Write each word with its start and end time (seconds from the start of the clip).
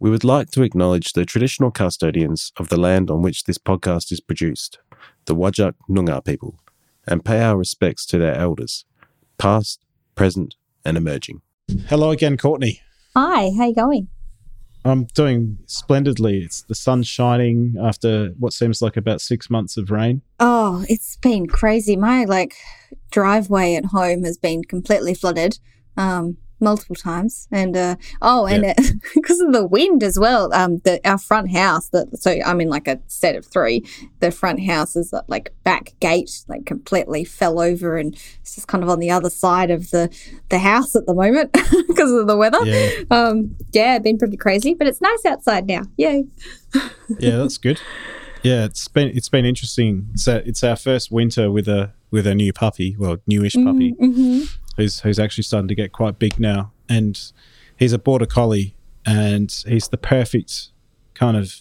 we 0.00 0.08
would 0.08 0.24
like 0.24 0.50
to 0.50 0.62
acknowledge 0.62 1.12
the 1.12 1.26
traditional 1.26 1.70
custodians 1.70 2.52
of 2.56 2.70
the 2.70 2.80
land 2.80 3.10
on 3.10 3.20
which 3.20 3.44
this 3.44 3.58
podcast 3.58 4.10
is 4.10 4.20
produced, 4.20 4.78
the 5.26 5.36
Whadjuk 5.36 5.74
Noongar 5.90 6.24
people, 6.24 6.58
and 7.06 7.24
pay 7.24 7.42
our 7.42 7.58
respects 7.58 8.06
to 8.06 8.18
their 8.18 8.34
elders, 8.34 8.86
past, 9.36 9.84
present, 10.14 10.54
and 10.86 10.96
emerging. 10.96 11.42
Hello 11.88 12.10
again, 12.10 12.38
Courtney. 12.38 12.80
Hi, 13.14 13.50
how 13.56 13.66
you 13.66 13.74
going? 13.74 14.08
I'm 14.86 15.04
doing 15.04 15.58
splendidly. 15.66 16.42
It's 16.44 16.62
the 16.62 16.74
sun 16.74 17.02
shining 17.02 17.74
after 17.78 18.30
what 18.38 18.54
seems 18.54 18.80
like 18.80 18.96
about 18.96 19.20
six 19.20 19.50
months 19.50 19.76
of 19.76 19.90
rain. 19.90 20.22
Oh, 20.38 20.82
it's 20.88 21.16
been 21.16 21.46
crazy. 21.46 21.96
My 21.96 22.24
like 22.24 22.54
driveway 23.10 23.74
at 23.74 23.86
home 23.86 24.24
has 24.24 24.38
been 24.38 24.64
completely 24.64 25.12
flooded. 25.12 25.58
Um, 25.98 26.38
multiple 26.60 26.94
times 26.96 27.48
and 27.50 27.76
uh 27.76 27.96
oh 28.22 28.46
and 28.46 28.64
Yeah. 28.64 28.74
because 29.14 29.40
of 29.40 29.52
the 29.52 29.66
wind 29.66 30.02
as 30.02 30.18
well 30.18 30.52
um 30.52 30.78
the 30.84 31.00
our 31.08 31.18
front 31.18 31.50
house 31.52 31.88
that 31.88 32.18
so 32.20 32.36
i'm 32.44 32.60
in 32.60 32.68
like 32.68 32.86
a 32.86 33.00
set 33.06 33.34
of 33.36 33.46
three 33.46 33.84
the 34.20 34.30
front 34.30 34.64
house 34.64 34.96
is 34.96 35.12
uh, 35.12 35.22
like 35.28 35.52
back 35.64 35.94
gate 36.00 36.44
like 36.48 36.66
completely 36.66 37.24
fell 37.24 37.60
over 37.60 37.96
and 37.96 38.14
it's 38.40 38.54
just 38.54 38.68
kind 38.68 38.84
of 38.84 38.90
on 38.90 38.98
the 38.98 39.10
other 39.10 39.30
side 39.30 39.70
of 39.70 39.90
the 39.90 40.08
the 40.50 40.58
house 40.58 40.94
at 40.94 41.06
the 41.06 41.14
moment 41.14 41.50
because 41.88 42.12
of 42.12 42.26
the 42.26 42.36
weather 42.36 42.58
Yeah, 42.64 42.90
um 43.10 43.56
yeah 43.72 43.98
been 43.98 44.18
pretty 44.18 44.36
crazy 44.36 44.74
but 44.74 44.86
it's 44.86 45.00
nice 45.00 45.24
outside 45.24 45.66
now 45.66 45.82
yay 45.96 46.24
yeah, 47.18 47.36
that's 47.36 47.58
good. 47.58 47.80
Yeah, 48.42 48.64
it's 48.64 48.86
been 48.88 49.08
it's 49.08 49.28
been 49.28 49.44
interesting. 49.44 50.08
So 50.14 50.40
it's 50.46 50.62
our 50.64 50.76
first 50.76 51.10
winter 51.10 51.50
with 51.50 51.68
a 51.68 51.92
with 52.10 52.26
a 52.26 52.34
new 52.34 52.52
puppy, 52.52 52.96
well, 52.98 53.18
newish 53.26 53.54
puppy, 53.54 53.90
hmm 53.98 54.42
who's 54.76 55.00
who's 55.00 55.18
actually 55.18 55.44
starting 55.44 55.68
to 55.68 55.74
get 55.74 55.92
quite 55.92 56.18
big 56.18 56.38
now, 56.40 56.72
and 56.88 57.20
he's 57.76 57.92
a 57.92 57.98
border 57.98 58.26
collie, 58.26 58.74
and 59.06 59.50
he's 59.66 59.88
the 59.88 59.98
perfect 59.98 60.68
kind 61.14 61.36
of 61.36 61.60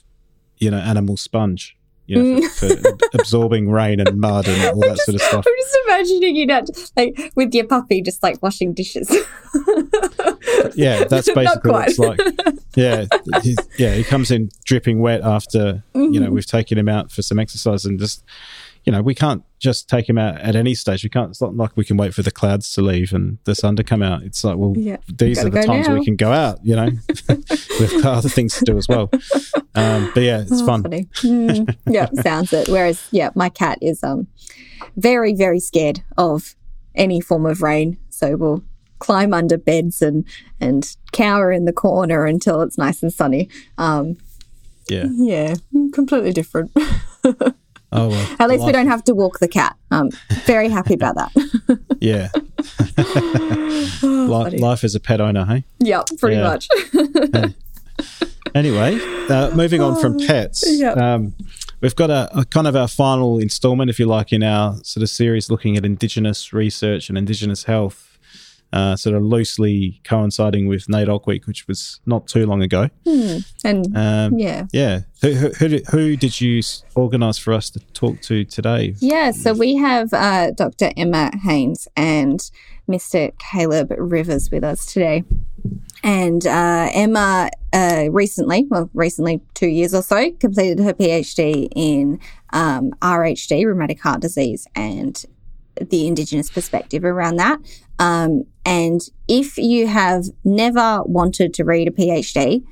you 0.57 0.69
know 0.71 0.77
animal 0.79 1.17
sponge. 1.17 1.75
You 2.05 2.23
know, 2.23 2.47
for, 2.49 2.69
for 2.75 2.97
absorbing 3.13 3.69
rain 3.69 3.99
and 3.99 4.19
mud 4.19 4.47
and 4.47 4.59
all 4.71 4.79
that 4.79 4.97
sort 4.97 5.13
of 5.13 5.21
stuff. 5.21 5.45
I'm 5.45 5.53
just 5.59 5.77
imagining 5.85 6.35
you 6.35 6.47
not 6.47 6.67
like 6.97 7.31
with 7.35 7.53
your 7.53 7.67
puppy 7.67 8.01
just 8.01 8.23
like 8.23 8.41
washing 8.41 8.73
dishes. 8.73 9.15
Yeah, 10.75 11.03
that's 11.05 11.31
basically 11.35 11.71
what 11.71 11.87
it's 11.89 11.99
like. 11.99 12.19
Yeah, 12.75 13.05
he, 13.43 13.55
yeah, 13.77 13.93
he 13.93 14.03
comes 14.03 14.31
in 14.31 14.49
dripping 14.65 14.99
wet 15.01 15.21
after 15.21 15.83
you 15.93 16.01
Mm-hmm. 16.01 16.23
know 16.23 16.31
we've 16.31 16.45
taken 16.47 16.77
him 16.77 16.89
out 16.89 17.11
for 17.11 17.21
some 17.21 17.37
exercise 17.37 17.85
and 17.85 17.99
just 17.99 18.23
you 18.85 18.91
know 18.91 19.01
we 19.01 19.13
can't 19.15 19.43
just 19.59 19.89
take 19.89 20.07
him 20.07 20.17
out 20.17 20.39
at 20.39 20.55
any 20.55 20.73
stage. 20.73 21.03
We 21.03 21.09
can't. 21.09 21.29
It's 21.31 21.41
not 21.41 21.55
like 21.55 21.75
we 21.75 21.83
can 21.83 21.97
wait 21.97 22.13
for 22.13 22.21
the 22.23 22.31
clouds 22.31 22.71
to 22.73 22.81
leave 22.81 23.11
and 23.13 23.37
the 23.43 23.53
sun 23.55 23.75
to 23.75 23.83
come 23.83 24.01
out. 24.01 24.23
It's 24.23 24.43
like 24.43 24.57
well, 24.57 24.73
Yeah, 24.77 24.97
these 25.07 25.43
are 25.43 25.49
the 25.49 25.61
times 25.63 25.87
now. 25.87 25.95
we 25.95 26.05
can 26.05 26.15
go 26.15 26.31
out. 26.31 26.59
You 26.63 26.75
know, 26.75 26.89
we've 27.79 28.01
got 28.01 28.17
other 28.17 28.29
things 28.29 28.55
to 28.59 28.65
do 28.65 28.77
as 28.77 28.87
well. 28.87 29.09
Um, 29.75 30.11
but 30.13 30.23
yeah, 30.23 30.41
it's 30.41 30.61
Oh, 30.61 30.65
fun. 30.65 30.83
Mm, 30.83 31.75
yeah, 31.87 32.07
sounds 32.21 32.53
it. 32.53 32.67
Whereas, 32.69 33.05
yeah, 33.11 33.29
my 33.35 33.49
cat 33.49 33.77
is 33.81 34.03
um 34.03 34.27
very, 34.97 35.33
very 35.33 35.59
scared 35.59 36.01
of 36.17 36.55
any 36.95 37.19
form 37.21 37.45
of 37.45 37.61
rain. 37.61 37.97
So 38.09 38.35
we'll 38.37 38.63
climb 38.99 39.33
under 39.33 39.57
beds 39.57 40.01
and 40.01 40.25
and 40.61 40.95
cower 41.11 41.51
in 41.51 41.65
the 41.65 41.73
corner 41.73 42.25
until 42.25 42.61
it's 42.61 42.77
nice 42.77 43.03
and 43.03 43.13
sunny. 43.13 43.49
Um, 43.77 44.17
Yeah. 44.89 45.05
yeah, 45.11 45.55
completely 45.93 46.31
different. 46.33 46.71
Oh 47.91 48.09
well. 48.09 48.35
At 48.39 48.49
least 48.49 48.65
we 48.65 48.71
don't 48.71 48.87
have 48.87 49.03
to 49.05 49.13
walk 49.15 49.39
the 49.39 49.47
cat. 49.47 49.75
Um, 49.91 50.09
very 50.45 50.69
happy 50.69 50.93
about 50.93 51.15
that. 51.15 51.31
Yeah, 52.01 52.29
Oh, 54.01 54.47
Li- 54.51 54.57
life 54.57 54.83
as 54.85 54.95
a 54.95 54.99
pet 55.01 55.19
owner, 55.19 55.43
hey. 55.45 55.65
yeah, 55.79 56.03
pretty 56.17 56.37
Yeah. 56.37 56.43
much. 56.43 56.69
Anyway, 58.55 58.97
uh, 59.29 59.51
moving 59.53 59.81
on 59.81 59.99
from 59.99 60.17
pets, 60.17 60.63
Oh, 60.65 60.71
yeah. 60.71 60.91
um, 60.93 61.35
we've 61.81 61.95
got 61.95 62.09
a, 62.09 62.29
a 62.39 62.45
kind 62.45 62.65
of 62.67 62.75
our 62.75 62.87
final 62.87 63.37
instalment, 63.37 63.89
if 63.91 63.99
you 63.99 64.05
like, 64.07 64.33
in 64.33 64.41
our 64.43 64.75
sort 64.83 65.03
of 65.03 65.09
series 65.09 65.51
looking 65.51 65.77
at 65.77 65.85
Indigenous 65.85 66.51
research 66.51 67.09
and 67.09 67.17
Indigenous 67.17 67.65
health, 67.65 68.08
uh, 68.71 68.95
sort 68.95 69.15
of 69.15 69.23
loosely 69.23 69.99
coinciding 70.03 70.67
with 70.67 70.87
NAIDOC 70.87 71.25
Week, 71.25 71.47
which 71.47 71.67
was 71.67 71.99
not 72.05 72.27
too 72.27 72.45
long 72.45 72.61
ago. 72.61 72.89
and 73.63 73.97
Um, 73.97 74.37
yeah. 74.37 74.67
yeah. 74.71 75.01
Who, 75.21 75.31
who, 75.31 75.49
who, 75.49 75.67
did, 75.67 75.87
who 75.87 76.15
did 76.15 76.39
you 76.39 76.61
organise 76.95 77.37
for 77.37 77.53
us 77.53 77.69
to 77.71 77.79
talk 77.93 78.21
to 78.21 78.45
today? 78.45 78.95
Yeah, 78.99 79.31
so 79.31 79.53
we 79.53 79.75
have 79.75 80.13
uh, 80.13 80.51
Dr. 80.51 80.91
Emma 80.95 81.31
Haynes 81.43 81.87
and 81.95 82.39
Mr. 82.87 83.31
Caleb 83.37 83.93
Rivers 83.97 84.49
with 84.51 84.63
us 84.63 84.85
today. 84.85 85.23
And 86.03 86.45
uh, 86.47 86.89
Emma 86.93 87.49
uh, 87.73 88.05
recently, 88.11 88.65
well, 88.69 88.89
recently, 88.93 89.41
two 89.53 89.67
years 89.67 89.93
or 89.93 90.01
so, 90.01 90.31
completed 90.33 90.79
her 90.79 90.93
PhD 90.93 91.67
in 91.75 92.19
um, 92.53 92.91
RHD, 93.01 93.65
rheumatic 93.65 94.01
heart 94.01 94.21
disease, 94.21 94.65
and 94.75 95.23
the 95.81 96.07
Indigenous 96.07 96.49
perspective 96.49 97.03
around 97.03 97.35
that. 97.37 97.59
Um, 97.99 98.45
and 98.65 99.01
if 99.27 99.57
you 99.57 99.87
have 99.87 100.25
never 100.43 101.03
wanted 101.03 101.53
to 101.55 101.63
read 101.63 101.87
a 101.87 101.91
PhD, 101.91 102.63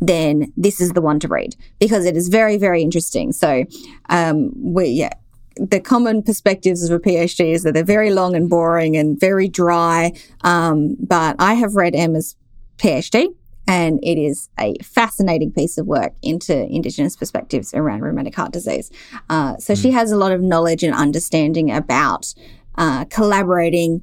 then 0.00 0.52
this 0.56 0.80
is 0.80 0.92
the 0.92 1.00
one 1.00 1.18
to 1.20 1.28
read 1.28 1.56
because 1.78 2.04
it 2.04 2.16
is 2.16 2.28
very, 2.28 2.56
very 2.56 2.82
interesting. 2.82 3.32
So, 3.32 3.64
um, 4.08 4.52
we, 4.54 4.86
yeah, 4.86 5.12
the 5.56 5.80
common 5.80 6.22
perspectives 6.22 6.88
of 6.88 6.92
a 6.92 7.00
PhD 7.00 7.52
is 7.52 7.62
that 7.64 7.74
they're 7.74 7.84
very 7.84 8.10
long 8.10 8.36
and 8.36 8.48
boring 8.48 8.96
and 8.96 9.18
very 9.18 9.48
dry. 9.48 10.12
Um, 10.42 10.96
but 11.00 11.36
I 11.38 11.54
have 11.54 11.74
read 11.74 11.94
Emma's 11.94 12.36
PhD 12.76 13.34
and 13.66 13.98
it 14.02 14.18
is 14.18 14.48
a 14.58 14.76
fascinating 14.82 15.52
piece 15.52 15.76
of 15.78 15.86
work 15.86 16.14
into 16.22 16.56
Indigenous 16.68 17.16
perspectives 17.16 17.74
around 17.74 18.00
rheumatic 18.00 18.34
heart 18.34 18.52
disease. 18.52 18.90
Uh, 19.28 19.56
so 19.58 19.74
she 19.74 19.90
has 19.90 20.10
a 20.10 20.16
lot 20.16 20.32
of 20.32 20.40
knowledge 20.40 20.82
and 20.82 20.94
understanding 20.94 21.70
about 21.70 22.32
uh, 22.76 23.04
collaborating 23.06 24.00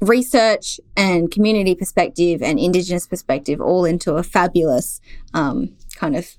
research 0.00 0.80
and 0.96 1.30
community 1.30 1.74
perspective 1.74 2.42
and 2.42 2.58
Indigenous 2.58 3.06
perspective 3.06 3.60
all 3.60 3.84
into 3.84 4.14
a 4.14 4.22
fabulous 4.22 5.00
um, 5.34 5.74
kind 5.96 6.16
of 6.16 6.36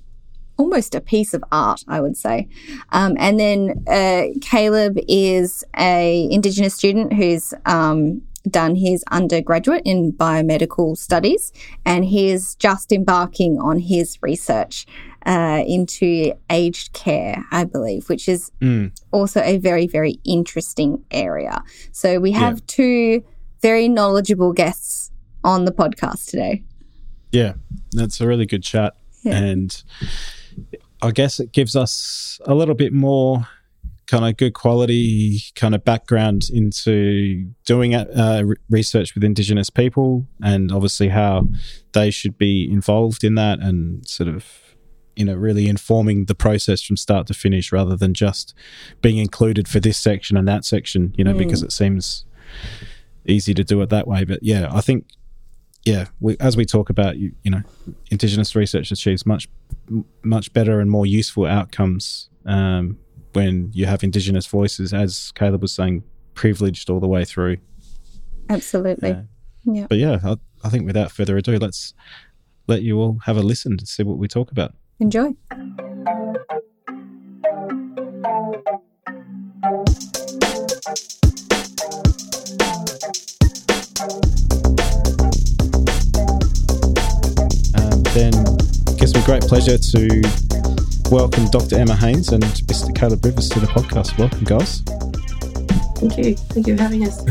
almost 0.57 0.93
a 0.93 1.01
piece 1.01 1.33
of 1.33 1.43
art, 1.51 1.83
I 1.87 2.01
would 2.01 2.17
say. 2.17 2.47
Um, 2.91 3.15
and 3.17 3.39
then 3.39 3.83
uh, 3.87 4.25
Caleb 4.41 4.97
is 5.07 5.63
a 5.77 6.27
Indigenous 6.31 6.75
student 6.75 7.13
who's 7.13 7.53
um, 7.65 8.21
done 8.49 8.75
his 8.75 9.03
undergraduate 9.11 9.81
in 9.85 10.11
biomedical 10.13 10.97
studies, 10.97 11.51
and 11.85 12.05
he 12.05 12.29
is 12.29 12.55
just 12.55 12.91
embarking 12.91 13.59
on 13.59 13.79
his 13.79 14.17
research 14.21 14.85
uh, 15.25 15.63
into 15.67 16.33
aged 16.49 16.93
care, 16.93 17.45
I 17.51 17.63
believe, 17.65 18.09
which 18.09 18.27
is 18.27 18.51
Mm. 18.61 18.91
also 19.11 19.41
a 19.41 19.57
very, 19.57 19.87
very 19.87 20.19
interesting 20.25 21.03
area. 21.11 21.61
So 21.91 22.19
we 22.19 22.31
have 22.31 22.65
two 22.67 23.23
very 23.61 23.87
knowledgeable 23.87 24.53
guests 24.53 25.11
on 25.43 25.65
the 25.65 25.71
podcast 25.71 26.29
today. 26.29 26.63
Yeah, 27.31 27.53
that's 27.91 28.19
a 28.21 28.27
really 28.27 28.45
good 28.45 28.63
chat. 28.63 28.95
Yeah. 29.23 29.37
And 29.37 29.83
I 31.01 31.11
guess 31.11 31.39
it 31.39 31.51
gives 31.51 31.75
us 31.75 32.39
a 32.45 32.55
little 32.55 32.75
bit 32.75 32.93
more 32.93 33.47
kind 34.07 34.25
of 34.25 34.35
good 34.37 34.53
quality 34.53 35.39
kind 35.55 35.75
of 35.75 35.85
background 35.85 36.49
into 36.51 37.45
doing 37.65 37.93
uh, 37.93 38.43
research 38.69 39.13
with 39.13 39.23
Indigenous 39.23 39.69
people 39.69 40.25
and 40.43 40.71
obviously 40.71 41.09
how 41.09 41.47
they 41.91 42.09
should 42.09 42.35
be 42.37 42.67
involved 42.71 43.23
in 43.23 43.35
that 43.35 43.59
and 43.59 44.07
sort 44.07 44.27
of, 44.27 44.47
you 45.15 45.25
know, 45.25 45.35
really 45.35 45.67
informing 45.67 46.25
the 46.25 46.33
process 46.33 46.81
from 46.81 46.97
start 46.97 47.27
to 47.27 47.35
finish 47.35 47.71
rather 47.71 47.95
than 47.95 48.15
just 48.15 48.55
being 49.01 49.19
included 49.19 49.67
for 49.67 49.79
this 49.79 49.97
section 49.97 50.35
and 50.35 50.47
that 50.47 50.65
section, 50.65 51.13
you 51.15 51.23
know, 51.23 51.35
because 51.35 51.61
it 51.61 51.71
seems 51.71 52.25
easy 53.29 53.53
to 53.53 53.63
do 53.63 53.81
it 53.81 53.89
that 53.89 54.07
way. 54.07 54.23
But 54.23 54.39
yeah, 54.41 54.69
I 54.71 54.81
think 54.81 55.05
yeah, 55.85 56.07
we, 56.19 56.35
as 56.39 56.57
we 56.57 56.65
talk 56.65 56.89
about, 56.89 57.17
you, 57.17 57.31
you 57.43 57.51
know, 57.51 57.61
Indigenous 58.11 58.55
research 58.55 58.91
achieves 58.91 59.25
much, 59.25 59.47
much 60.23 60.51
better 60.53 60.79
and 60.79 60.91
more 60.91 61.05
useful 61.05 61.45
outcomes 61.45 62.29
um, 62.45 62.97
when 63.33 63.71
you 63.73 63.85
have 63.85 64.03
Indigenous 64.03 64.45
voices, 64.45 64.93
as 64.93 65.31
Caleb 65.35 65.61
was 65.61 65.71
saying, 65.71 66.03
privileged 66.33 66.89
all 66.89 66.99
the 66.99 67.07
way 67.07 67.25
through. 67.25 67.57
Absolutely. 68.49 69.11
Uh, 69.11 69.21
Yeah. 69.65 69.87
But 69.87 69.97
yeah, 69.97 70.19
I, 70.23 70.37
I 70.63 70.69
think 70.69 70.85
without 70.85 71.11
further 71.11 71.37
ado, 71.37 71.57
let's 71.57 71.93
let 72.67 72.81
you 72.81 72.99
all 72.99 73.19
have 73.25 73.37
a 73.37 73.41
listen 73.41 73.77
to 73.77 73.85
see 73.85 74.03
what 74.03 74.17
we 74.17 74.27
talk 74.27 74.51
about. 74.51 74.73
Enjoy. 74.99 75.33
Pleasure 89.49 89.79
to 89.79 90.21
welcome 91.09 91.49
Dr. 91.49 91.79
Emma 91.79 91.95
Haynes 91.95 92.29
and 92.29 92.43
Mr. 92.43 92.93
Caleb 92.93 93.25
Rivers 93.25 93.49
to 93.49 93.59
the 93.59 93.65
podcast. 93.65 94.15
Welcome, 94.19 94.43
guys. 94.43 94.81
Thank 95.97 96.17
you. 96.19 96.35
Thank 96.35 96.67
you 96.67 96.77
for 96.77 96.83
having 96.83 97.07
us. 97.07 97.25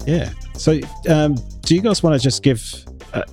Yeah. 0.06 0.30
So, 0.54 0.78
um, 1.08 1.36
do 1.62 1.74
you 1.74 1.80
guys 1.80 2.02
want 2.02 2.14
to 2.14 2.22
just 2.22 2.42
give 2.42 2.84
a, 3.12 3.24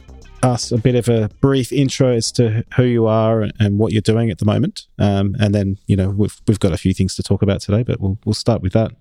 us 0.43 0.71
a 0.71 0.77
bit 0.77 0.95
of 0.95 1.07
a 1.07 1.29
brief 1.39 1.71
intro 1.71 2.13
as 2.13 2.31
to 2.33 2.63
who 2.75 2.83
you 2.83 3.05
are 3.07 3.47
and 3.59 3.77
what 3.77 3.91
you're 3.91 4.01
doing 4.01 4.31
at 4.31 4.39
the 4.39 4.45
moment, 4.45 4.87
um, 4.97 5.35
and 5.39 5.53
then 5.53 5.77
you 5.85 5.95
know 5.95 6.09
we've 6.09 6.41
we've 6.47 6.59
got 6.59 6.73
a 6.73 6.77
few 6.77 6.93
things 6.93 7.15
to 7.15 7.23
talk 7.23 7.43
about 7.43 7.61
today, 7.61 7.83
but 7.83 7.99
we'll 7.99 8.17
we'll 8.25 8.33
start 8.33 8.63
with 8.63 8.73
that. 8.73 8.91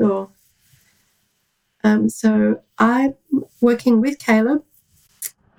Sure. 0.00 0.28
Um, 1.82 2.08
so 2.08 2.62
I'm 2.78 3.14
working 3.60 4.00
with 4.00 4.20
Caleb 4.20 4.62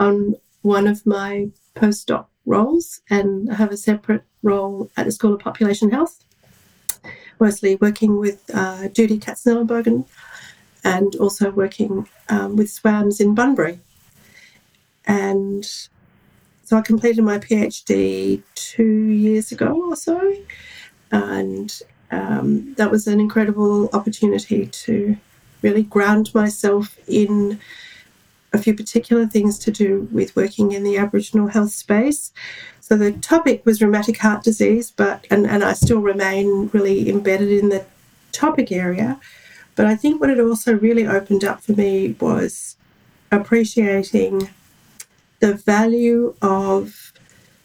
on 0.01 0.35
one 0.63 0.87
of 0.87 1.05
my 1.05 1.47
postdoc 1.75 2.25
roles, 2.45 3.01
and 3.09 3.51
I 3.51 3.55
have 3.55 3.71
a 3.71 3.77
separate 3.77 4.23
role 4.41 4.89
at 4.97 5.05
the 5.05 5.11
School 5.11 5.33
of 5.35 5.39
Population 5.39 5.91
Health, 5.91 6.23
mostly 7.39 7.75
working 7.75 8.17
with 8.17 8.39
uh, 8.53 8.87
Judy 8.89 9.19
Katzenellenbogen 9.19 10.05
and 10.83 11.15
also 11.17 11.51
working 11.51 12.07
um, 12.29 12.55
with 12.55 12.69
SWAMS 12.71 13.21
in 13.21 13.35
Bunbury. 13.35 13.79
And 15.05 15.63
so 16.63 16.77
I 16.77 16.81
completed 16.81 17.23
my 17.23 17.37
PhD 17.37 18.41
two 18.55 18.95
years 19.25 19.51
ago 19.51 19.89
or 19.89 19.95
so, 19.95 20.35
and 21.11 21.69
um, 22.09 22.73
that 22.77 22.89
was 22.89 23.05
an 23.05 23.19
incredible 23.19 23.89
opportunity 23.93 24.65
to 24.65 25.15
really 25.61 25.83
ground 25.83 26.33
myself 26.33 26.97
in 27.07 27.59
a 28.53 28.57
few 28.57 28.73
particular 28.73 29.25
things 29.25 29.57
to 29.59 29.71
do 29.71 30.07
with 30.11 30.35
working 30.35 30.73
in 30.73 30.83
the 30.83 30.97
Aboriginal 30.97 31.47
health 31.47 31.71
space. 31.71 32.31
So 32.79 32.97
the 32.97 33.13
topic 33.13 33.65
was 33.65 33.81
rheumatic 33.81 34.17
heart 34.17 34.43
disease, 34.43 34.91
but 34.91 35.25
and, 35.31 35.47
and 35.47 35.63
I 35.63 35.73
still 35.73 36.01
remain 36.01 36.69
really 36.73 37.09
embedded 37.09 37.49
in 37.51 37.69
the 37.69 37.85
topic 38.31 38.71
area. 38.71 39.19
But 39.75 39.85
I 39.85 39.95
think 39.95 40.19
what 40.19 40.29
it 40.29 40.39
also 40.39 40.77
really 40.77 41.07
opened 41.07 41.43
up 41.43 41.61
for 41.61 41.71
me 41.73 42.15
was 42.19 42.75
appreciating 43.31 44.49
the 45.39 45.53
value 45.53 46.35
of 46.41 47.13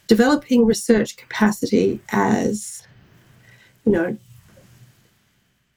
developing 0.07 0.65
research 0.65 1.17
capacity 1.17 2.01
as, 2.11 2.87
you 3.85 3.93
know, 3.93 4.17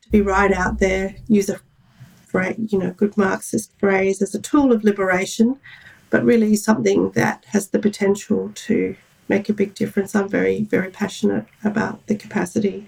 to 0.04 0.10
be 0.12 0.22
right 0.22 0.52
out 0.52 0.80
there, 0.80 1.16
use 1.28 1.50
a 1.50 1.60
you 2.34 2.78
know, 2.78 2.92
good 2.92 3.18
Marxist 3.18 3.72
phrase 3.80 4.22
as 4.22 4.36
a 4.36 4.40
tool 4.40 4.72
of 4.72 4.84
liberation, 4.84 5.60
but 6.10 6.24
really 6.24 6.56
something 6.56 7.12
that 7.12 7.46
has 7.50 7.70
the 7.70 7.80
potential 7.80 8.52
to 8.56 8.96
make 9.28 9.48
a 9.50 9.54
big 9.54 9.76
difference. 9.76 10.16
I'm 10.16 10.28
very, 10.28 10.64
very 10.64 10.90
passionate 10.90 11.46
about 11.64 12.06
the 12.08 12.16
capacity 12.16 12.88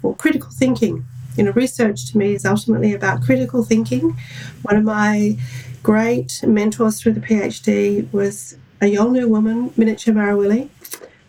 for 0.00 0.14
critical 0.14 0.50
thinking. 0.50 1.04
You 1.36 1.44
know, 1.44 1.50
research 1.52 2.10
to 2.12 2.18
me 2.18 2.34
is 2.34 2.46
ultimately 2.46 2.94
about 2.94 3.22
critical 3.22 3.62
thinking. 3.62 4.16
One 4.62 4.76
of 4.76 4.84
my 4.84 5.36
great 5.82 6.42
mentors 6.46 7.00
through 7.00 7.12
the 7.12 7.20
PhD 7.20 8.10
was 8.12 8.56
a 8.80 8.86
Yolngu 8.86 9.28
woman, 9.28 9.70
Minicha 9.70 10.12
Marawili, 10.12 10.68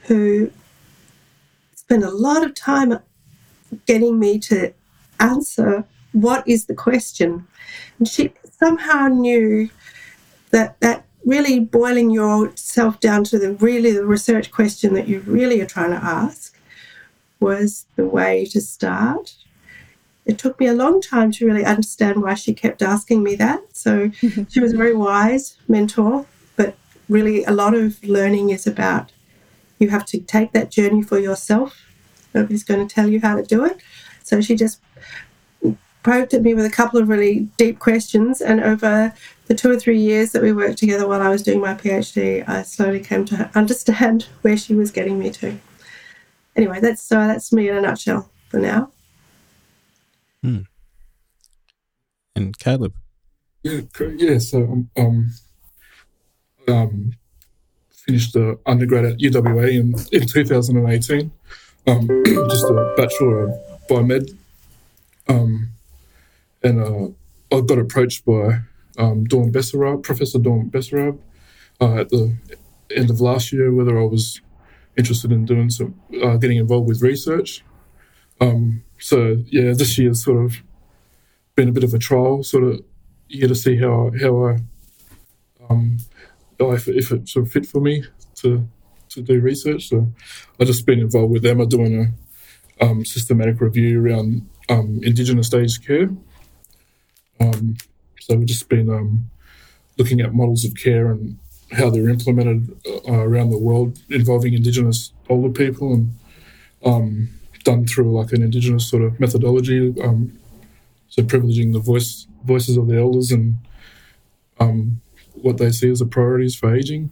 who 0.04 0.52
spent 1.76 2.04
a 2.04 2.10
lot 2.10 2.44
of 2.44 2.54
time 2.56 3.00
getting 3.86 4.20
me 4.20 4.40
to 4.40 4.74
answer 5.20 5.86
what 6.22 6.48
is 6.48 6.66
the 6.66 6.74
question? 6.74 7.48
And 8.00 8.08
she 8.08 8.34
somehow 8.60 9.08
knew 9.08 9.70
that 10.52 10.80
that 10.80 11.06
really 11.26 11.60
boiling 11.60 12.10
yourself 12.10 13.00
down 13.00 13.24
to 13.26 13.38
the 13.38 13.54
really 13.54 13.92
the 13.92 14.06
research 14.06 14.50
question 14.50 14.94
that 14.94 15.08
you 15.08 15.20
really 15.22 15.62
are 15.62 15.66
trying 15.66 15.92
to 15.92 16.04
ask 16.04 16.58
was 17.40 17.86
the 17.96 18.06
way 18.06 18.46
to 18.46 18.62
start. 18.62 19.36
It 20.26 20.40
took 20.40 20.60
me 20.60 20.68
a 20.68 20.74
long 20.74 21.02
time 21.02 21.32
to 21.34 21.46
really 21.46 21.64
understand 21.64 22.22
why 22.22 22.34
she 22.34 22.54
kept 22.54 22.82
asking 22.82 23.24
me 23.24 23.36
that. 23.36 23.78
So 23.78 24.10
she 24.50 24.60
was 24.60 24.74
a 24.74 24.78
very 24.78 24.96
wise 24.96 25.58
mentor, 25.68 26.26
but 26.56 26.76
really 27.08 27.44
a 27.44 27.52
lot 27.52 27.76
of 27.76 28.04
learning 28.04 28.50
is 28.50 28.66
about 28.66 29.12
you 29.80 29.90
have 29.90 30.06
to 30.08 30.20
take 30.20 30.54
that 30.54 30.72
journey 30.72 31.04
for 31.04 31.20
yourself. 31.20 31.86
Nobody's 32.34 32.64
going 32.64 32.86
to 32.86 32.94
tell 32.94 33.08
you 33.08 33.22
how 33.22 33.36
to 33.36 33.44
do 33.44 33.64
it. 33.64 33.78
So 34.24 34.42
she 34.42 34.56
just 34.56 34.82
poked 36.08 36.34
at 36.34 36.42
me 36.42 36.54
with 36.54 36.66
a 36.66 36.70
couple 36.70 37.00
of 37.00 37.10
really 37.10 37.50
deep 37.58 37.80
questions. 37.80 38.40
And 38.40 38.62
over 38.62 39.14
the 39.48 39.54
two 39.54 39.70
or 39.70 39.78
three 39.78 40.00
years 40.00 40.32
that 40.32 40.42
we 40.42 40.54
worked 40.54 40.78
together 40.78 41.06
while 41.06 41.22
I 41.22 41.28
was 41.28 41.44
doing 41.44 41.60
my 41.60 41.74
PhD, 41.74 42.48
I 42.48 42.64
slowly 42.64 43.02
came 43.02 43.26
to 43.26 43.52
understand 43.56 44.28
where 44.42 44.56
she 44.56 44.74
was 44.74 44.90
getting 44.90 45.20
me 45.20 45.32
to. 45.32 45.60
Anyway, 46.56 46.80
that's 46.80 47.04
so 47.04 47.20
uh, 47.20 47.28
that's 47.28 47.52
me 47.52 47.70
in 47.70 47.76
a 47.76 47.82
nutshell 47.82 48.30
for 48.48 48.60
now. 48.60 48.90
Hmm. 50.42 50.62
And 52.36 52.58
Caleb. 52.58 52.94
Yeah, 53.64 53.82
yeah. 54.16 54.38
So 54.40 54.64
um, 54.64 54.90
um, 54.98 55.34
um 56.68 57.14
finished 57.92 58.34
the 58.34 58.58
undergrad 58.66 59.06
at 59.06 59.18
UWA 59.18 59.72
in 59.72 59.94
in 60.12 60.28
2018. 60.28 61.32
Um, 61.86 62.24
just 62.50 62.66
a 62.66 62.94
bachelor 62.98 63.50
of 63.50 63.56
biomed. 63.88 64.36
Um, 65.28 65.70
and 66.64 66.82
uh, 66.82 67.56
I 67.56 67.62
got 67.62 67.80
approached 67.80 68.26
by 68.26 68.60
um, 68.98 69.26
Dawn 69.26 69.52
Bessarab, 69.52 70.04
Professor 70.04 70.40
Dawn 70.40 70.70
Bessarab, 70.70 71.20
uh, 71.80 71.96
at 71.96 72.10
the 72.10 72.38
end 72.96 73.10
of 73.10 73.22
last 73.22 73.52
year, 73.54 73.74
whether 73.74 73.98
I 74.00 74.04
was 74.04 74.42
interested 74.98 75.32
in 75.32 75.46
doing 75.46 75.70
some, 75.70 76.00
uh, 76.24 76.38
getting 76.38 76.58
involved 76.58 76.88
with 76.88 77.02
research. 77.02 77.64
Um, 78.42 78.84
so 79.00 79.44
yeah, 79.48 79.74
this 79.74 79.98
year's 79.98 80.24
sort 80.24 80.44
of 80.44 80.58
been 81.56 81.70
a 81.70 81.72
bit 81.72 81.84
of 81.84 81.94
a 81.94 82.00
trial, 82.00 82.44
sort 82.44 82.64
of 82.64 82.82
year 83.30 83.48
to 83.48 83.56
see 83.56 83.78
how 83.78 84.12
how 84.22 84.46
I, 84.46 84.58
um, 85.70 85.98
if, 86.60 86.88
if 86.88 87.12
it 87.12 87.30
sort 87.30 87.46
of 87.46 87.52
fit 87.52 87.66
for 87.66 87.82
me 87.82 88.04
to 88.36 88.68
to 89.10 89.22
do 89.22 89.40
research. 89.40 89.90
So 89.90 90.12
I 90.60 90.66
just 90.66 90.86
been 90.86 91.00
involved 91.00 91.34
with 91.34 91.44
them. 91.44 91.62
I'm 91.62 91.70
doing 91.70 92.16
a 92.80 92.86
um, 92.86 93.06
systematic 93.06 93.62
review 93.62 94.04
around 94.04 94.48
um, 94.70 95.00
Indigenous 95.04 95.54
aged 95.54 95.86
care. 95.86 96.10
Um, 97.40 97.78
so 98.20 98.36
we've 98.36 98.48
just 98.48 98.70
been 98.70 98.90
um, 98.90 99.30
looking 99.98 100.22
at 100.22 100.34
models 100.34 100.66
of 100.66 100.76
care 100.76 101.12
and 101.12 101.38
how 101.72 101.90
they're 101.90 102.10
implemented 102.10 102.78
uh, 103.08 103.20
around 103.20 103.50
the 103.50 103.58
world 103.58 104.00
involving 104.10 104.54
Indigenous 104.54 105.12
older 105.30 105.50
people 105.50 105.94
and 105.94 106.16
um, 106.86 107.30
done 107.64 107.86
through 107.86 108.12
like 108.14 108.32
an 108.32 108.42
Indigenous 108.42 108.90
sort 108.90 109.04
of 109.04 109.20
methodology. 109.20 109.94
Um, 110.02 110.38
so 111.10 111.24
privileging 111.24 111.74
the 111.74 111.80
voice 111.80 112.28
voices 112.44 112.78
of 112.78 112.88
the 112.88 112.98
elders 112.98 113.32
and 113.32 113.58
um, 114.60 115.02
what 115.34 115.58
they 115.58 115.72
see 115.72 115.90
as 115.90 116.00
the 116.00 116.06
priorities 116.06 116.56
for 116.56 116.74
aging. 116.74 117.10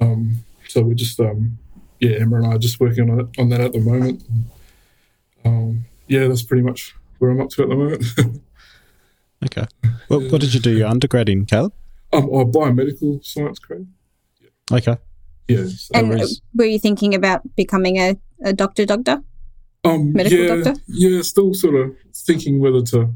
Um, 0.00 0.44
so 0.68 0.82
we're 0.82 0.94
just 0.94 1.18
yeah, 1.18 2.18
Emma 2.18 2.36
and 2.36 2.46
I 2.46 2.54
are 2.56 2.58
just 2.58 2.80
working 2.80 3.10
on 3.10 3.20
it, 3.20 3.26
on 3.38 3.48
that 3.50 3.60
at 3.60 3.72
the 3.72 3.80
moment. 3.80 4.22
yeah, 6.08 6.28
that's 6.28 6.42
pretty 6.42 6.62
much 6.62 6.94
where 7.18 7.30
I'm 7.30 7.40
up 7.40 7.48
to 7.50 7.62
at 7.62 7.68
the 7.68 7.74
moment. 7.74 8.04
Okay. 9.44 9.66
Well, 10.08 10.20
what 10.30 10.40
did 10.40 10.54
you 10.54 10.60
do 10.60 10.76
your 10.76 10.88
undergrad 10.88 11.28
in, 11.28 11.46
Caleb? 11.46 11.72
Um, 12.12 12.28
oh, 12.30 12.44
biomedical 12.44 13.24
science 13.24 13.58
grade. 13.58 13.86
Yeah. 14.40 14.76
Okay. 14.76 14.96
Yeah. 15.48 15.66
So 15.66 15.90
and 15.94 16.10
was, 16.10 16.40
were 16.54 16.64
you 16.64 16.78
thinking 16.78 17.14
about 17.14 17.42
becoming 17.56 17.96
a, 17.96 18.16
a 18.44 18.52
doctor, 18.52 18.86
doctor? 18.86 19.22
Um, 19.84 20.12
Medical 20.12 20.38
yeah, 20.38 20.54
doctor? 20.54 20.74
Yeah, 20.86 21.22
still 21.22 21.54
sort 21.54 21.74
of 21.74 21.96
thinking 22.14 22.60
whether 22.60 22.82
to. 22.82 23.12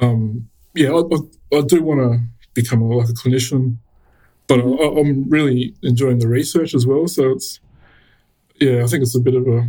Um, 0.00 0.48
yeah, 0.74 0.90
I, 0.90 1.00
I, 1.00 1.58
I 1.58 1.60
do 1.62 1.82
want 1.82 2.00
to 2.00 2.20
become 2.54 2.82
a, 2.82 2.96
like 2.96 3.08
a 3.08 3.12
clinician, 3.12 3.76
but 4.46 4.60
mm-hmm. 4.60 4.98
I, 4.98 5.00
I'm 5.00 5.28
really 5.28 5.74
enjoying 5.82 6.18
the 6.18 6.28
research 6.28 6.74
as 6.74 6.86
well. 6.86 7.08
So 7.08 7.30
it's, 7.30 7.60
yeah, 8.60 8.84
I 8.84 8.86
think 8.86 9.02
it's 9.02 9.16
a 9.16 9.20
bit 9.20 9.34
of 9.34 9.48
a, 9.48 9.68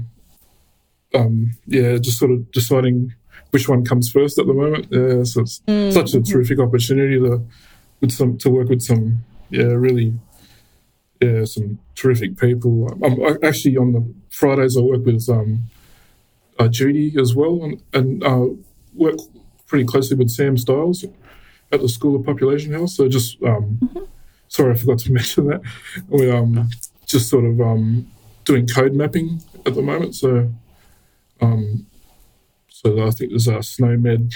um, 1.14 1.58
yeah, 1.66 1.98
just 1.98 2.20
sort 2.20 2.32
of 2.32 2.52
deciding 2.52 3.14
which 3.50 3.68
one 3.68 3.84
comes 3.84 4.10
first 4.10 4.40
at 4.40 4.48
the 4.48 4.54
moment. 4.54 4.88
Yeah, 4.92 5.24
so 5.24 5.42
it's 5.42 5.62
mm-hmm. 5.68 5.92
such 5.92 6.14
a 6.14 6.22
terrific 6.22 6.60
opportunity 6.60 7.18
to 7.20 7.46
with 8.00 8.12
some 8.12 8.38
to 8.40 8.50
work 8.50 8.70
with 8.70 8.82
some 8.82 9.24
yeah 9.50 9.64
really 9.64 10.14
yeah 11.22 11.46
some 11.46 11.80
terrific 11.96 12.38
people. 12.38 12.88
I'm 13.04 13.38
actually 13.44 13.78
on 13.78 13.94
the 13.94 14.14
Fridays 14.30 14.78
I 14.78 14.82
work 14.82 15.06
with 15.06 15.30
um, 15.30 15.64
uh, 16.60 16.68
Judy 16.68 17.16
as 17.20 17.36
well 17.36 17.64
and, 17.64 17.82
and 17.94 18.24
uh, 18.24 18.48
work 18.94 19.18
pretty 19.68 19.86
closely 19.86 20.18
with 20.18 20.30
Sam 20.30 20.58
Stiles 20.58 21.06
at 21.72 21.82
the 21.82 21.88
School 21.88 22.16
of 22.16 22.26
Population 22.26 22.74
Health. 22.74 22.90
So 22.90 23.08
just 23.08 23.42
um, 23.44 23.80
mm-hmm. 23.82 24.04
sorry 24.48 24.74
I 24.74 24.78
forgot 24.78 25.00
to 25.00 25.12
mention 25.20 25.48
that 25.48 25.62
we 26.08 26.30
um 26.30 26.70
just 27.06 27.30
sort 27.30 27.46
of 27.46 27.62
um 27.62 28.08
doing 28.46 28.68
code 28.68 28.94
mapping 28.94 29.42
at 29.66 29.76
the 29.76 29.82
moment. 29.82 30.16
So 30.16 30.52
um 31.40 31.86
so 32.84 33.06
I 33.06 33.12
think 33.12 33.30
there's 33.32 33.48
a 33.48 33.62
SNOMED, 33.62 34.34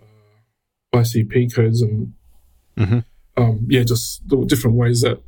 uh, 0.00 0.96
ICP 0.98 1.54
codes, 1.54 1.80
and 1.80 2.12
mm-hmm. 2.76 2.98
um, 3.36 3.66
yeah, 3.68 3.84
just 3.84 4.28
the 4.28 4.44
different 4.44 4.76
ways 4.76 5.02
that 5.02 5.22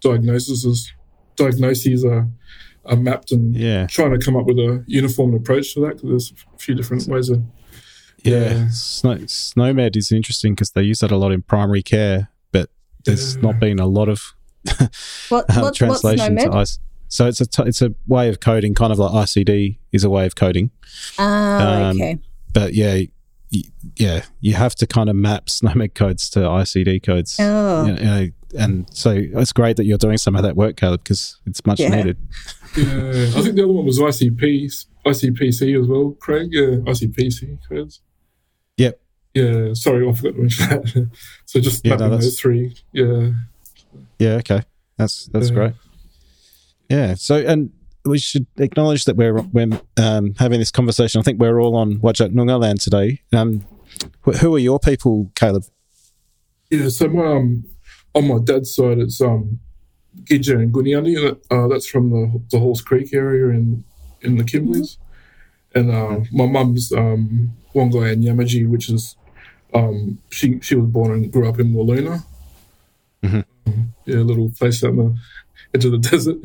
diagnoses 0.00 0.92
diagnoses 1.34 2.04
are, 2.04 2.28
are 2.84 2.96
mapped, 2.96 3.32
and 3.32 3.56
yeah. 3.56 3.88
trying 3.88 4.16
to 4.16 4.24
come 4.24 4.36
up 4.36 4.46
with 4.46 4.58
a 4.58 4.84
uniform 4.86 5.34
approach 5.34 5.74
to 5.74 5.80
that 5.80 6.00
because 6.00 6.08
there's 6.08 6.32
a 6.54 6.58
few 6.58 6.76
different 6.76 7.06
ways 7.08 7.28
of 7.28 7.42
Yeah, 8.22 8.68
Snow, 8.70 9.16
SNOMED 9.16 9.96
is 9.96 10.12
interesting 10.12 10.54
because 10.54 10.70
they 10.72 10.82
use 10.82 11.00
that 11.00 11.10
a 11.10 11.16
lot 11.16 11.32
in 11.32 11.42
primary 11.42 11.82
care, 11.82 12.28
but 12.52 12.70
there's 13.04 13.34
Yeah. 13.34 13.42
not 13.42 13.58
been 13.58 13.80
a 13.80 13.86
lot 13.86 14.08
of 14.08 14.34
What, 14.68 14.78
um, 14.80 14.88
what, 15.28 15.46
what's 15.56 15.78
translation 15.78 16.36
to 16.36 16.42
SNOMED? 16.42 16.78
IC. 17.08 17.12
So 17.12 17.26
it's 17.26 17.40
a 17.40 17.46
t- 17.46 17.62
it's 17.66 17.82
a 17.82 17.94
way 18.06 18.28
of 18.28 18.40
coding, 18.40 18.74
kind 18.74 18.92
of 18.92 18.98
like 18.98 19.12
ICD 19.12 19.78
is 19.92 20.04
a 20.04 20.10
way 20.10 20.26
of 20.26 20.34
coding. 20.34 20.70
Ah, 21.18 21.88
Um, 21.90 21.96
okay. 21.96 22.18
But 22.52 22.74
yeah, 22.74 23.00
y- 23.52 23.62
yeah, 23.96 24.24
you 24.40 24.54
have 24.54 24.74
to 24.76 24.86
kind 24.86 25.08
of 25.10 25.16
map 25.16 25.46
SNOMED 25.48 25.94
codes 25.94 26.28
to 26.30 26.40
ICD 26.40 27.02
codes. 27.02 27.36
Oh, 27.40 27.86
You 27.86 27.92
know, 27.94 28.28
and 28.58 28.86
so 28.92 29.10
it's 29.16 29.52
great 29.52 29.76
that 29.76 29.84
you're 29.84 29.98
doing 29.98 30.18
some 30.18 30.34
of 30.36 30.42
that 30.42 30.56
work, 30.56 30.76
Caleb, 30.76 31.02
because 31.04 31.38
it's 31.46 31.64
much 31.66 31.80
Yeah. 31.80 31.94
needed. 31.96 32.16
Yeah, 32.76 33.30
I 33.36 33.42
think 33.42 33.56
the 33.56 33.64
other 33.64 33.72
one 33.72 33.84
was 33.86 33.98
ICP, 33.98 34.68
ICPC 35.06 35.80
as 35.80 35.86
well, 35.86 36.10
Craig. 36.20 36.48
Yeah, 36.52 36.76
ICPC 36.86 37.58
codes. 37.68 38.00
Yep. 38.76 39.00
Yeah, 39.34 39.72
sorry, 39.74 40.08
I 40.08 40.12
forgot 40.12 40.34
to 40.34 40.40
mention 40.40 40.68
that. 40.68 41.10
so 41.46 41.60
just 41.60 41.84
Yeah, 41.84 41.92
mapping 41.92 42.10
that's- 42.10 42.24
those 42.24 42.40
three. 42.40 42.74
Yeah. 42.92 43.30
Yeah, 44.18 44.34
okay, 44.36 44.62
that's 44.96 45.26
that's 45.32 45.48
Yeah. 45.50 45.54
great. 45.54 45.72
Yeah, 46.88 47.14
so 47.14 47.36
and 47.36 47.70
we 48.04 48.18
should 48.18 48.46
acknowledge 48.58 49.04
that 49.04 49.16
we're 49.16 49.40
we're 49.52 49.80
um, 49.98 50.34
having 50.38 50.58
this 50.58 50.70
conversation. 50.70 51.18
I 51.20 51.22
think 51.22 51.38
we're 51.40 51.60
all 51.60 51.76
on 51.76 51.98
Whadjuk 51.98 52.32
Noongar 52.32 52.60
land 52.60 52.80
today. 52.80 53.20
Um, 53.32 53.64
wh- 54.26 54.36
who 54.38 54.54
are 54.54 54.58
your 54.58 54.78
people, 54.78 55.30
Caleb? 55.34 55.64
Yeah, 56.70 56.88
so 56.88 57.08
my 57.08 57.26
um, 57.26 57.64
on 58.14 58.26
my 58.28 58.38
dad's 58.42 58.74
side, 58.74 58.98
it's 58.98 59.20
um, 59.20 59.60
Gidja 60.24 60.54
and 60.54 60.72
Gooniyandi. 60.72 61.38
Uh, 61.50 61.68
that's 61.68 61.86
from 61.88 62.10
the 62.10 62.42
the 62.50 62.58
Halls 62.58 62.80
Creek 62.80 63.12
area 63.12 63.48
in 63.48 63.84
in 64.22 64.36
the 64.36 64.44
Kimberleys, 64.44 64.96
and 65.74 65.90
uh, 65.90 66.20
my 66.32 66.46
mum's 66.46 66.90
um, 66.92 67.52
Wongai 67.74 68.12
and 68.12 68.24
Yamaji, 68.24 68.66
which 68.68 68.88
is 68.88 69.16
um, 69.74 70.18
she 70.30 70.58
she 70.60 70.74
was 70.74 70.88
born 70.88 71.12
and 71.12 71.30
grew 71.32 71.48
up 71.48 71.60
in 71.60 71.74
Wiluna. 71.74 72.24
Mhm. 73.22 73.44
Um, 73.66 73.92
yeah, 74.06 74.16
a 74.16 74.24
little 74.24 74.50
place 74.58 74.82
out 74.82 74.90
in 74.90 74.96
the 74.96 75.18
edge 75.74 75.84
of 75.84 75.92
the 75.92 75.98
desert. 76.10 76.38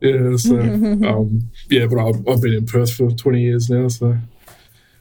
yeah, 0.00 0.36
so 0.36 0.58
um, 1.08 1.50
yeah, 1.68 1.86
but 1.86 1.98
I've, 1.98 2.28
I've 2.28 2.42
been 2.42 2.54
in 2.54 2.66
Perth 2.66 2.92
for 2.94 3.10
twenty 3.10 3.42
years 3.42 3.68
now, 3.70 3.88
so 3.88 4.16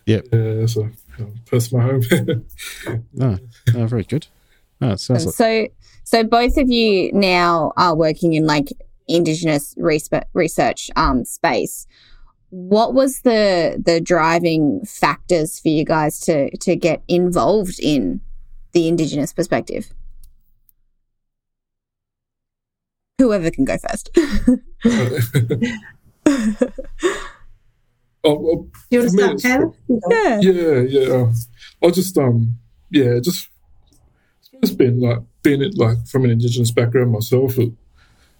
Yep. 0.05 0.25
yeah, 0.31 0.65
so 0.67 0.89
um, 1.19 1.33
Perth's 1.45 1.71
my 1.71 1.81
home. 1.81 2.01
Oh, 3.19 3.37
oh 3.75 3.85
very 3.85 4.03
good. 4.03 4.27
Oh, 4.81 4.91
it 4.91 4.99
sounds 4.99 5.25
like 5.25 5.35
so 5.35 5.67
so 6.03 6.23
both 6.23 6.57
of 6.57 6.69
you 6.69 7.11
now 7.13 7.71
are 7.77 7.95
working 7.95 8.33
in 8.33 8.45
like 8.45 8.67
indigenous 9.07 9.75
research 9.77 10.91
um, 10.95 11.25
space. 11.25 11.87
What 12.49 12.93
was 12.93 13.21
the 13.21 13.81
the 13.83 13.99
driving 13.99 14.85
factors 14.85 15.59
for 15.59 15.69
you 15.69 15.83
guys 15.83 16.19
to 16.21 16.55
to 16.57 16.75
get 16.75 17.01
involved 17.07 17.79
in 17.79 18.21
the 18.73 18.87
indigenous 18.87 19.33
perspective? 19.33 19.91
Whoever 23.17 23.49
can 23.49 23.63
go 23.63 23.77
first. 23.77 24.09
oh, 28.23 28.67
You 28.89 28.99
want 28.99 29.11
to 29.11 29.37
start, 29.39 29.63
it's- 29.89 30.01
yeah. 30.09 30.39
yeah, 30.41 30.79
yeah. 30.81 31.31
I 31.83 31.89
just 31.91 32.17
um, 32.17 32.57
yeah, 32.89 33.19
just 33.21 33.49
it's 34.61 34.71
been 34.71 34.99
like 34.99 35.19
being 35.43 35.61
it 35.61 35.77
like 35.77 36.05
from 36.07 36.25
an 36.25 36.31
indigenous 36.31 36.71
background 36.71 37.11
myself. 37.11 37.57
It, 37.57 37.71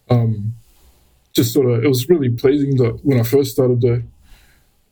um, 0.09 0.55
just 1.33 1.53
sort 1.53 1.69
of 1.69 1.83
it 1.83 1.87
was 1.87 2.09
really 2.09 2.29
pleasing 2.29 2.75
that 2.77 2.99
when 3.03 3.19
I 3.19 3.23
first 3.23 3.51
started 3.51 3.79
the, 3.81 4.03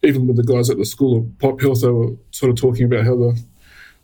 even 0.01 0.27
with 0.27 0.37
the 0.37 0.43
guys 0.43 0.69
at 0.69 0.77
the 0.77 0.85
School 0.85 1.17
of 1.17 1.39
Pop 1.39 1.59
Health, 1.61 1.81
they 1.81 1.89
were 1.89 2.11
sort 2.31 2.51
of 2.51 2.55
talking 2.57 2.85
about 2.85 3.03
how 3.05 3.15
the 3.17 3.41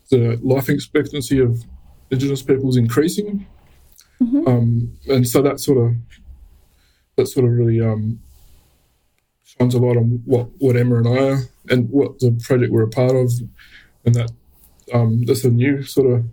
the 0.09 0.39
life 0.41 0.67
expectancy 0.69 1.39
of 1.39 1.63
indigenous 2.11 2.41
people 2.41 2.67
is 2.69 2.77
increasing, 2.77 3.45
Mhm. 4.21 4.47
um, 4.47 4.91
and 5.07 5.27
so 5.27 5.41
that 5.41 5.59
sort 5.59 5.77
of 5.77 5.95
that 7.15 7.27
sort 7.27 7.45
of 7.45 7.51
really 7.53 7.79
um, 7.81 8.19
shines 9.43 9.75
a 9.75 9.79
lot 9.79 9.97
on 9.97 10.21
what 10.25 10.49
what 10.59 10.75
Emma 10.75 10.97
and 10.97 11.07
I 11.07 11.29
are 11.31 11.39
and 11.69 11.89
what 11.89 12.19
the 12.19 12.31
project 12.43 12.71
we're 12.71 12.83
a 12.83 12.89
part 12.89 13.15
of, 13.15 13.31
and 14.05 14.15
that 14.15 14.31
um, 14.93 15.23
there's 15.25 15.45
a 15.45 15.49
new 15.51 15.83
sort 15.83 16.11
of 16.11 16.25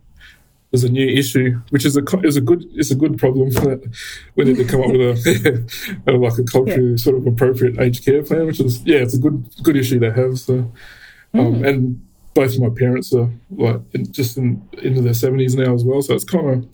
there's 0.71 0.85
a 0.85 0.89
new 0.89 1.07
issue, 1.09 1.61
which 1.71 1.85
is 1.85 1.97
a 1.97 2.03
is 2.25 2.37
a 2.37 2.41
good 2.41 2.65
is 2.77 2.91
a 2.91 2.97
good 2.97 3.19
problem 3.19 3.51
that 3.51 3.89
we 4.35 4.45
need 4.45 4.57
to 4.57 4.65
come 4.65 4.81
up 4.83 4.91
with 4.91 5.01
a, 5.01 6.13
like 6.13 6.39
a 6.39 6.45
culturally 6.45 6.97
sort 6.99 7.17
of 7.17 7.27
appropriate 7.27 7.79
aged 7.81 8.05
care 8.05 8.23
plan, 8.23 8.47
which 8.47 8.61
is 8.61 8.83
yeah, 8.85 8.99
it's 8.99 9.15
a 9.15 9.19
good 9.19 9.49
good 9.63 9.77
issue 9.77 10.01
to 10.01 10.13
have. 10.13 10.39
So, 10.39 10.73
um, 11.35 11.65
and 11.65 12.01
both 12.35 12.55
of 12.55 12.61
my 12.61 12.69
parents 12.69 13.13
are 13.15 13.31
like 13.51 13.81
in, 13.93 14.13
just 14.13 14.37
in, 14.37 14.69
into 14.83 15.01
their 15.03 15.15
seventies 15.15 15.55
now 15.55 15.73
as 15.75 15.85
well, 15.85 16.03
so 16.03 16.15
it's 16.15 16.25
kind 16.25 16.51
of 16.51 16.69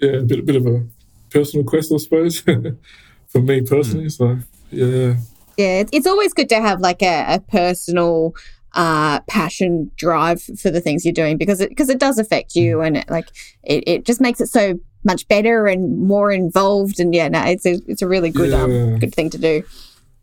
yeah, 0.00 0.18
a 0.18 0.22
bit 0.22 0.38
a 0.38 0.42
bit 0.42 0.56
of 0.56 0.66
a 0.66 0.84
personal 1.30 1.64
quest, 1.64 1.92
I 1.92 1.96
suppose, 1.98 2.40
for 3.28 3.40
me 3.42 3.62
personally. 3.62 4.08
So 4.10 4.38
yeah. 4.70 5.16
Yeah, 5.56 5.80
it's- 5.80 5.90
it's 5.92 6.06
always 6.06 6.32
good 6.32 6.48
to 6.50 6.60
have 6.60 6.80
like 6.80 7.02
a, 7.02 7.24
a 7.34 7.40
personal 7.40 8.34
uh 8.74 9.20
passion 9.22 9.90
drive 9.96 10.42
for 10.42 10.70
the 10.70 10.80
things 10.80 11.02
you're 11.04 11.12
doing 11.12 11.38
because 11.38 11.58
it 11.60 11.70
because 11.70 11.88
it 11.88 11.98
does 11.98 12.18
affect 12.18 12.54
you 12.54 12.82
and 12.82 12.98
it, 12.98 13.08
like 13.10 13.26
it, 13.64 13.82
it 13.86 14.04
just 14.04 14.20
makes 14.20 14.42
it 14.42 14.46
so 14.46 14.78
much 15.04 15.26
better 15.26 15.66
and 15.66 15.98
more 15.98 16.30
involved 16.30 17.00
and 17.00 17.14
yeah 17.14 17.28
no 17.28 17.40
it's 17.44 17.64
a 17.64 17.80
it's 17.86 18.02
a 18.02 18.06
really 18.06 18.28
good 18.30 18.50
Yeah. 18.50 18.62
um 18.62 18.98
good 18.98 19.14
thing 19.14 19.30
to 19.30 19.38
do 19.38 19.62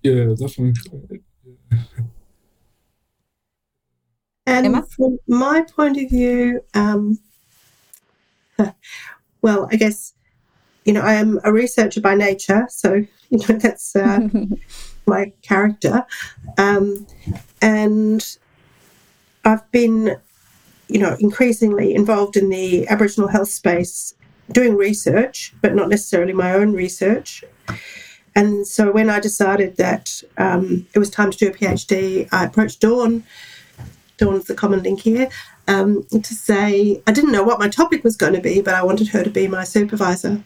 Yeah, 0.03 0.35
definitely. 0.39 1.21
And 4.45 4.65
Emma? 4.67 4.85
from 4.95 5.17
my 5.27 5.63
point 5.75 5.97
of 5.97 6.07
view, 6.09 6.61
um, 6.75 7.17
well, 9.45 9.69
I 9.71 9.75
guess, 9.75 10.13
you 10.85 10.91
know, 10.91 11.01
I 11.01 11.13
am 11.13 11.39
a 11.43 11.53
researcher 11.53 12.01
by 12.01 12.15
nature, 12.15 12.65
so, 12.67 13.05
you 13.29 13.37
know, 13.37 13.55
that's 13.59 13.95
uh, 13.95 14.27
my 15.05 15.31
character. 15.43 16.03
Um, 16.57 17.05
and 17.61 18.37
I've 19.45 19.71
been, 19.71 20.17
you 20.87 20.97
know, 20.97 21.15
increasingly 21.19 21.93
involved 21.93 22.35
in 22.35 22.49
the 22.49 22.87
Aboriginal 22.87 23.29
health 23.29 23.49
space 23.49 24.15
doing 24.51 24.75
research, 24.75 25.53
but 25.61 25.75
not 25.75 25.89
necessarily 25.89 26.33
my 26.33 26.51
own 26.53 26.73
research. 26.73 27.43
And 28.35 28.65
so 28.65 28.91
when 28.91 29.11
I 29.11 29.19
decided 29.19 29.77
that 29.77 30.23
um, 30.39 30.87
it 30.95 30.97
was 30.97 31.11
time 31.11 31.29
to 31.29 31.37
do 31.37 31.49
a 31.49 31.51
PhD, 31.51 32.27
I 32.31 32.45
approached 32.45 32.79
Dawn 32.81 33.23
Dawn's 34.17 34.45
the 34.45 34.55
common 34.55 34.81
link 34.81 35.01
here, 35.01 35.29
um, 35.67 36.03
to 36.09 36.33
say 36.33 37.01
I 37.07 37.11
didn't 37.11 37.31
know 37.31 37.43
what 37.43 37.59
my 37.59 37.69
topic 37.69 38.03
was 38.03 38.15
going 38.15 38.33
to 38.33 38.41
be, 38.41 38.61
but 38.61 38.73
I 38.73 38.83
wanted 38.83 39.09
her 39.09 39.23
to 39.23 39.29
be 39.29 39.47
my 39.47 39.63
supervisor 39.63 40.41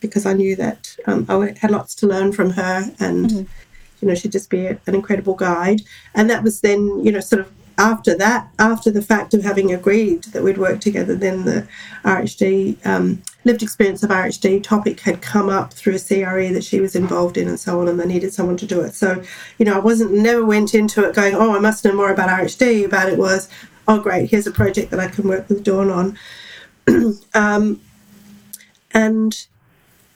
because 0.00 0.26
I 0.26 0.32
knew 0.32 0.54
that 0.56 0.96
um, 1.06 1.26
I 1.28 1.54
had 1.60 1.70
lots 1.70 1.94
to 1.96 2.06
learn 2.06 2.32
from 2.32 2.50
her 2.50 2.90
and, 3.00 3.30
you 3.32 4.08
know, 4.08 4.14
she'd 4.14 4.32
just 4.32 4.50
be 4.50 4.66
an 4.66 4.80
incredible 4.86 5.34
guide. 5.34 5.82
And 6.14 6.30
that 6.30 6.42
was 6.42 6.60
then, 6.60 7.04
you 7.04 7.10
know, 7.10 7.20
sort 7.20 7.40
of 7.40 7.52
after 7.78 8.16
that, 8.16 8.48
after 8.58 8.90
the 8.90 9.02
fact 9.02 9.34
of 9.34 9.44
having 9.44 9.72
agreed 9.72 10.24
that 10.24 10.42
we'd 10.42 10.58
work 10.58 10.80
together, 10.80 11.14
then 11.14 11.44
the 11.44 11.66
RHD, 12.04 12.84
um, 12.84 13.22
lived 13.44 13.62
experience 13.62 14.02
of 14.02 14.10
RHD 14.10 14.62
topic 14.64 15.00
had 15.00 15.22
come 15.22 15.48
up 15.48 15.72
through 15.72 15.94
a 15.94 15.98
CRE 15.98 16.52
that 16.52 16.64
she 16.64 16.80
was 16.80 16.96
involved 16.96 17.36
in 17.36 17.46
and 17.46 17.58
so 17.58 17.80
on, 17.80 17.86
and 17.86 17.98
they 17.98 18.06
needed 18.06 18.34
someone 18.34 18.56
to 18.56 18.66
do 18.66 18.80
it. 18.80 18.94
So, 18.94 19.22
you 19.58 19.64
know, 19.64 19.76
I 19.76 19.78
wasn't, 19.78 20.10
never 20.10 20.44
went 20.44 20.74
into 20.74 21.04
it 21.04 21.14
going, 21.14 21.36
oh, 21.36 21.54
I 21.54 21.60
must 21.60 21.84
know 21.84 21.94
more 21.94 22.10
about 22.10 22.28
RHD, 22.28 22.90
but 22.90 23.08
it 23.08 23.16
was, 23.16 23.48
oh, 23.88 23.98
great, 23.98 24.30
here's 24.30 24.46
a 24.46 24.52
project 24.52 24.90
that 24.90 25.00
I 25.00 25.08
can 25.08 25.26
work 25.26 25.48
with 25.48 25.64
Dawn 25.64 25.90
on. 25.90 26.18
um, 27.34 27.80
and 28.92 29.46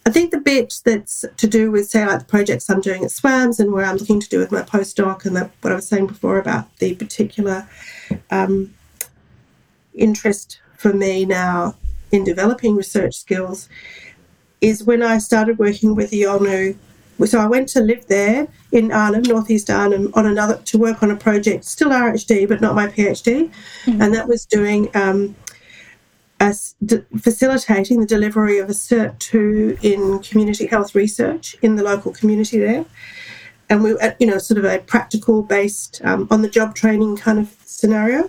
I 0.05 0.11
think 0.11 0.31
the 0.31 0.41
bit 0.41 0.81
that's 0.85 1.25
to 1.37 1.47
do 1.47 1.71
with, 1.71 1.89
say, 1.89 2.05
like 2.05 2.21
the 2.21 2.25
projects 2.27 2.69
I'm 2.69 2.83
doing 2.83 3.03
at 3.03 3.11
SWAMS 3.11 3.59
and 3.59 3.73
where 3.73 3.85
I'm 3.85 3.97
looking 3.97 4.21
to 4.21 4.29
do 4.29 4.39
with 4.39 4.53
my 4.53 4.63
postdoc 4.63 5.25
and 5.25 5.35
that, 5.37 5.51
what 5.63 5.73
I 5.73 5.77
was 5.77 5.89
saying 5.89 6.07
before 6.07 6.39
about 6.39 6.77
the 6.79 6.95
particular 6.95 7.67
um, 8.31 8.75
interest 9.95 10.61
for 10.77 10.93
me 10.93 11.25
now 11.25 11.77
in 12.11 12.25
developing 12.25 12.77
research 12.77 13.15
skills 13.15 13.69
is 14.61 14.85
when 14.85 15.03
I 15.03 15.19
started 15.19 15.59
working 15.59 15.95
with 15.95 16.11
the 16.11 16.23
Yolngu. 16.23 16.77
So 17.27 17.39
I 17.39 17.47
went 17.47 17.69
to 17.71 17.81
live 17.81 18.07
there 18.07 18.49
in 18.73 18.93
Arnhem, 18.93 19.23
northeast 19.23 19.71
Arnhem, 19.71 20.11
on 20.15 20.27
another 20.27 20.57
to 20.57 20.79
work 20.79 21.03
on 21.03 21.11
a 21.11 21.17
project, 21.17 21.65
still 21.65 21.91
RHD, 21.91 22.49
but 22.49 22.61
not 22.61 22.75
my 22.75 22.89
PhD, 22.89 23.51
and 24.01 24.15
that 24.15 24.29
was 24.29 24.45
doing 24.47 24.89
um, 24.95 25.35
as 26.41 26.75
d- 26.85 27.05
facilitating 27.21 28.01
the 28.01 28.07
delivery 28.07 28.59
of 28.59 28.69
a 28.69 28.73
Cert 28.73 29.17
2 29.21 29.79
in 29.83 30.19
community 30.19 30.67
health 30.67 30.95
research 30.95 31.55
in 31.63 31.77
the 31.77 31.85
local 31.85 32.13
community 32.13 32.59
there. 32.59 32.85
And 33.71 33.85
we, 33.85 33.97
uh, 33.99 34.13
you 34.19 34.27
know, 34.27 34.39
sort 34.39 34.59
of 34.59 34.65
a 34.65 34.81
practical 34.81 35.43
based, 35.43 36.01
um, 36.05 36.27
on 36.33 36.43
the 36.43 36.49
job 36.49 36.75
training 36.75 37.17
kind 37.17 37.39
of 37.39 37.55
scenario. 37.65 38.29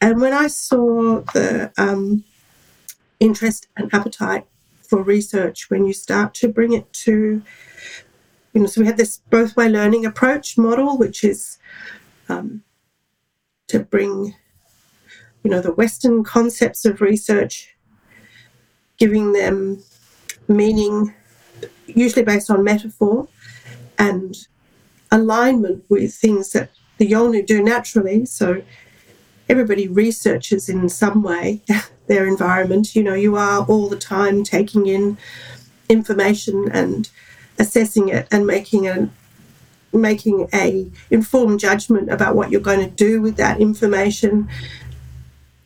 And 0.00 0.20
when 0.20 0.32
I 0.32 0.46
saw 0.46 1.20
the 1.34 1.70
um, 1.76 2.24
interest 3.20 3.68
and 3.76 3.92
appetite 3.92 4.46
for 4.88 5.02
research, 5.02 5.70
when 5.70 5.86
you 5.86 5.92
start 5.92 6.34
to 6.34 6.48
bring 6.48 6.72
it 6.72 6.92
to, 6.92 7.42
you 8.52 8.60
know, 8.60 8.66
so 8.66 8.80
we 8.80 8.86
have 8.86 8.96
this 8.96 9.18
both 9.30 9.56
way 9.56 9.68
learning 9.68 10.06
approach 10.06 10.56
model, 10.56 10.96
which 10.98 11.24
is 11.24 11.58
um, 12.28 12.62
to 13.68 13.80
bring, 13.80 14.34
you 15.42 15.50
know, 15.50 15.60
the 15.60 15.72
Western 15.72 16.22
concepts 16.22 16.84
of 16.84 17.00
research, 17.00 17.74
giving 18.98 19.32
them 19.32 19.82
meaning, 20.48 21.14
usually 21.86 22.24
based 22.24 22.50
on 22.50 22.62
metaphor, 22.62 23.28
and 23.98 24.46
alignment 25.10 25.84
with 25.88 26.14
things 26.14 26.52
that 26.52 26.70
the 26.98 27.10
Yolngu 27.10 27.44
do 27.46 27.62
naturally. 27.62 28.24
So 28.26 28.62
everybody 29.48 29.88
researches 29.88 30.68
in 30.68 30.88
some 30.88 31.22
way 31.22 31.62
their 32.06 32.26
environment. 32.26 32.94
You 32.94 33.02
know, 33.02 33.14
you 33.14 33.36
are 33.36 33.64
all 33.64 33.88
the 33.88 33.98
time 33.98 34.44
taking 34.44 34.86
in 34.86 35.16
information 35.88 36.70
and 36.72 37.08
assessing 37.58 38.08
it 38.08 38.26
and 38.30 38.46
making 38.46 38.88
a 38.88 39.08
making 39.92 40.48
a 40.52 40.90
informed 41.10 41.60
judgment 41.60 42.10
about 42.10 42.34
what 42.34 42.50
you're 42.50 42.60
going 42.60 42.80
to 42.80 42.90
do 42.90 43.22
with 43.22 43.36
that 43.36 43.60
information. 43.60 44.48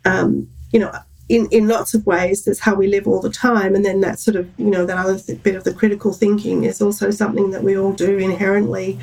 Um, 0.04 0.50
you 0.70 0.80
know, 0.80 0.92
in, 1.28 1.46
in 1.50 1.68
lots 1.68 1.94
of 1.94 2.06
ways, 2.06 2.44
that's 2.44 2.60
how 2.60 2.74
we 2.74 2.88
live 2.88 3.06
all 3.06 3.20
the 3.20 3.30
time. 3.30 3.74
And 3.74 3.84
then 3.84 4.00
that 4.00 4.18
sort 4.18 4.36
of, 4.36 4.50
you 4.58 4.70
know, 4.70 4.86
that 4.86 4.98
other 4.98 5.18
th- 5.18 5.42
bit 5.42 5.54
of 5.54 5.64
the 5.64 5.74
critical 5.74 6.12
thinking 6.12 6.64
is 6.64 6.80
also 6.80 7.10
something 7.10 7.50
that 7.50 7.62
we 7.62 7.76
all 7.76 7.92
do 7.92 8.18
inherently 8.18 8.98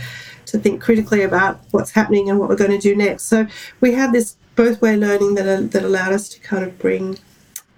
to 0.48 0.60
think 0.60 0.82
critically 0.82 1.24
about 1.24 1.60
what's 1.72 1.91
happening 1.91 2.29
and 2.29 2.39
what 2.39 2.50
we're 2.50 2.55
going 2.55 2.72
to 2.72 2.77
do 2.77 2.96
next. 2.96 3.24
So 3.24 3.48
we 3.82 3.94
have 3.94 4.12
this 4.13 4.38
both 4.55 4.81
way 4.81 4.95
learning 4.95 5.35
that, 5.35 5.71
that 5.71 5.83
allowed 5.83 6.13
us 6.13 6.29
to 6.29 6.39
kind 6.39 6.63
of 6.63 6.79
bring 6.79 7.17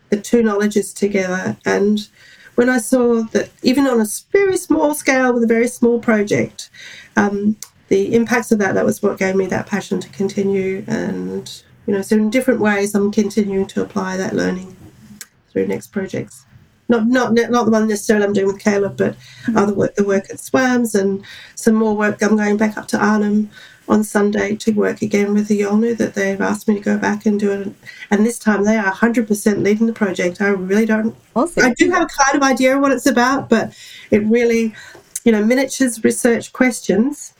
the 0.09 0.19
two 0.19 0.41
knowledges 0.43 0.93
together. 0.93 1.57
And 1.65 2.07
when 2.55 2.69
I 2.69 2.77
saw 2.77 3.23
that 3.31 3.49
even 3.61 3.87
on 3.87 4.01
a 4.01 4.05
very 4.31 4.57
small 4.57 4.93
scale 4.93 5.33
with 5.33 5.43
a 5.43 5.47
very 5.47 5.67
small 5.67 5.99
project, 5.99 6.69
um, 7.15 7.57
the 7.89 8.13
impacts 8.13 8.51
of 8.51 8.59
that, 8.59 8.75
that 8.75 8.85
was 8.85 9.01
what 9.01 9.19
gave 9.19 9.35
me 9.35 9.45
that 9.47 9.67
passion 9.67 9.99
to 9.99 10.09
continue. 10.09 10.83
And, 10.87 11.63
you 11.85 11.93
know, 11.93 12.01
so 12.01 12.15
in 12.15 12.29
different 12.29 12.59
ways, 12.59 12.95
I'm 12.95 13.11
continuing 13.11 13.67
to 13.67 13.81
apply 13.81 14.17
that 14.17 14.35
learning 14.35 14.75
through 15.51 15.67
next 15.67 15.87
projects. 15.87 16.45
Not, 16.89 17.07
not, 17.07 17.33
not 17.33 17.65
the 17.65 17.71
one 17.71 17.87
necessarily 17.87 18.25
I'm 18.25 18.33
doing 18.33 18.47
with 18.47 18.59
Caleb, 18.59 18.95
but 18.97 19.17
other 19.55 19.73
work, 19.73 19.95
the 19.95 20.05
work 20.05 20.29
at 20.29 20.39
SWAMS 20.39 20.95
and 20.95 21.23
some 21.55 21.75
more 21.75 21.95
work. 21.95 22.23
I'm 22.23 22.37
going 22.37 22.55
back 22.55 22.77
up 22.77 22.87
to 22.89 22.97
Arnhem 22.97 23.49
on 23.89 24.03
Sunday 24.03 24.55
to 24.55 24.71
work 24.71 25.01
again 25.01 25.33
with 25.33 25.47
the 25.47 25.61
Yolngu 25.61 25.97
that 25.97 26.13
they've 26.13 26.41
asked 26.41 26.67
me 26.67 26.75
to 26.75 26.81
go 26.81 26.97
back 26.97 27.25
and 27.25 27.39
do 27.39 27.51
it. 27.51 27.73
And 28.11 28.25
this 28.25 28.37
time 28.37 28.63
they 28.63 28.77
are 28.77 28.91
100% 28.91 29.63
leading 29.63 29.87
the 29.87 29.93
project. 29.93 30.41
I 30.41 30.49
really 30.49 30.85
don't. 30.85 31.15
Awesome. 31.35 31.65
I 31.65 31.73
do 31.73 31.89
have 31.91 32.03
a 32.03 32.07
kind 32.07 32.35
of 32.35 32.43
idea 32.43 32.75
of 32.75 32.81
what 32.81 32.91
it's 32.91 33.05
about, 33.05 33.49
but 33.49 33.73
it 34.11 34.23
really, 34.25 34.73
you 35.23 35.31
know, 35.31 35.43
miniatures 35.43 36.03
research 36.03 36.51
questions. 36.53 37.33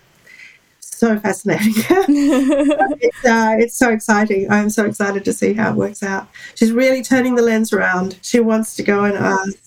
So 0.79 1.19
fascinating. 1.19 1.73
it's, 1.77 3.25
uh, 3.25 3.55
it's 3.59 3.75
so 3.75 3.91
exciting. 3.91 4.49
I'm 4.49 4.69
so 4.69 4.85
excited 4.85 5.25
to 5.25 5.33
see 5.33 5.53
how 5.53 5.71
it 5.71 5.75
works 5.75 6.01
out. 6.01 6.27
She's 6.55 6.71
really 6.71 7.03
turning 7.03 7.35
the 7.35 7.43
lens 7.43 7.71
around. 7.71 8.17
She 8.21 8.39
wants 8.39 8.75
to 8.77 8.83
go 8.83 9.03
and 9.03 9.15
ask 9.15 9.57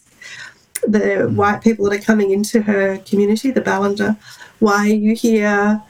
the 0.82 1.30
white 1.34 1.60
people 1.60 1.88
that 1.88 2.00
are 2.00 2.02
coming 2.02 2.30
into 2.30 2.62
her 2.62 2.98
community, 2.98 3.50
the 3.50 3.60
Balanda, 3.60 4.16
why 4.60 4.86
are 4.86 4.94
you 4.94 5.14
here? 5.14 5.82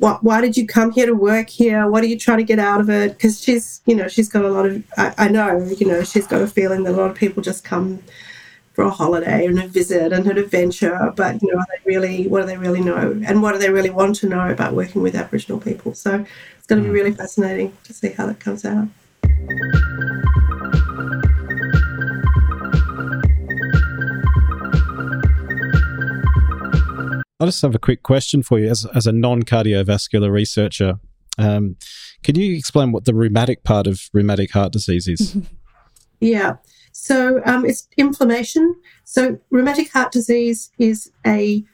What, 0.00 0.24
why 0.24 0.40
did 0.40 0.56
you 0.56 0.66
come 0.66 0.90
here 0.90 1.04
to 1.04 1.14
work 1.14 1.50
here? 1.50 1.86
What 1.86 2.02
are 2.02 2.06
you 2.06 2.18
trying 2.18 2.38
to 2.38 2.44
get 2.44 2.58
out 2.58 2.80
of 2.80 2.88
it? 2.88 3.12
Because 3.12 3.38
she's, 3.38 3.82
you 3.84 3.94
know, 3.94 4.08
she's 4.08 4.30
got 4.30 4.46
a 4.46 4.48
lot 4.48 4.64
of, 4.64 4.82
I, 4.96 5.14
I, 5.18 5.28
know, 5.28 5.62
you 5.78 5.86
know, 5.86 6.02
she's 6.02 6.26
got 6.26 6.40
a 6.40 6.46
feeling 6.46 6.84
that 6.84 6.92
a 6.92 6.96
lot 6.96 7.10
of 7.10 7.16
people 7.16 7.42
just 7.42 7.64
come 7.64 8.02
for 8.72 8.84
a 8.84 8.90
holiday 8.90 9.44
and 9.44 9.58
a 9.60 9.68
visit 9.68 10.10
and 10.10 10.26
an 10.26 10.38
adventure, 10.38 11.12
but, 11.16 11.42
you 11.42 11.52
know, 11.52 11.58
are 11.58 11.66
they 11.70 11.82
really, 11.84 12.26
what 12.28 12.40
do 12.40 12.46
they 12.46 12.56
really 12.56 12.80
know? 12.80 13.20
And 13.26 13.42
what 13.42 13.52
do 13.52 13.58
they 13.58 13.68
really 13.68 13.90
want 13.90 14.16
to 14.16 14.26
know 14.26 14.48
about 14.48 14.72
working 14.72 15.02
with 15.02 15.14
Aboriginal 15.14 15.60
people? 15.60 15.92
So 15.92 16.24
it's 16.56 16.66
going 16.66 16.82
to 16.82 16.84
be 16.84 16.88
hmm. 16.88 16.94
really 16.94 17.12
fascinating 17.12 17.76
to 17.84 17.92
see 17.92 18.08
how 18.08 18.24
that 18.26 18.40
comes 18.40 18.64
out. 18.64 18.88
I 27.40 27.46
just 27.46 27.62
have 27.62 27.74
a 27.74 27.78
quick 27.78 28.02
question 28.02 28.42
for 28.42 28.58
you 28.58 28.68
as, 28.68 28.86
as 28.94 29.06
a 29.06 29.12
non 29.12 29.42
cardiovascular 29.44 30.30
researcher. 30.30 31.00
Um, 31.38 31.76
can 32.22 32.34
you 32.36 32.54
explain 32.54 32.92
what 32.92 33.06
the 33.06 33.14
rheumatic 33.14 33.64
part 33.64 33.86
of 33.86 34.10
rheumatic 34.12 34.50
heart 34.50 34.72
disease 34.72 35.08
is? 35.08 35.38
yeah. 36.20 36.56
So 36.92 37.40
um, 37.46 37.64
it's 37.64 37.88
inflammation. 37.96 38.76
So 39.04 39.38
rheumatic 39.50 39.90
heart 39.90 40.12
disease 40.12 40.70
is 40.78 41.10
a 41.26 41.64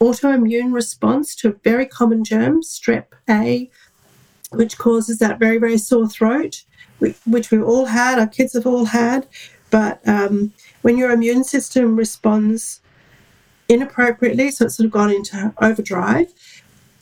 autoimmune 0.00 0.72
response 0.72 1.34
to 1.36 1.48
a 1.48 1.52
very 1.64 1.84
common 1.84 2.22
germ, 2.22 2.62
strep 2.62 3.06
A, 3.28 3.68
which 4.52 4.78
causes 4.78 5.18
that 5.18 5.40
very, 5.40 5.58
very 5.58 5.78
sore 5.78 6.08
throat, 6.08 6.62
which 6.98 7.50
we've 7.50 7.64
all 7.64 7.86
had, 7.86 8.20
our 8.20 8.28
kids 8.28 8.52
have 8.52 8.66
all 8.66 8.84
had. 8.84 9.26
But 9.70 10.06
um, 10.06 10.52
when 10.82 10.96
your 10.96 11.10
immune 11.10 11.42
system 11.42 11.96
responds 11.96 12.80
inappropriately, 13.70 14.50
so 14.50 14.66
it's 14.66 14.76
sort 14.76 14.86
of 14.86 14.92
gone 14.92 15.10
into 15.10 15.54
overdrive. 15.62 16.30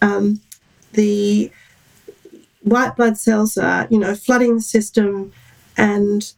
Um, 0.02 0.40
the 0.92 1.50
white 2.62 2.94
blood 2.94 3.16
cells 3.18 3.57
are, 3.57 3.88
you 3.90 3.98
know, 3.98 4.14
flooding 4.14 4.57
the 4.57 4.62
system, 4.62 5.33
and 5.76 6.33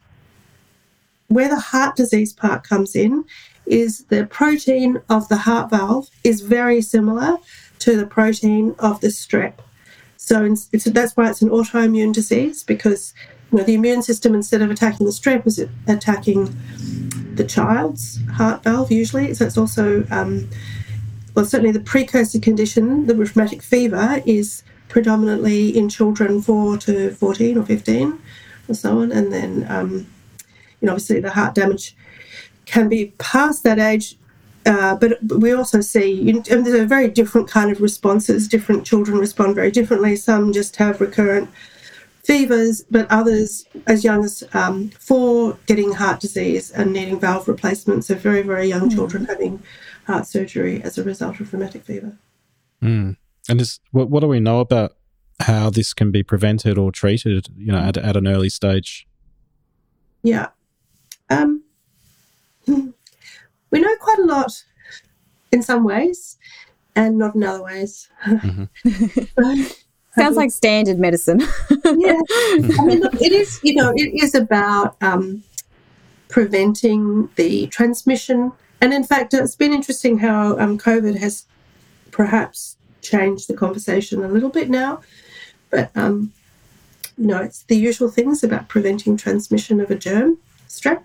where 1.27 1.49
the 1.49 1.59
heart 1.59 1.95
disease 1.95 2.33
part 2.33 2.63
comes 2.63 2.95
in 2.95 3.25
is 3.65 4.05
the 4.05 4.25
protein 4.25 5.01
of 5.09 5.27
the 5.27 5.37
heart 5.37 5.69
valve 5.69 6.09
is 6.23 6.41
very 6.41 6.81
similar 6.81 7.37
to 7.79 7.95
the 7.97 8.05
protein 8.05 8.75
of 8.79 9.01
the 9.01 9.07
strep. 9.07 9.53
So 10.17 10.55
it's, 10.71 10.85
that's 10.85 11.17
why 11.17 11.29
it's 11.29 11.41
an 11.41 11.49
autoimmune 11.49 12.13
disease 12.13 12.63
because 12.63 13.13
you 13.51 13.57
know 13.57 13.63
the 13.63 13.73
immune 13.73 14.01
system 14.01 14.33
instead 14.33 14.61
of 14.61 14.71
attacking 14.71 15.05
the 15.05 15.11
strep 15.11 15.45
is 15.45 15.65
attacking 15.87 16.55
the 17.35 17.43
child's 17.43 18.19
heart 18.31 18.63
valve 18.63 18.91
usually. 18.91 19.33
So 19.33 19.45
it's 19.45 19.57
also, 19.57 20.05
um, 20.11 20.49
well, 21.35 21.45
certainly 21.45 21.71
the 21.71 21.79
precursor 21.79 22.39
condition, 22.39 23.07
the 23.07 23.15
rheumatic 23.15 23.61
fever, 23.61 24.21
is 24.25 24.63
predominantly 24.89 25.75
in 25.75 25.89
children 25.89 26.41
4 26.41 26.77
to 26.79 27.11
14 27.11 27.57
or 27.57 27.63
15 27.63 28.19
or 28.67 28.75
so 28.75 28.99
on. 28.99 29.11
And 29.11 29.31
then, 29.31 29.65
um, 29.69 30.07
you 30.79 30.85
know, 30.85 30.91
obviously 30.91 31.19
the 31.19 31.31
heart 31.31 31.55
damage 31.55 31.95
can 32.65 32.89
be 32.89 33.13
past 33.17 33.63
that 33.63 33.79
age. 33.79 34.17
Uh, 34.63 34.95
but 34.95 35.17
we 35.23 35.51
also 35.51 35.81
see 35.81 36.11
you 36.11 36.33
know, 36.33 36.39
there's 36.41 36.67
a 36.67 36.85
very 36.85 37.09
different 37.09 37.49
kind 37.49 37.71
of 37.71 37.81
responses. 37.81 38.47
Different 38.47 38.85
children 38.85 39.17
respond 39.17 39.55
very 39.55 39.71
differently. 39.71 40.15
Some 40.15 40.53
just 40.53 40.75
have 40.75 41.01
recurrent 41.01 41.49
fevers, 42.23 42.83
but 42.89 43.09
others 43.09 43.65
as 43.87 44.03
young 44.03 44.23
as 44.23 44.43
um, 44.53 44.89
four 44.89 45.57
getting 45.65 45.93
heart 45.93 46.19
disease 46.19 46.71
and 46.71 46.93
needing 46.93 47.19
valve 47.19 47.47
replacements. 47.47 48.07
So 48.07 48.15
very, 48.15 48.41
very 48.41 48.67
young 48.67 48.89
mm. 48.89 48.93
children 48.93 49.25
having 49.25 49.61
heart 50.05 50.27
surgery 50.27 50.81
as 50.83 50.97
a 50.97 51.03
result 51.03 51.39
of 51.39 51.51
rheumatic 51.51 51.83
fever. 51.83 52.17
Mm. 52.81 53.17
And 53.49 53.61
is, 53.61 53.79
what, 53.91 54.09
what 54.09 54.21
do 54.21 54.27
we 54.27 54.39
know 54.39 54.59
about 54.59 54.95
how 55.39 55.69
this 55.69 55.93
can 55.93 56.11
be 56.11 56.23
prevented 56.23 56.77
or 56.77 56.91
treated, 56.91 57.47
you 57.57 57.71
know, 57.71 57.79
at, 57.79 57.97
at 57.97 58.15
an 58.15 58.27
early 58.27 58.49
stage? 58.49 59.07
Yeah. 60.23 60.49
Um, 61.29 61.63
we 62.67 63.79
know 63.79 63.95
quite 63.99 64.19
a 64.19 64.25
lot 64.25 64.63
in 65.51 65.63
some 65.63 65.83
ways 65.83 66.37
and 66.95 67.17
not 67.17 67.35
in 67.35 67.43
other 67.43 67.63
ways. 67.63 68.09
Mm-hmm. 68.25 69.63
Sounds 70.15 70.35
like 70.35 70.51
standard 70.51 70.99
medicine. 70.99 71.39
yeah. 71.69 72.19
I 72.29 72.83
mean, 72.85 72.99
look, 72.99 73.13
it 73.21 73.31
is, 73.31 73.59
you 73.63 73.73
know, 73.75 73.93
it 73.95 74.21
is 74.21 74.35
about 74.35 74.97
um, 75.01 75.43
preventing 76.27 77.29
the 77.35 77.67
transmission. 77.67 78.51
And 78.81 78.93
in 78.93 79.03
fact, 79.03 79.33
it's 79.33 79.55
been 79.55 79.71
interesting 79.71 80.17
how 80.17 80.57
um, 80.59 80.77
COVID 80.77 81.17
has 81.17 81.45
perhaps 82.11 82.75
changed 83.01 83.47
the 83.47 83.53
conversation 83.53 84.23
a 84.23 84.27
little 84.27 84.49
bit 84.49 84.69
now. 84.69 85.01
But, 85.69 85.91
um, 85.95 86.33
you 87.17 87.27
know, 87.27 87.41
it's 87.41 87.63
the 87.63 87.77
usual 87.77 88.09
things 88.09 88.43
about 88.43 88.67
preventing 88.67 89.15
transmission 89.15 89.79
of 89.79 89.91
a 89.91 89.95
germ, 89.95 90.39
strep. 90.67 91.03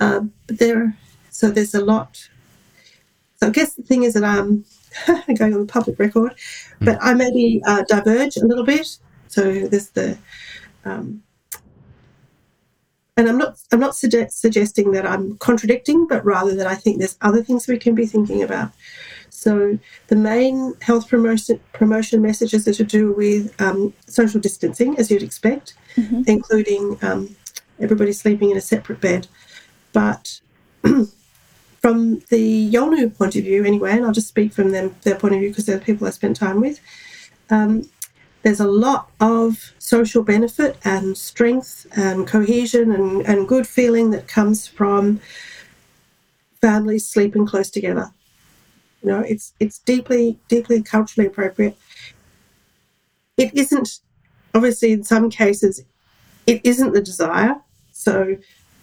Um, 0.00 0.32
but 0.46 0.58
there, 0.58 0.96
so 1.30 1.50
there's 1.50 1.74
a 1.74 1.84
lot. 1.84 2.28
So 3.36 3.48
I 3.48 3.50
guess 3.50 3.74
the 3.74 3.82
thing 3.82 4.04
is 4.04 4.14
that 4.14 4.24
um, 4.24 4.64
going 5.38 5.54
on 5.54 5.60
the 5.60 5.66
public 5.66 5.98
record, 5.98 6.34
but 6.80 6.98
I 7.00 7.14
maybe 7.14 7.62
uh, 7.66 7.84
diverge 7.88 8.36
a 8.36 8.46
little 8.46 8.64
bit. 8.64 8.98
So 9.28 9.66
there's 9.66 9.90
the, 9.90 10.16
um, 10.84 11.22
and 13.16 13.28
I'm 13.28 13.38
not 13.38 13.58
I'm 13.72 13.80
not 13.80 13.96
suggesting 13.96 14.92
that 14.92 15.06
I'm 15.06 15.36
contradicting, 15.38 16.06
but 16.06 16.24
rather 16.24 16.54
that 16.54 16.66
I 16.66 16.74
think 16.74 16.98
there's 16.98 17.16
other 17.22 17.42
things 17.42 17.66
we 17.66 17.78
can 17.78 17.94
be 17.94 18.06
thinking 18.06 18.42
about. 18.42 18.72
So 19.30 19.78
the 20.08 20.16
main 20.16 20.74
health 20.80 21.08
promotion 21.08 21.60
promotion 21.72 22.22
messages 22.22 22.66
are 22.66 22.72
to 22.72 22.84
do 22.84 23.12
with 23.12 23.58
um, 23.60 23.92
social 24.06 24.40
distancing, 24.40 24.98
as 24.98 25.10
you'd 25.10 25.22
expect, 25.22 25.74
mm-hmm. 25.96 26.22
including 26.26 26.98
um, 27.02 27.36
everybody 27.78 28.12
sleeping 28.12 28.50
in 28.50 28.56
a 28.56 28.62
separate 28.62 29.00
bed, 29.00 29.26
but 29.92 30.40
from 31.86 32.18
the 32.30 32.72
Yolngu 32.72 33.16
point 33.16 33.36
of 33.36 33.44
view, 33.44 33.64
anyway, 33.64 33.92
and 33.92 34.04
I'll 34.04 34.10
just 34.10 34.26
speak 34.26 34.52
from 34.52 34.72
them 34.72 34.96
their 35.02 35.14
point 35.14 35.34
of 35.34 35.40
view 35.40 35.50
because 35.50 35.66
they're 35.66 35.78
the 35.78 35.84
people 35.84 36.04
I 36.04 36.10
spent 36.10 36.34
time 36.34 36.60
with. 36.60 36.80
Um, 37.48 37.88
there's 38.42 38.58
a 38.58 38.66
lot 38.66 39.08
of 39.20 39.72
social 39.78 40.24
benefit 40.24 40.78
and 40.82 41.16
strength 41.16 41.86
and 41.96 42.26
cohesion 42.26 42.90
and, 42.90 43.24
and 43.24 43.46
good 43.46 43.68
feeling 43.68 44.10
that 44.10 44.26
comes 44.26 44.66
from 44.66 45.20
families 46.60 47.06
sleeping 47.06 47.46
close 47.46 47.70
together. 47.70 48.10
You 49.04 49.10
know, 49.10 49.20
it's 49.20 49.54
it's 49.60 49.78
deeply, 49.78 50.40
deeply 50.48 50.82
culturally 50.82 51.28
appropriate. 51.28 51.78
It 53.36 53.54
isn't 53.54 54.00
obviously 54.56 54.90
in 54.90 55.04
some 55.04 55.30
cases 55.30 55.84
it 56.48 56.60
isn't 56.64 56.94
the 56.94 57.00
desire. 57.00 57.54
So 57.92 58.38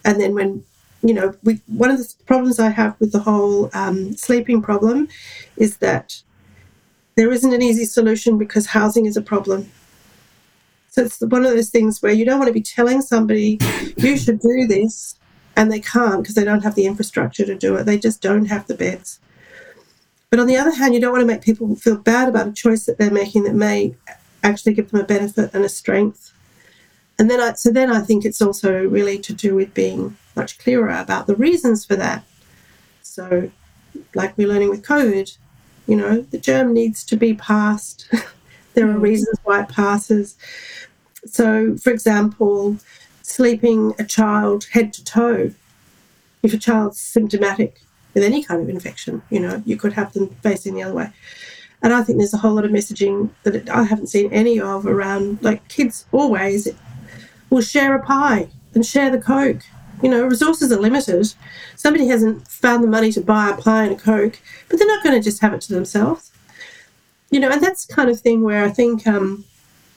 and 0.06 0.18
then 0.18 0.32
when 0.32 0.64
you 1.04 1.14
know, 1.14 1.34
we, 1.42 1.60
one 1.66 1.90
of 1.90 1.98
the 1.98 2.14
problems 2.26 2.58
I 2.58 2.70
have 2.70 2.98
with 2.98 3.12
the 3.12 3.20
whole 3.20 3.70
um, 3.74 4.16
sleeping 4.16 4.62
problem 4.62 5.08
is 5.56 5.76
that 5.78 6.22
there 7.16 7.30
isn't 7.30 7.52
an 7.52 7.62
easy 7.62 7.84
solution 7.84 8.38
because 8.38 8.66
housing 8.66 9.06
is 9.06 9.16
a 9.16 9.22
problem. 9.22 9.70
So 10.88 11.02
it's 11.02 11.20
one 11.20 11.44
of 11.44 11.52
those 11.52 11.70
things 11.70 12.00
where 12.00 12.12
you 12.12 12.24
don't 12.24 12.38
want 12.38 12.48
to 12.48 12.54
be 12.54 12.62
telling 12.62 13.02
somebody 13.02 13.58
you 13.96 14.16
should 14.16 14.40
do 14.40 14.66
this 14.66 15.18
and 15.56 15.70
they 15.70 15.80
can't 15.80 16.22
because 16.22 16.34
they 16.34 16.44
don't 16.44 16.62
have 16.62 16.74
the 16.74 16.86
infrastructure 16.86 17.44
to 17.44 17.54
do 17.54 17.76
it. 17.76 17.84
They 17.84 17.98
just 17.98 18.22
don't 18.22 18.46
have 18.46 18.66
the 18.66 18.74
beds. 18.74 19.20
But 20.30 20.40
on 20.40 20.46
the 20.46 20.56
other 20.56 20.72
hand, 20.72 20.94
you 20.94 21.00
don't 21.00 21.12
want 21.12 21.22
to 21.22 21.26
make 21.26 21.42
people 21.42 21.76
feel 21.76 21.96
bad 21.96 22.28
about 22.28 22.48
a 22.48 22.52
choice 22.52 22.86
that 22.86 22.98
they're 22.98 23.10
making 23.10 23.44
that 23.44 23.54
may 23.54 23.94
actually 24.42 24.74
give 24.74 24.90
them 24.90 25.00
a 25.00 25.04
benefit 25.04 25.50
and 25.54 25.64
a 25.64 25.68
strength. 25.68 26.32
And 27.18 27.30
then 27.30 27.40
I, 27.40 27.52
so 27.52 27.70
then 27.70 27.92
I 27.92 28.00
think 28.00 28.24
it's 28.24 28.42
also 28.42 28.84
really 28.84 29.18
to 29.18 29.32
do 29.32 29.54
with 29.54 29.74
being 29.74 30.16
much 30.36 30.58
clearer 30.58 30.90
about 30.90 31.26
the 31.26 31.36
reasons 31.36 31.84
for 31.84 31.96
that. 31.96 32.24
So, 33.02 33.50
like 34.14 34.36
we're 34.36 34.48
learning 34.48 34.70
with 34.70 34.84
COVID, 34.84 35.36
you 35.86 35.96
know, 35.96 36.22
the 36.22 36.38
germ 36.38 36.72
needs 36.72 37.04
to 37.04 37.16
be 37.16 37.34
passed. 37.34 38.08
there 38.74 38.88
are 38.88 38.94
mm. 38.94 39.02
reasons 39.02 39.38
why 39.44 39.62
it 39.62 39.68
passes. 39.68 40.36
So, 41.26 41.76
for 41.76 41.90
example, 41.90 42.78
sleeping 43.22 43.94
a 43.98 44.04
child 44.04 44.64
head 44.72 44.92
to 44.94 45.04
toe. 45.04 45.52
If 46.42 46.52
a 46.52 46.58
child's 46.58 46.98
symptomatic 46.98 47.80
with 48.12 48.22
any 48.22 48.42
kind 48.44 48.60
of 48.60 48.68
infection, 48.68 49.22
you 49.30 49.40
know, 49.40 49.62
you 49.64 49.76
could 49.76 49.94
have 49.94 50.12
them 50.12 50.28
facing 50.42 50.74
the 50.74 50.82
other 50.82 50.94
way. 50.94 51.10
And 51.82 51.92
I 51.92 52.02
think 52.02 52.18
there's 52.18 52.34
a 52.34 52.38
whole 52.38 52.54
lot 52.54 52.64
of 52.64 52.70
messaging 52.70 53.30
that 53.42 53.68
I 53.68 53.84
haven't 53.84 54.08
seen 54.08 54.32
any 54.32 54.60
of 54.60 54.86
around, 54.86 55.42
like 55.42 55.66
kids 55.68 56.06
always 56.12 56.68
will 57.50 57.60
share 57.60 57.94
a 57.94 58.02
pie 58.02 58.48
and 58.74 58.84
share 58.84 59.10
the 59.10 59.18
Coke 59.18 59.62
you 60.02 60.08
know, 60.08 60.24
resources 60.24 60.72
are 60.72 60.80
limited. 60.80 61.34
Somebody 61.76 62.06
hasn't 62.08 62.46
found 62.48 62.82
the 62.82 62.88
money 62.88 63.12
to 63.12 63.20
buy 63.20 63.50
a 63.50 63.56
pie 63.56 63.84
and 63.84 63.92
a 63.92 63.98
Coke, 63.98 64.40
but 64.68 64.78
they're 64.78 64.88
not 64.88 65.02
going 65.02 65.16
to 65.16 65.22
just 65.22 65.40
have 65.40 65.54
it 65.54 65.60
to 65.62 65.72
themselves. 65.72 66.30
You 67.30 67.40
know, 67.40 67.50
and 67.50 67.62
that's 67.62 67.86
the 67.86 67.94
kind 67.94 68.10
of 68.10 68.20
thing 68.20 68.42
where 68.42 68.64
I 68.64 68.70
think 68.70 69.06
um, 69.06 69.44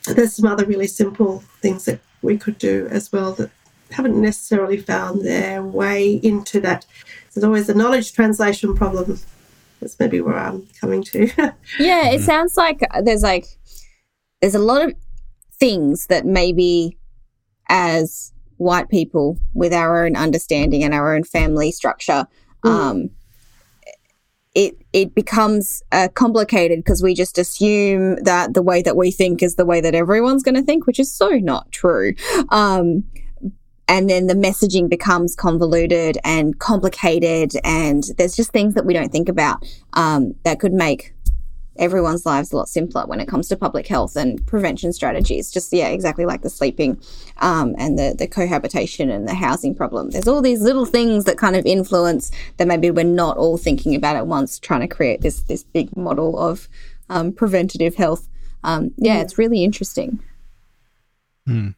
there's 0.05 0.33
some 0.33 0.45
other 0.45 0.65
really 0.65 0.88
simple 0.88 1.43
things 1.62 1.86
that 1.86 1.99
we 2.21 2.38
could 2.38 2.57
do 2.57 2.88
as 2.89 3.12
well 3.12 3.33
that 3.33 3.51
haven't 3.91 4.19
necessarily 4.19 4.77
found 4.77 5.23
their 5.23 5.63
way 5.63 6.19
into 6.23 6.60
that. 6.62 6.86
There's 7.33 7.43
always 7.43 7.69
a 7.69 7.73
knowledge 7.73 8.13
translation 8.13 8.75
problem. 8.75 9.19
That's 9.79 9.99
maybe 9.99 10.21
where 10.21 10.38
I'm 10.38 10.67
coming 10.79 11.03
to. 11.03 11.27
yeah, 11.79 12.10
it 12.10 12.21
sounds 12.21 12.57
like 12.57 12.81
there's 13.03 13.21
like 13.21 13.45
there's 14.41 14.55
a 14.55 14.60
lot 14.60 14.81
of 14.81 14.93
things 15.60 16.07
that 16.07 16.25
maybe 16.25 16.97
as 17.69 18.33
white 18.58 18.89
people 18.89 19.39
with 19.54 19.74
our 19.74 20.06
own 20.06 20.15
understanding 20.15 20.84
and 20.84 20.93
our 20.93 21.15
own 21.15 21.24
family 21.24 21.72
structure, 21.72 22.28
mm. 22.65 22.70
um, 22.70 23.10
it 24.56 24.76
it 24.91 25.13
becomes 25.13 25.84
uh, 25.91 26.08
complicated 26.15 26.80
because 26.80 27.04
we 27.04 27.13
just 27.13 27.38
assume 27.38 28.15
that 28.24 28.56
the 28.56 28.63
way 28.63 28.82
that 28.82 28.98
we 28.98 29.12
think 29.12 29.43
is 29.43 29.56
the 29.56 29.65
way 29.65 29.80
that 29.82 29.93
everyone's 29.93 30.41
going 30.41 30.56
to 30.56 30.63
think, 30.63 30.88
which 30.88 31.00
is 31.00 31.13
so 31.13 31.30
not 31.30 31.72
true. 31.72 32.13
Um, 32.50 33.04
and 33.88 34.10
then 34.10 34.28
the 34.28 34.34
messaging 34.34 34.89
becomes 34.89 35.36
convoluted 35.36 36.17
and 36.24 36.60
complicated, 36.60 37.54
and 37.63 38.04
there's 38.17 38.36
just 38.36 38.52
things 38.52 38.74
that 38.74 38.86
we 38.86 38.93
don't 38.93 39.12
think 39.12 39.30
about 39.30 39.63
um, 39.93 40.34
that 40.43 40.60
could 40.60 40.74
make 40.74 41.13
everyone's 41.80 42.26
lives 42.26 42.52
a 42.52 42.58
lot 42.58 42.70
simpler 42.70 43.06
when 43.06 43.20
it 43.20 43.28
comes 43.28 43.48
to 43.50 43.56
public 43.56 43.88
health 43.88 44.16
and 44.16 44.46
prevention 44.48 44.94
strategies. 44.94 45.52
Just 45.52 45.72
yeah, 45.74 45.88
exactly 45.88 46.26
like 46.26 46.42
the 46.42 46.50
sleeping 46.50 47.00
um, 47.38 47.76
and 47.78 47.98
the 47.98 48.16
the 48.18 48.28
cohabitation 48.28 49.10
and 49.10 49.28
the 49.28 49.34
housing 49.34 49.76
problem. 49.76 50.12
There's 50.12 50.28
all 50.28 50.42
these 50.42 50.62
little 50.62 50.86
things 50.86 51.26
that 51.26 51.38
kind 51.38 51.56
of 51.56 51.66
influence 51.66 52.32
that 52.58 52.68
maybe 52.68 52.92
we're 52.92 53.06
not 53.06 53.38
all 53.38 53.58
thinking 53.58 53.96
about 53.96 54.16
at 54.16 54.28
once, 54.28 54.60
trying 54.60 54.82
to 54.82 54.88
create 54.88 55.22
this 55.22 55.42
this 55.42 55.63
big 55.63 55.96
model 55.96 56.38
of 56.38 56.68
um, 57.10 57.32
preventative 57.32 57.96
health. 57.96 58.28
Um, 58.63 58.92
yeah, 58.98 59.16
yeah, 59.16 59.22
it's 59.22 59.38
really 59.38 59.63
interesting. 59.63 60.20
Mm. 61.48 61.76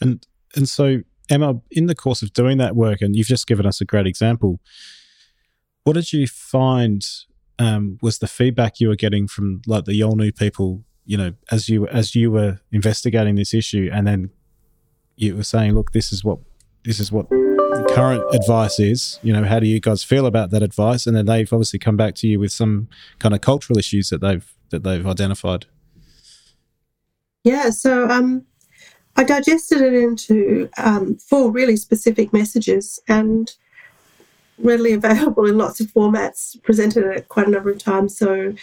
And 0.00 0.26
and 0.54 0.68
so 0.68 1.02
Emma, 1.28 1.60
in 1.70 1.86
the 1.86 1.94
course 1.94 2.22
of 2.22 2.32
doing 2.32 2.58
that 2.58 2.76
work, 2.76 3.00
and 3.00 3.16
you've 3.16 3.26
just 3.26 3.46
given 3.46 3.66
us 3.66 3.80
a 3.80 3.84
great 3.84 4.06
example. 4.06 4.60
What 5.84 5.94
did 5.94 6.12
you 6.12 6.26
find 6.26 7.06
um, 7.58 7.98
was 8.02 8.18
the 8.18 8.26
feedback 8.26 8.80
you 8.80 8.88
were 8.88 8.96
getting 8.96 9.26
from 9.28 9.62
like 9.66 9.84
the 9.84 9.98
Yolngu 9.98 10.36
people, 10.36 10.84
you 11.04 11.16
know, 11.16 11.32
as 11.50 11.68
you 11.68 11.86
as 11.88 12.14
you 12.14 12.30
were 12.30 12.60
investigating 12.72 13.36
this 13.36 13.54
issue, 13.54 13.90
and 13.92 14.06
then 14.06 14.30
you 15.16 15.36
were 15.36 15.44
saying, 15.44 15.74
look, 15.74 15.92
this 15.92 16.12
is 16.12 16.24
what 16.24 16.38
this 16.84 17.00
is 17.00 17.10
what 17.10 17.28
current 17.88 18.22
advice 18.34 18.78
is. 18.78 19.18
You 19.22 19.32
know, 19.32 19.44
how 19.44 19.58
do 19.60 19.66
you 19.66 19.80
guys 19.80 20.04
feel 20.04 20.26
about 20.26 20.50
that 20.50 20.62
advice? 20.62 21.06
And 21.06 21.16
then 21.16 21.26
they've 21.26 21.52
obviously 21.52 21.78
come 21.78 21.96
back 21.96 22.14
to 22.16 22.26
you 22.26 22.38
with 22.38 22.52
some 22.52 22.88
kind 23.18 23.34
of 23.34 23.40
cultural 23.40 23.78
issues 23.78 24.10
that 24.10 24.20
they've 24.20 24.46
that 24.70 24.82
they've 24.82 25.06
identified. 25.06 25.66
Yeah, 27.44 27.70
so 27.70 28.08
um, 28.08 28.44
I 29.14 29.22
digested 29.22 29.80
it 29.80 29.94
into 29.94 30.68
um, 30.78 31.16
four 31.16 31.52
really 31.52 31.76
specific 31.76 32.32
messages, 32.32 33.00
and 33.08 33.54
readily 34.58 34.92
available 34.92 35.46
in 35.46 35.58
lots 35.58 35.80
of 35.80 35.88
formats, 35.88 36.60
presented 36.62 37.04
at 37.04 37.28
quite 37.28 37.46
a 37.46 37.50
number 37.50 37.70
of 37.70 37.78
times. 37.78 38.16
So 38.16 38.54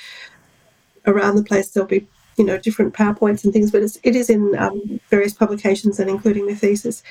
around 1.06 1.36
the 1.36 1.43
place 1.43 1.69
there'll 1.69 1.88
be 1.88 2.08
you 2.38 2.45
know 2.45 2.58
different 2.58 2.93
powerpoints 2.93 3.43
and 3.43 3.53
things, 3.53 3.71
but 3.71 3.84
it's, 3.84 3.99
it 4.03 4.15
is 4.15 4.29
in 4.29 4.56
um, 4.58 4.99
various 5.10 5.34
publications 5.34 5.99
and 5.99 6.10
including 6.10 6.47
the 6.47 6.56
thesis. 6.56 7.03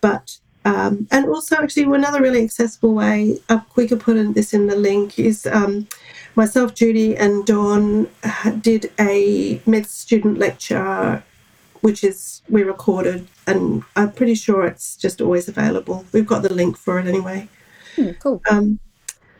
But 0.00 0.38
um, 0.64 1.08
and 1.10 1.26
also 1.26 1.56
actually 1.56 1.82
another 1.82 2.22
really 2.22 2.44
accessible 2.44 2.94
way, 2.94 3.40
uh, 3.48 3.60
we 3.74 3.88
could 3.88 4.00
put 4.00 4.16
in 4.16 4.32
this 4.32 4.54
in 4.54 4.66
the 4.66 4.76
link 4.76 5.18
is. 5.18 5.46
Um, 5.46 5.88
myself, 6.34 6.74
Judy, 6.74 7.16
and 7.16 7.44
Dawn 7.44 8.08
did 8.60 8.90
a 8.98 9.60
med 9.66 9.86
student 9.86 10.38
lecture, 10.38 11.22
which 11.80 12.04
is 12.04 12.42
we 12.48 12.62
recorded, 12.62 13.26
and 13.46 13.82
I'm 13.96 14.12
pretty 14.12 14.34
sure 14.34 14.64
it's 14.64 14.96
just 14.96 15.20
always 15.20 15.48
available. 15.48 16.04
We've 16.12 16.26
got 16.26 16.42
the 16.42 16.52
link 16.52 16.76
for 16.76 16.98
it 16.98 17.06
anyway. 17.06 17.48
Hmm, 17.96 18.10
cool. 18.12 18.40
Um, 18.50 18.78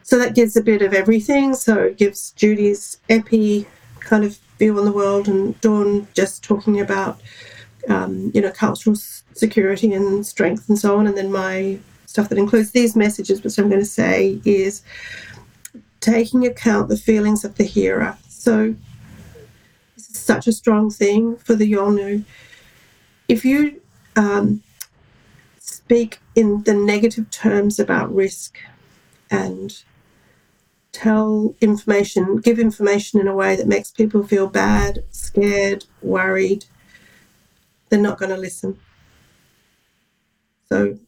so 0.02 0.18
that 0.18 0.34
gives 0.34 0.56
a 0.56 0.62
bit 0.62 0.82
of 0.82 0.92
everything. 0.92 1.54
So 1.54 1.78
it 1.78 1.96
gives 1.96 2.32
Judy's 2.32 2.98
epi 3.08 3.66
kind 4.00 4.24
of 4.24 4.38
view 4.58 4.78
on 4.78 4.84
the 4.84 4.92
world, 4.92 5.28
and 5.28 5.58
Dawn 5.60 6.06
just 6.14 6.44
talking 6.44 6.80
about, 6.80 7.20
um, 7.88 8.30
you 8.34 8.40
know, 8.40 8.50
cultural 8.50 8.96
security 9.34 9.92
and 9.92 10.26
strength 10.26 10.68
and 10.68 10.78
so 10.78 10.98
on. 10.98 11.06
And 11.06 11.16
then 11.16 11.32
my 11.32 11.78
stuff 12.06 12.28
that 12.28 12.38
includes 12.38 12.72
these 12.72 12.94
messages, 12.94 13.42
which 13.42 13.58
I'm 13.58 13.68
going 13.68 13.80
to 13.80 13.86
say 13.86 14.40
is 14.44 14.82
taking 16.00 16.46
account 16.46 16.88
the 16.88 16.96
feelings 16.96 17.44
of 17.44 17.54
the 17.56 17.64
hearer. 17.64 18.16
So 18.28 18.74
this 19.94 20.10
is 20.10 20.18
such 20.18 20.46
a 20.46 20.52
strong 20.52 20.90
thing 20.90 21.36
for 21.36 21.54
the 21.54 21.70
Yolngu. 21.72 22.24
If 23.28 23.44
you 23.44 23.80
um, 24.16 24.62
speak 25.92 26.20
in 26.34 26.62
the 26.62 26.72
negative 26.72 27.30
terms 27.30 27.78
about 27.78 28.14
risk 28.14 28.56
and 29.30 29.82
tell 30.90 31.54
information, 31.60 32.36
give 32.38 32.58
information 32.58 33.20
in 33.20 33.28
a 33.28 33.34
way 33.34 33.56
that 33.56 33.66
makes 33.66 33.90
people 33.90 34.26
feel 34.26 34.46
bad, 34.46 35.04
scared, 35.10 35.84
worried, 36.00 36.64
they're 37.90 38.00
not 38.00 38.18
going 38.18 38.30
to 38.30 38.38
listen. 38.38 38.78
So, 40.70 40.98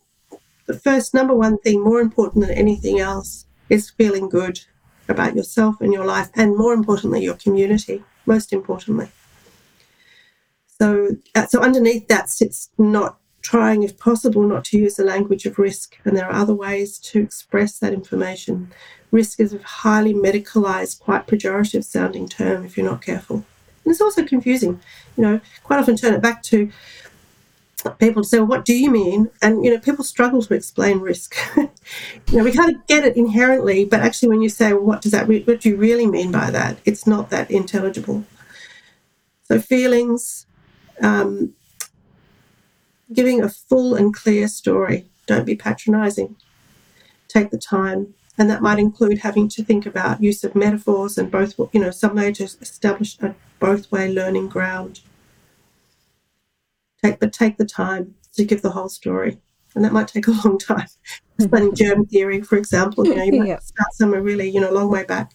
the 0.66 0.79
first 0.79 1.14
number 1.14 1.35
one 1.35 1.57
thing, 1.57 1.83
more 1.83 2.03
important 2.03 2.47
than 2.47 2.55
anything 2.55 3.01
else, 3.01 3.47
is 3.70 3.88
feeling 3.88 4.29
good 4.29 4.61
about 5.09 5.35
yourself 5.35 5.81
and 5.81 5.94
your 5.94 6.05
life, 6.05 6.29
and 6.35 6.59
more 6.59 6.75
importantly, 6.75 7.25
your 7.25 7.37
community. 7.37 8.05
Most 8.27 8.53
importantly. 8.53 9.09
So, 10.79 11.16
uh, 11.35 11.47
so 11.47 11.62
underneath 11.62 12.09
that 12.09 12.29
sits 12.29 12.68
not 12.77 13.18
trying, 13.44 13.83
if 13.83 13.98
possible, 13.98 14.42
not 14.42 14.64
to 14.64 14.78
use 14.78 14.96
the 14.96 15.04
language 15.04 15.44
of 15.44 15.59
risk. 15.59 15.98
And 16.04 16.16
there 16.16 16.26
are 16.26 16.33
other 16.33 16.54
ways 16.54 16.98
to 17.11 17.20
express 17.20 17.78
that 17.78 17.92
information. 17.92 18.72
Risk 19.11 19.38
is 19.38 19.52
a 19.52 19.59
highly 19.62 20.14
medicalized, 20.14 20.98
quite 20.98 21.26
pejorative 21.26 21.85
sounding 21.85 22.26
term 22.26 22.64
if 22.64 22.76
you're 22.76 22.90
not 22.90 23.02
careful. 23.02 23.44
And 23.85 23.92
it's 23.92 24.00
also 24.00 24.24
confusing. 24.24 24.80
You 25.16 25.22
know, 25.22 25.40
quite 25.62 25.78
often 25.78 25.94
turn 25.94 26.14
it 26.14 26.22
back 26.22 26.42
to 26.44 26.72
people 27.98 28.22
to 28.22 28.28
say, 28.28 28.38
well, 28.38 28.46
what 28.46 28.64
do 28.64 28.74
you 28.74 28.90
mean? 28.90 29.30
And, 29.42 29.62
you 29.62 29.70
know, 29.70 29.78
people 29.78 30.04
struggle 30.04 30.40
to 30.40 30.54
explain 30.54 31.00
risk. 31.00 31.37
you 31.57 31.68
know, 32.33 32.44
we 32.44 32.50
kind 32.50 32.74
of 32.74 32.87
get 32.87 33.04
it 33.04 33.14
inherently, 33.14 33.85
but 33.85 34.00
actually 34.00 34.30
when 34.30 34.40
you 34.40 34.48
say, 34.48 34.72
well, 34.72 34.85
what 34.85 35.02
does 35.02 35.12
that, 35.12 35.28
re- 35.28 35.42
what 35.42 35.61
do 35.61 35.68
you 35.68 35.76
really 35.76 36.07
mean 36.07 36.33
by 36.33 36.50
that? 36.50 36.78
It's 36.87 37.07
not 37.07 37.28
that 37.28 37.50
intelligible. 37.50 38.24
So 39.44 39.61
feelings, 39.61 40.46
um, 41.02 41.52
giving 43.14 43.42
a 43.42 43.48
full 43.48 43.94
and 43.94 44.14
clear 44.14 44.48
story. 44.48 45.07
Don't 45.27 45.46
be 45.46 45.57
patronizing. 45.57 46.37
Take 47.29 47.50
the 47.50 47.59
time. 47.59 48.14
And 48.37 48.50
that 48.50 48.62
might 48.62 48.79
include 48.79 49.18
having 49.18 49.48
to 49.50 49.62
think 49.62 49.87
about 49.87 50.22
use 50.22 50.42
of 50.42 50.57
metaphors 50.57 51.16
and 51.16 51.31
both, 51.31 51.55
you 51.72 51.81
know, 51.81 51.92
some 51.92 52.16
way 52.16 52.33
to 52.33 52.44
establish 52.44 53.18
a 53.20 53.35
both 53.61 53.90
way 53.92 54.12
learning 54.12 54.48
ground. 54.48 55.00
Take, 57.03 57.20
but 57.20 57.33
take 57.33 57.57
the 57.57 57.64
time 57.64 58.14
to 58.33 58.44
give 58.44 58.62
the 58.62 58.70
whole 58.70 58.88
story. 58.88 59.38
And 59.74 59.85
that 59.85 59.92
might 59.92 60.09
take 60.09 60.27
a 60.27 60.33
long 60.44 60.59
time. 60.59 60.88
Explaining 61.38 61.74
germ 61.74 62.07
theory, 62.07 62.42
for 62.42 62.57
example, 62.57 63.07
you 63.07 63.14
know, 63.14 63.22
you 63.22 63.33
might 63.40 63.48
yeah. 63.48 63.59
start 63.59 63.92
somewhere 63.92 64.22
really, 64.22 64.48
you 64.48 64.61
know, 64.61 64.70
a 64.70 64.72
long 64.74 64.90
way 64.90 65.05
back. 65.05 65.33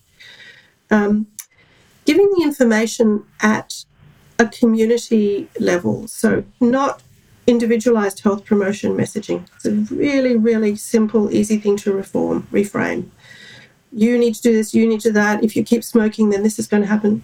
Um, 0.91 1.27
giving 2.05 2.29
the 2.37 2.43
information 2.43 3.23
at 3.41 3.85
a 4.39 4.47
community 4.47 5.49
level, 5.59 6.07
so 6.07 6.43
not 6.61 7.01
individualized 7.49 8.19
health 8.19 8.45
promotion 8.45 8.95
messaging. 8.95 9.47
It's 9.55 9.65
a 9.65 9.71
really, 9.93 10.37
really 10.37 10.75
simple, 10.75 11.33
easy 11.33 11.57
thing 11.57 11.77
to 11.77 11.91
reform, 11.91 12.47
reframe. 12.51 13.09
You 13.91 14.17
need 14.19 14.35
to 14.35 14.41
do 14.41 14.53
this, 14.53 14.73
you 14.73 14.87
need 14.87 15.01
to 15.01 15.09
do 15.09 15.13
that. 15.13 15.43
If 15.43 15.55
you 15.55 15.63
keep 15.63 15.83
smoking, 15.83 16.29
then 16.29 16.43
this 16.43 16.59
is 16.59 16.67
going 16.67 16.83
to 16.83 16.87
happen. 16.87 17.23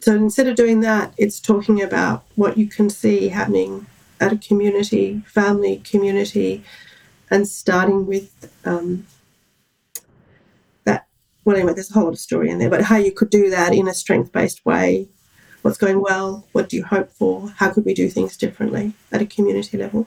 So 0.00 0.14
instead 0.14 0.46
of 0.46 0.54
doing 0.54 0.80
that, 0.80 1.12
it's 1.16 1.40
talking 1.40 1.82
about 1.82 2.24
what 2.36 2.56
you 2.56 2.68
can 2.68 2.88
see 2.88 3.28
happening 3.28 3.86
at 4.20 4.32
a 4.32 4.36
community, 4.36 5.22
family, 5.26 5.78
community, 5.78 6.62
and 7.30 7.46
starting 7.48 8.06
with 8.06 8.52
um, 8.64 9.06
that. 10.84 11.08
Well, 11.44 11.56
anyway, 11.56 11.74
there's 11.74 11.90
a 11.90 11.94
whole 11.94 12.04
lot 12.04 12.12
of 12.12 12.20
story 12.20 12.48
in 12.48 12.58
there, 12.58 12.70
but 12.70 12.82
how 12.82 12.96
you 12.96 13.10
could 13.10 13.30
do 13.30 13.50
that 13.50 13.74
in 13.74 13.88
a 13.88 13.94
strength 13.94 14.30
based 14.32 14.64
way. 14.64 15.08
What's 15.62 15.78
going 15.78 16.00
well? 16.00 16.46
What 16.52 16.68
do 16.68 16.76
you 16.76 16.84
hope 16.84 17.10
for? 17.10 17.48
How 17.56 17.70
could 17.70 17.84
we 17.84 17.94
do 17.94 18.08
things 18.08 18.36
differently 18.36 18.92
at 19.10 19.22
a 19.22 19.26
community 19.26 19.76
level? 19.76 20.06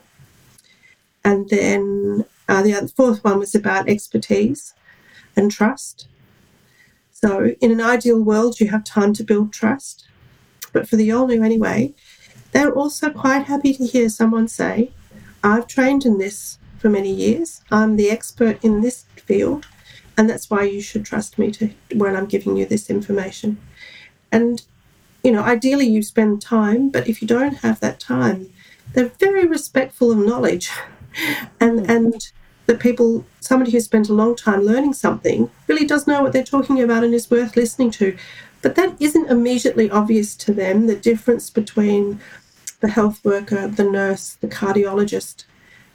And 1.24 1.48
then 1.50 2.24
uh, 2.48 2.62
the 2.62 2.74
other, 2.74 2.88
fourth 2.88 3.22
one 3.22 3.38
was 3.38 3.54
about 3.54 3.88
expertise 3.88 4.74
and 5.36 5.50
trust. 5.50 6.08
So, 7.10 7.54
in 7.60 7.70
an 7.70 7.80
ideal 7.80 8.20
world, 8.20 8.58
you 8.58 8.68
have 8.68 8.82
time 8.82 9.12
to 9.14 9.22
build 9.22 9.52
trust. 9.52 10.08
But 10.72 10.88
for 10.88 10.96
the 10.96 11.08
Yolngu, 11.08 11.44
anyway, 11.44 11.94
they're 12.52 12.72
also 12.72 13.10
quite 13.10 13.44
happy 13.44 13.74
to 13.74 13.86
hear 13.86 14.08
someone 14.08 14.48
say, 14.48 14.90
I've 15.44 15.66
trained 15.66 16.04
in 16.04 16.18
this 16.18 16.58
for 16.78 16.88
many 16.88 17.12
years, 17.12 17.62
I'm 17.70 17.96
the 17.96 18.10
expert 18.10 18.62
in 18.64 18.80
this 18.80 19.04
field, 19.16 19.66
and 20.16 20.28
that's 20.28 20.50
why 20.50 20.64
you 20.64 20.80
should 20.80 21.04
trust 21.04 21.38
me 21.38 21.50
to 21.52 21.70
when 21.94 22.16
I'm 22.16 22.26
giving 22.26 22.56
you 22.56 22.66
this 22.66 22.90
information. 22.90 23.58
And, 24.32 24.62
you 25.22 25.30
know, 25.30 25.42
ideally 25.42 25.86
you 25.86 26.02
spend 26.02 26.42
time, 26.42 26.90
but 26.90 27.08
if 27.08 27.22
you 27.22 27.28
don't 27.28 27.56
have 27.56 27.80
that 27.80 28.00
time, 28.00 28.52
they're 28.92 29.12
very 29.18 29.46
respectful 29.46 30.10
of 30.10 30.18
knowledge. 30.18 30.70
and, 31.60 31.80
hmm. 31.80 31.90
and 31.90 32.32
that 32.66 32.80
people, 32.80 33.24
somebody 33.40 33.72
who 33.72 33.80
spent 33.80 34.08
a 34.08 34.14
long 34.14 34.36
time 34.36 34.62
learning 34.62 34.94
something, 34.94 35.50
really 35.66 35.86
does 35.86 36.06
know 36.06 36.22
what 36.22 36.32
they're 36.32 36.44
talking 36.44 36.80
about 36.80 37.04
and 37.04 37.14
is 37.14 37.30
worth 37.30 37.56
listening 37.56 37.90
to. 37.90 38.16
But 38.62 38.76
that 38.76 38.94
isn't 39.00 39.30
immediately 39.30 39.90
obvious 39.90 40.36
to 40.36 40.52
them, 40.52 40.86
the 40.86 40.94
difference 40.94 41.50
between 41.50 42.20
the 42.80 42.88
health 42.88 43.24
worker, 43.24 43.66
the 43.66 43.84
nurse, 43.84 44.36
the 44.40 44.48
cardiologist. 44.48 45.44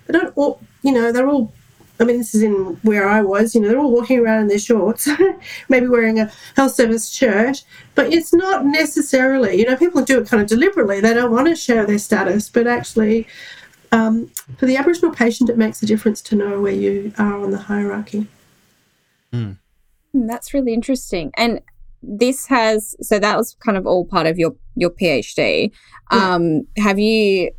They 0.05 0.13
don't 0.13 0.35
all, 0.35 0.59
you 0.81 0.91
know, 0.91 1.11
they're 1.11 1.29
all, 1.29 1.53
I 1.99 2.03
mean, 2.03 2.17
this 2.17 2.35
is 2.35 2.43
in 2.43 2.53
where 2.83 3.07
I 3.07 3.21
was, 3.21 3.55
you 3.55 3.61
know, 3.61 3.69
they're 3.69 3.79
all 3.79 3.91
walking 3.91 4.19
around 4.19 4.41
in 4.41 4.47
their 4.47 4.59
shorts, 4.59 5.09
maybe 5.69 5.87
wearing 5.87 6.19
a 6.19 6.31
health 6.55 6.75
service 6.75 7.09
shirt, 7.09 7.63
but 7.95 8.13
it's 8.13 8.33
not 8.33 8.65
necessarily, 8.65 9.59
you 9.59 9.65
know, 9.65 9.75
people 9.75 10.03
do 10.03 10.19
it 10.19 10.27
kind 10.27 10.41
of 10.41 10.47
deliberately. 10.47 10.99
They 10.99 11.13
don't 11.13 11.31
want 11.31 11.47
to 11.47 11.55
share 11.55 11.85
their 11.85 11.97
status, 11.97 12.49
but 12.49 12.67
actually, 12.67 13.27
um, 13.91 14.29
for 14.57 14.65
the 14.65 14.77
Aboriginal 14.77 15.11
patient, 15.11 15.49
it 15.49 15.57
makes 15.57 15.81
a 15.81 15.85
difference 15.85 16.21
to 16.23 16.35
know 16.35 16.61
where 16.61 16.73
you 16.73 17.13
are 17.17 17.39
on 17.39 17.51
the 17.51 17.57
hierarchy. 17.57 18.27
Mm. 19.33 19.57
That's 20.13 20.53
really 20.53 20.73
interesting. 20.73 21.31
And 21.35 21.61
this 22.03 22.45
has 22.47 22.95
so 23.01 23.19
that 23.19 23.37
was 23.37 23.55
kind 23.59 23.77
of 23.77 23.87
all 23.87 24.05
part 24.05 24.27
of 24.27 24.37
your 24.37 24.55
your 24.75 24.91
PhD. 24.91 25.71
Yeah. 26.11 26.35
Um, 26.35 26.67
have 26.77 26.99
you 26.99 27.51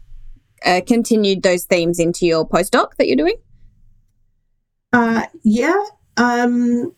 uh, 0.64 0.80
continued 0.86 1.42
those 1.42 1.64
themes 1.64 1.98
into 1.98 2.26
your 2.26 2.48
postdoc 2.48 2.94
that 2.98 3.06
you're 3.06 3.16
doing? 3.16 3.36
Uh, 4.98 5.26
yeah. 5.44 5.80
Um, 6.16 6.92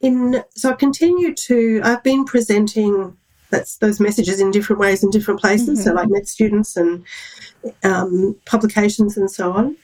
in 0.00 0.44
so 0.54 0.70
I 0.70 0.74
continue 0.74 1.34
to. 1.34 1.80
I've 1.82 2.04
been 2.04 2.24
presenting 2.24 3.16
that's 3.50 3.78
those 3.78 3.98
messages 3.98 4.40
in 4.40 4.52
different 4.52 4.78
ways 4.78 5.02
in 5.02 5.10
different 5.10 5.40
places. 5.40 5.80
Mm-hmm. 5.80 5.82
So 5.82 5.94
like 5.94 6.08
med 6.08 6.28
students 6.28 6.76
and 6.76 7.04
um, 7.82 8.36
publications 8.44 9.16
and 9.16 9.28
so 9.28 9.52
on. 9.52 9.76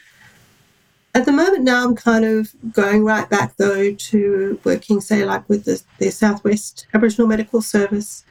At 1.17 1.25
the 1.25 1.33
moment 1.33 1.65
now, 1.65 1.85
I'm 1.85 1.97
kind 1.97 2.25
of 2.25 2.55
going 2.73 3.05
right 3.05 3.29
back 3.29 3.57
though 3.57 3.93
to 3.93 4.61
working, 4.63 5.01
say, 5.01 5.25
like 5.25 5.49
with 5.49 5.65
the, 5.65 5.83
the 5.99 6.11
Southwest 6.11 6.87
Aboriginal 6.95 7.27
Medical 7.27 7.63
Service 7.63 8.25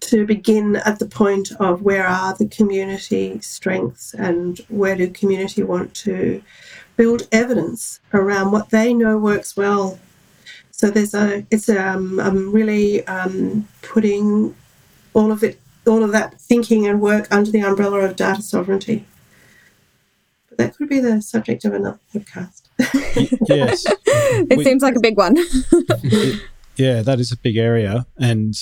to 0.00 0.26
begin 0.26 0.76
at 0.76 0.98
the 0.98 1.06
point 1.06 1.52
of 1.60 1.82
where 1.82 2.06
are 2.06 2.34
the 2.34 2.48
community 2.48 3.38
strengths 3.40 4.14
and 4.14 4.58
where 4.68 4.96
do 4.96 5.08
community 5.10 5.62
want 5.62 5.94
to 5.94 6.42
build 6.96 7.28
evidence 7.30 8.00
around 8.12 8.50
what 8.50 8.70
they 8.70 8.92
know 8.92 9.16
works 9.16 9.56
well. 9.56 9.98
So 10.70 10.90
there's 10.90 11.14
a, 11.14 11.46
it's 11.50 11.68
um, 11.68 12.20
I'm 12.20 12.52
really 12.52 13.06
um, 13.06 13.68
putting 13.82 14.54
all 15.14 15.32
of 15.32 15.42
it 15.42 15.60
all 15.86 16.02
of 16.02 16.12
that 16.12 16.40
thinking 16.40 16.86
and 16.86 17.00
work 17.00 17.28
under 17.30 17.50
the 17.50 17.60
umbrella 17.60 18.00
of 18.00 18.16
data 18.16 18.42
sovereignty. 18.42 19.06
But 20.48 20.58
that 20.58 20.76
could 20.76 20.88
be 20.88 21.00
the 21.00 21.22
subject 21.22 21.64
of 21.64 21.74
another 21.74 22.00
podcast. 22.12 22.62
yes. 23.48 23.86
it 24.06 24.58
we, 24.58 24.64
seems 24.64 24.82
like 24.82 24.96
a 24.96 25.00
big 25.00 25.16
one. 25.16 25.34
it, 25.36 26.42
yeah, 26.76 27.02
that 27.02 27.20
is 27.20 27.30
a 27.30 27.36
big 27.36 27.56
area. 27.56 28.06
And 28.18 28.54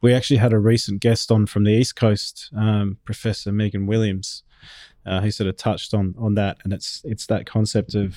we 0.00 0.14
actually 0.14 0.38
had 0.38 0.52
a 0.52 0.58
recent 0.58 1.00
guest 1.00 1.30
on 1.30 1.46
from 1.46 1.64
the 1.64 1.72
East 1.72 1.96
Coast, 1.96 2.50
um, 2.56 2.98
Professor 3.04 3.52
Megan 3.52 3.86
Williams, 3.86 4.42
uh, 5.04 5.20
who 5.20 5.30
sort 5.30 5.48
of 5.48 5.56
touched 5.56 5.94
on 5.94 6.14
on 6.18 6.34
that. 6.34 6.58
And 6.64 6.72
it's 6.72 7.02
it's 7.04 7.26
that 7.26 7.46
concept 7.46 7.94
of 7.94 8.16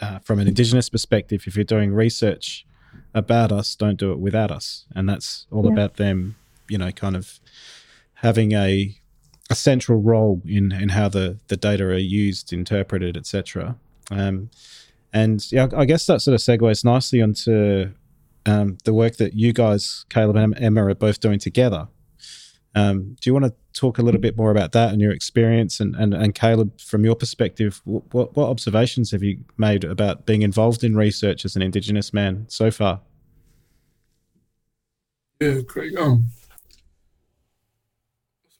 uh, 0.00 0.18
from 0.20 0.38
an 0.38 0.48
Indigenous 0.48 0.88
perspective, 0.88 1.44
if 1.46 1.56
you're 1.56 1.64
doing 1.64 1.94
research 1.94 2.66
about 3.14 3.52
us, 3.52 3.74
don't 3.74 3.98
do 3.98 4.12
it 4.12 4.18
without 4.18 4.50
us. 4.50 4.86
And 4.94 5.08
that's 5.08 5.46
all 5.50 5.64
yeah. 5.66 5.72
about 5.72 5.96
them, 5.96 6.36
you 6.68 6.78
know, 6.78 6.90
kind 6.90 7.16
of 7.16 7.40
having 8.14 8.52
a 8.52 8.96
a 9.50 9.54
central 9.54 10.00
role 10.00 10.40
in 10.44 10.72
in 10.72 10.90
how 10.90 11.08
the 11.08 11.38
the 11.48 11.56
data 11.56 11.84
are 11.84 11.96
used, 11.96 12.52
interpreted, 12.52 13.16
etc. 13.16 13.76
Um, 14.10 14.50
and 15.12 15.50
yeah, 15.52 15.68
I 15.76 15.84
guess 15.84 16.06
that 16.06 16.20
sort 16.20 16.34
of 16.34 16.40
segues 16.40 16.84
nicely 16.84 17.22
onto 17.22 17.92
um, 18.46 18.78
the 18.84 18.92
work 18.92 19.16
that 19.16 19.34
you 19.34 19.52
guys, 19.52 20.04
Caleb 20.08 20.36
and 20.36 20.58
Emma, 20.58 20.86
are 20.86 20.94
both 20.94 21.20
doing 21.20 21.38
together. 21.38 21.88
Um, 22.76 23.16
do 23.20 23.30
you 23.30 23.32
want 23.32 23.44
to 23.46 23.54
talk 23.72 23.98
a 23.98 24.02
little 24.02 24.20
bit 24.20 24.36
more 24.36 24.50
about 24.50 24.72
that 24.72 24.92
and 24.92 25.00
your 25.00 25.12
experience? 25.12 25.78
And, 25.78 25.94
and, 25.94 26.12
and 26.12 26.34
Caleb, 26.34 26.80
from 26.80 27.04
your 27.04 27.14
perspective, 27.14 27.80
what, 27.84 28.36
what 28.36 28.48
observations 28.48 29.12
have 29.12 29.22
you 29.22 29.44
made 29.56 29.84
about 29.84 30.26
being 30.26 30.42
involved 30.42 30.82
in 30.82 30.96
research 30.96 31.44
as 31.44 31.54
an 31.54 31.62
Indigenous 31.62 32.12
man 32.12 32.46
so 32.48 32.70
far? 32.70 33.00
Yeah, 35.40 35.60
Craig. 35.66 35.96
Um, 35.96 36.26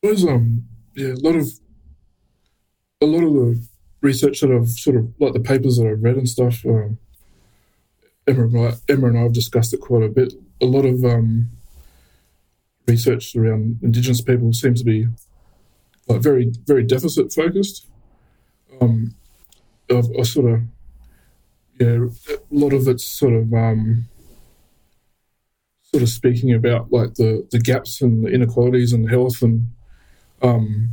suppose 0.04 0.26
um 0.26 0.62
yeah 0.94 1.12
a 1.12 1.20
lot 1.26 1.34
of 1.34 1.48
a 3.00 3.06
lot 3.06 3.24
of 3.24 3.32
the 3.32 3.66
research 4.00 4.40
that 4.40 4.50
I've 4.50 4.68
sort 4.68 4.96
of 4.96 5.08
like 5.18 5.32
the 5.32 5.40
papers 5.40 5.78
that 5.78 5.86
I've 5.86 6.02
read 6.02 6.16
and 6.16 6.28
stuff. 6.28 6.64
Um, 6.66 6.98
Emma 8.26 8.44
and 8.44 9.18
I, 9.18 9.22
have 9.22 9.32
discussed 9.32 9.74
it 9.74 9.80
quite 9.80 10.02
a 10.02 10.08
bit. 10.08 10.34
A 10.60 10.64
lot 10.64 10.84
of 10.84 11.04
um, 11.04 11.50
research 12.86 13.34
around 13.36 13.78
Indigenous 13.82 14.20
people 14.20 14.52
seems 14.52 14.80
to 14.80 14.84
be 14.84 15.08
like 16.08 16.20
very 16.20 16.52
very 16.66 16.84
deficit 16.84 17.32
focused. 17.32 17.86
Um, 18.80 19.14
sort 19.88 20.52
of 20.52 20.62
yeah, 21.78 22.06
a 22.28 22.38
lot 22.50 22.72
of 22.72 22.88
it's 22.88 23.04
sort 23.04 23.34
of 23.34 23.52
um, 23.52 24.08
sort 25.82 26.02
of 26.02 26.08
speaking 26.08 26.52
about 26.52 26.92
like 26.92 27.14
the 27.14 27.46
the 27.50 27.58
gaps 27.58 28.00
and 28.00 28.24
the 28.24 28.30
inequalities 28.30 28.92
in 28.92 29.08
health 29.08 29.42
and 29.42 29.68
um, 30.42 30.90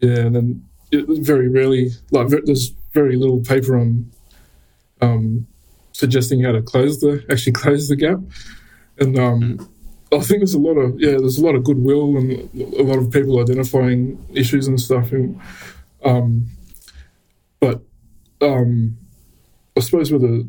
yeah, 0.00 0.18
and 0.18 0.36
then 0.36 0.64
it, 0.90 1.06
very 1.24 1.48
rarely, 1.48 1.90
like 2.10 2.28
there's 2.28 2.72
very 2.92 3.16
little 3.16 3.40
paper 3.40 3.78
on 3.78 4.10
um, 5.00 5.46
suggesting 5.98 6.40
how 6.44 6.52
to 6.52 6.62
close 6.62 7.00
the 7.00 7.24
actually 7.28 7.52
close 7.52 7.88
the 7.88 7.96
gap, 7.96 8.20
and 8.98 9.18
um, 9.18 9.68
I 10.12 10.20
think 10.20 10.40
there's 10.40 10.54
a 10.54 10.58
lot 10.58 10.76
of 10.76 11.00
yeah, 11.00 11.16
there's 11.18 11.38
a 11.38 11.44
lot 11.44 11.56
of 11.56 11.64
goodwill 11.64 12.16
and 12.16 12.32
a 12.74 12.82
lot 12.84 12.98
of 12.98 13.10
people 13.10 13.40
identifying 13.40 14.24
issues 14.32 14.68
and 14.68 14.80
stuff, 14.80 15.10
and 15.10 15.40
um, 16.04 16.46
but 17.58 17.82
um, 18.40 18.96
I 19.76 19.80
suppose 19.80 20.12
where 20.12 20.20
the 20.20 20.48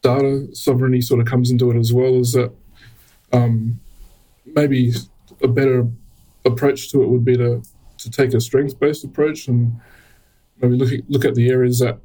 data 0.00 0.48
sovereignty 0.54 1.02
sort 1.02 1.20
of 1.20 1.26
comes 1.26 1.50
into 1.50 1.70
it 1.70 1.76
as 1.76 1.92
well 1.92 2.14
is 2.14 2.32
that 2.32 2.50
um, 3.34 3.78
maybe 4.46 4.92
a 5.42 5.48
better 5.48 5.86
approach 6.46 6.90
to 6.92 7.02
it 7.02 7.08
would 7.08 7.24
be 7.24 7.36
to 7.36 7.62
to 7.98 8.10
take 8.10 8.32
a 8.32 8.40
strengths 8.40 8.74
based 8.74 9.04
approach 9.04 9.46
and 9.46 9.78
maybe 10.60 10.76
look 10.76 10.92
at, 10.92 11.10
look 11.10 11.24
at 11.26 11.34
the 11.34 11.50
areas 11.50 11.80
that 11.80 11.98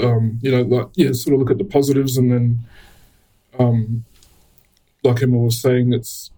um, 0.00 0.38
you 0.42 0.50
know 0.50 0.62
like 0.62 0.88
yeah 0.94 1.12
sort 1.12 1.34
of 1.34 1.40
look 1.40 1.50
at 1.50 1.58
the 1.58 1.64
positives 1.64 2.16
and 2.16 2.30
then 2.32 2.58
um, 3.58 4.04
like 5.02 5.22
Emma 5.22 5.38
was 5.38 5.60
saying 5.60 5.92
it's 5.92 6.30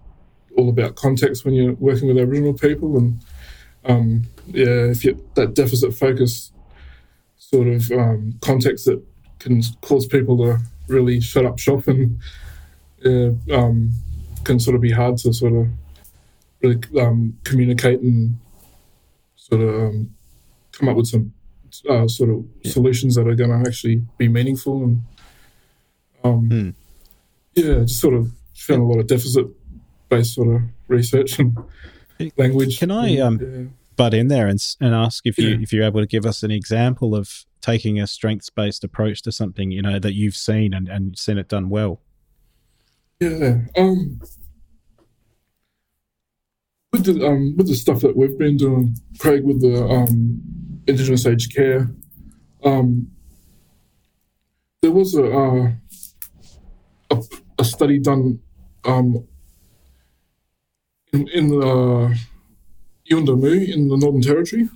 all 0.56 0.68
about 0.68 0.96
context 0.96 1.44
when 1.44 1.54
you're 1.54 1.74
working 1.74 2.08
with 2.08 2.18
Aboriginal 2.18 2.54
people 2.54 2.96
and 2.96 3.20
um, 3.84 4.22
yeah 4.46 4.90
if 4.90 5.04
you 5.04 5.22
that 5.34 5.54
deficit 5.54 5.94
focus 5.94 6.52
sort 7.36 7.68
of 7.68 7.90
um, 7.92 8.34
context 8.40 8.86
that 8.86 9.02
can 9.38 9.62
cause 9.82 10.06
people 10.06 10.36
to 10.38 10.58
really 10.88 11.20
shut 11.20 11.44
up 11.44 11.58
shop 11.58 11.86
and 11.86 12.18
uh, 13.04 13.30
um, 13.54 13.92
can 14.44 14.58
sort 14.58 14.74
of 14.74 14.80
be 14.80 14.90
hard 14.90 15.16
to 15.18 15.32
sort 15.32 15.52
of 15.52 15.68
really 16.62 16.80
um, 16.98 17.36
communicate 17.44 18.00
and 18.00 18.38
sort 19.36 19.60
of 19.60 19.94
come 20.72 20.88
up 20.88 20.96
with 20.96 21.06
some 21.06 21.33
uh, 21.88 22.06
sort 22.08 22.30
of 22.30 22.44
Yeah. 22.62 22.72
solutions 22.72 23.14
that 23.16 23.26
are 23.26 23.34
going 23.34 23.50
to 23.50 23.68
actually 23.68 24.02
be 24.18 24.28
meaningful 24.28 24.84
and 24.84 25.02
um, 26.22 26.48
Hmm. 26.50 26.70
yeah, 27.54 27.80
just 27.84 28.00
sort 28.00 28.14
of 28.14 28.32
found 28.54 28.82
a 28.82 28.84
lot 28.84 28.98
of 29.00 29.06
deficit 29.06 29.46
based 30.08 30.34
sort 30.34 30.54
of 30.54 30.62
research 30.88 31.38
and 31.38 31.56
language. 32.37 32.78
Can 32.78 32.90
I, 32.90 33.18
um, 33.18 33.40
Yeah. 33.40 33.64
butt 33.96 34.14
in 34.14 34.28
there 34.28 34.46
and 34.48 34.60
and 34.80 34.94
ask 34.94 35.26
if 35.26 35.38
you 35.38 35.48
Yeah. 35.50 35.58
if 35.60 35.72
you're 35.72 35.84
able 35.84 36.00
to 36.00 36.06
give 36.06 36.26
us 36.26 36.42
an 36.42 36.50
example 36.50 37.14
of 37.14 37.44
taking 37.60 38.00
a 38.00 38.06
strengths 38.06 38.50
based 38.50 38.84
approach 38.84 39.22
to 39.22 39.32
something 39.32 39.70
you 39.70 39.80
know 39.82 39.98
that 39.98 40.14
you've 40.14 40.37
seen 40.37 40.74
and, 40.74 40.88
and 40.88 41.16
seen 41.18 41.38
it 41.38 41.48
done 41.48 41.68
well. 41.70 42.00
Yeah. 43.20 43.62
Um 43.76 44.20
with 46.92 47.04
the 47.04 47.26
um 47.26 47.56
with 47.56 47.66
the 47.68 47.74
stuff 47.74 48.00
that 48.00 48.16
we've 48.16 48.38
been 48.38 48.56
doing, 48.56 48.96
Craig, 49.18 49.44
with 49.44 49.60
the 49.60 49.84
um 49.84 50.40
Indigenous 50.86 51.26
aged 51.26 51.54
care, 51.54 51.90
um 52.64 53.10
there 54.82 54.92
was 54.92 55.14
a 55.14 55.24
uh, 55.24 55.72
a, 57.10 57.22
a 57.58 57.64
study 57.64 57.98
done 57.98 58.40
um 58.84 59.26
in, 61.12 61.28
in 61.28 61.48
the 61.48 62.18
Yuendumu 63.10 63.72
in 63.72 63.88
the 63.88 63.96
Northern 63.96 64.22
Territory. 64.22 64.68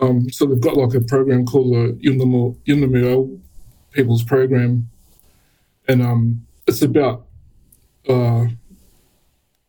Um, 0.00 0.28
so 0.30 0.46
they've 0.46 0.60
got 0.60 0.76
like 0.76 0.94
a 0.94 1.00
program 1.00 1.46
called 1.46 1.72
the 1.72 1.98
Yuendumu 2.04 2.56
Yuendumu 2.66 3.40
People's 3.92 4.24
Program, 4.24 4.88
and 5.88 6.02
um, 6.02 6.46
it's 6.66 6.82
about 6.82 7.26
uh, 8.08 8.46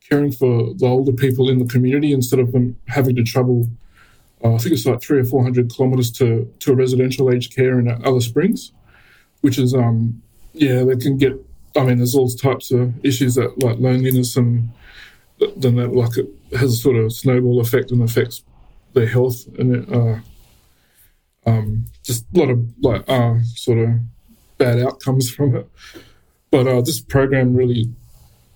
caring 0.09 0.31
for 0.31 0.73
the 0.75 0.87
older 0.87 1.11
people 1.11 1.49
in 1.49 1.59
the 1.59 1.65
community 1.65 2.11
instead 2.11 2.39
of 2.39 2.51
them 2.51 2.75
having 2.87 3.15
to 3.15 3.23
travel. 3.23 3.67
Uh, 4.45 4.53
I 4.53 4.57
think 4.59 4.73
it's 4.73 4.85
like 4.85 5.01
three 5.01 5.19
or 5.19 5.23
four 5.23 5.41
hundred 5.41 5.73
kilometers 5.73 6.11
to 6.11 6.45
to 6.59 6.71
a 6.71 6.75
residential 6.75 7.33
aged 7.33 7.55
care 7.55 7.79
in 7.79 7.87
Alice 7.87 8.25
Springs, 8.25 8.71
which 9.41 9.57
is 9.57 9.73
um 9.73 10.21
yeah 10.53 10.83
they 10.83 10.95
can 10.95 11.17
get. 11.17 11.33
I 11.75 11.83
mean, 11.83 11.97
there's 11.97 12.13
all 12.13 12.29
types 12.29 12.71
of 12.71 12.93
issues 13.03 13.35
that 13.35 13.57
like 13.63 13.79
loneliness 13.79 14.37
and 14.37 14.69
then 15.57 15.75
that 15.77 15.93
like 15.93 16.15
it 16.17 16.29
has 16.57 16.73
a 16.73 16.77
sort 16.77 16.95
of 16.95 17.11
snowball 17.11 17.59
effect 17.59 17.89
and 17.89 18.03
affects 18.03 18.43
their 18.93 19.07
health 19.07 19.45
and 19.57 19.75
it, 19.75 19.91
uh, 19.91 20.19
um, 21.47 21.85
just 22.03 22.25
a 22.33 22.39
lot 22.39 22.49
of 22.51 22.59
like 22.81 23.03
uh, 23.09 23.39
sort 23.55 23.79
of 23.79 23.89
bad 24.59 24.79
outcomes 24.79 25.29
from 25.35 25.55
it. 25.55 25.67
But 26.51 26.67
uh, 26.67 26.81
this 26.81 27.01
program 27.01 27.55
really 27.55 27.91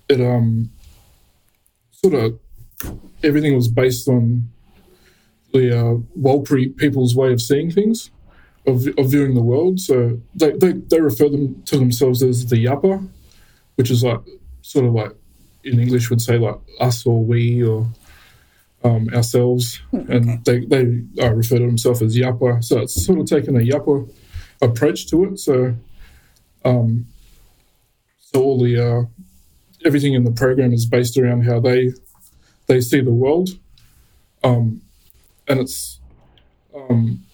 it 0.08 0.20
um 0.20 0.70
sort 1.90 2.14
of 2.14 2.38
everything 3.24 3.56
was 3.56 3.68
based 3.68 4.06
on 4.08 4.48
the 5.52 5.78
uh, 5.78 5.94
Warlpiri 6.18 6.76
people's 6.76 7.14
way 7.14 7.32
of 7.32 7.40
seeing 7.40 7.70
things, 7.70 8.10
of, 8.66 8.86
of 8.98 9.10
viewing 9.10 9.34
the 9.34 9.42
world. 9.42 9.80
So 9.80 10.20
they, 10.34 10.52
they, 10.52 10.72
they 10.72 11.00
refer 11.00 11.28
them 11.28 11.62
to 11.64 11.78
themselves 11.78 12.22
as 12.22 12.46
the 12.46 12.64
Yapa, 12.64 13.06
which 13.76 13.90
is 13.90 14.04
like 14.04 14.20
sort 14.62 14.84
of 14.84 14.92
like 14.92 15.12
in 15.64 15.78
English 15.78 16.10
would 16.10 16.20
say 16.20 16.38
like 16.38 16.56
us 16.80 17.06
or 17.06 17.22
we 17.22 17.62
or 17.62 17.86
um, 18.82 19.08
ourselves, 19.10 19.80
and 19.92 20.42
they 20.44 20.64
they 20.64 21.02
uh, 21.20 21.34
refer 21.34 21.58
to 21.58 21.66
themselves 21.66 22.00
as 22.00 22.16
Yapa. 22.16 22.64
So 22.64 22.80
it's 22.80 23.04
sort 23.04 23.18
of 23.18 23.26
taken 23.26 23.56
a 23.56 23.60
Yapa 23.60 24.10
approach 24.62 25.08
to 25.10 25.24
it. 25.24 25.38
So 25.38 25.74
um, 26.64 27.06
so 28.18 28.42
all 28.42 28.62
the 28.62 28.78
uh, 28.78 29.02
everything 29.84 30.14
in 30.14 30.24
the 30.24 30.32
program 30.32 30.72
is 30.72 30.86
based 30.86 31.18
around 31.18 31.42
how 31.42 31.60
they 31.60 31.92
they 32.66 32.80
see 32.80 33.00
the 33.00 33.10
world, 33.10 33.50
um, 34.44 34.80
and 35.50 35.60
it's 35.60 36.00
um, 36.74 37.24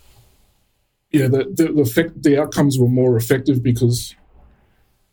yeah 1.13 1.29
the 1.29 1.45
the 1.45 1.67
the, 1.67 2.13
the 2.17 2.41
outcomes 2.41 2.79
were 2.79 2.89
more 2.89 3.17
effective 3.17 3.63
because 3.63 4.15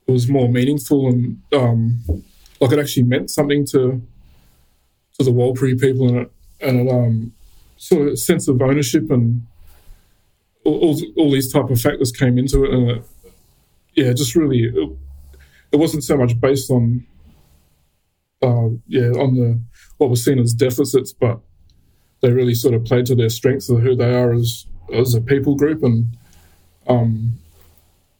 it 0.08 0.12
was 0.12 0.30
more 0.30 0.50
meaningful 0.50 1.08
and 1.08 1.42
um, 1.54 2.00
like 2.60 2.72
it 2.72 2.80
actually 2.80 3.04
meant 3.04 3.30
something 3.30 3.66
to 3.66 4.02
to 5.18 5.24
the 5.24 5.32
Warlpiri 5.32 5.80
people 5.80 6.08
and 6.08 6.18
it 6.18 6.32
and 6.62 6.88
it 6.88 6.92
um, 6.92 7.34
sort 7.78 8.08
of 8.08 8.18
sense 8.18 8.48
of 8.48 8.62
ownership 8.62 9.12
and 9.12 9.46
all, 10.63 10.80
all, 10.80 11.02
all 11.18 11.32
these 11.32 11.52
type 11.52 11.70
of 11.70 11.80
factors 11.80 12.12
came 12.12 12.38
into 12.38 12.63
it 12.63 12.74
and 12.74 12.89
it, 12.92 13.04
yeah 13.96 14.13
just 14.13 14.36
really 14.36 14.63
it, 14.63 14.89
it 15.74 15.76
wasn't 15.78 16.04
so 16.04 16.16
much 16.16 16.39
based 16.39 16.72
on 16.72 17.06
uh, 18.42 18.70
yeah 18.88 19.10
on 19.24 19.36
the 19.36 19.60
what 19.98 20.10
was 20.10 20.24
seen 20.24 20.39
as 20.39 20.54
deficits, 20.54 21.13
but 21.13 21.39
they 22.24 22.32
really 22.32 22.56
sort 22.56 22.74
of 22.74 22.86
played 22.86 23.06
to 23.06 23.16
their 23.16 23.30
strengths 23.30 23.70
of 23.70 23.82
who 23.82 23.96
they 23.96 24.16
are 24.16 24.34
as 24.34 24.66
as 24.94 25.14
a 25.14 25.22
people 25.22 25.56
group 25.56 25.84
and 25.84 26.18
um 26.88 27.34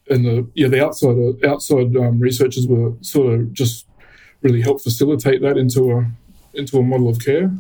and 0.10 0.26
the 0.26 0.48
yeah 0.54 0.68
the 0.68 0.86
outside 0.86 1.18
outside 1.46 1.96
um, 1.96 2.20
researchers 2.20 2.68
were 2.68 2.94
sort 3.02 3.34
of 3.34 3.54
just 3.54 3.88
really 4.42 4.62
help 4.62 4.82
facilitate 4.82 5.42
that 5.42 5.58
into 5.58 5.92
a 5.92 6.12
into 6.54 6.78
a 6.78 6.84
model 6.84 7.10
of 7.10 7.20
care. 7.20 7.52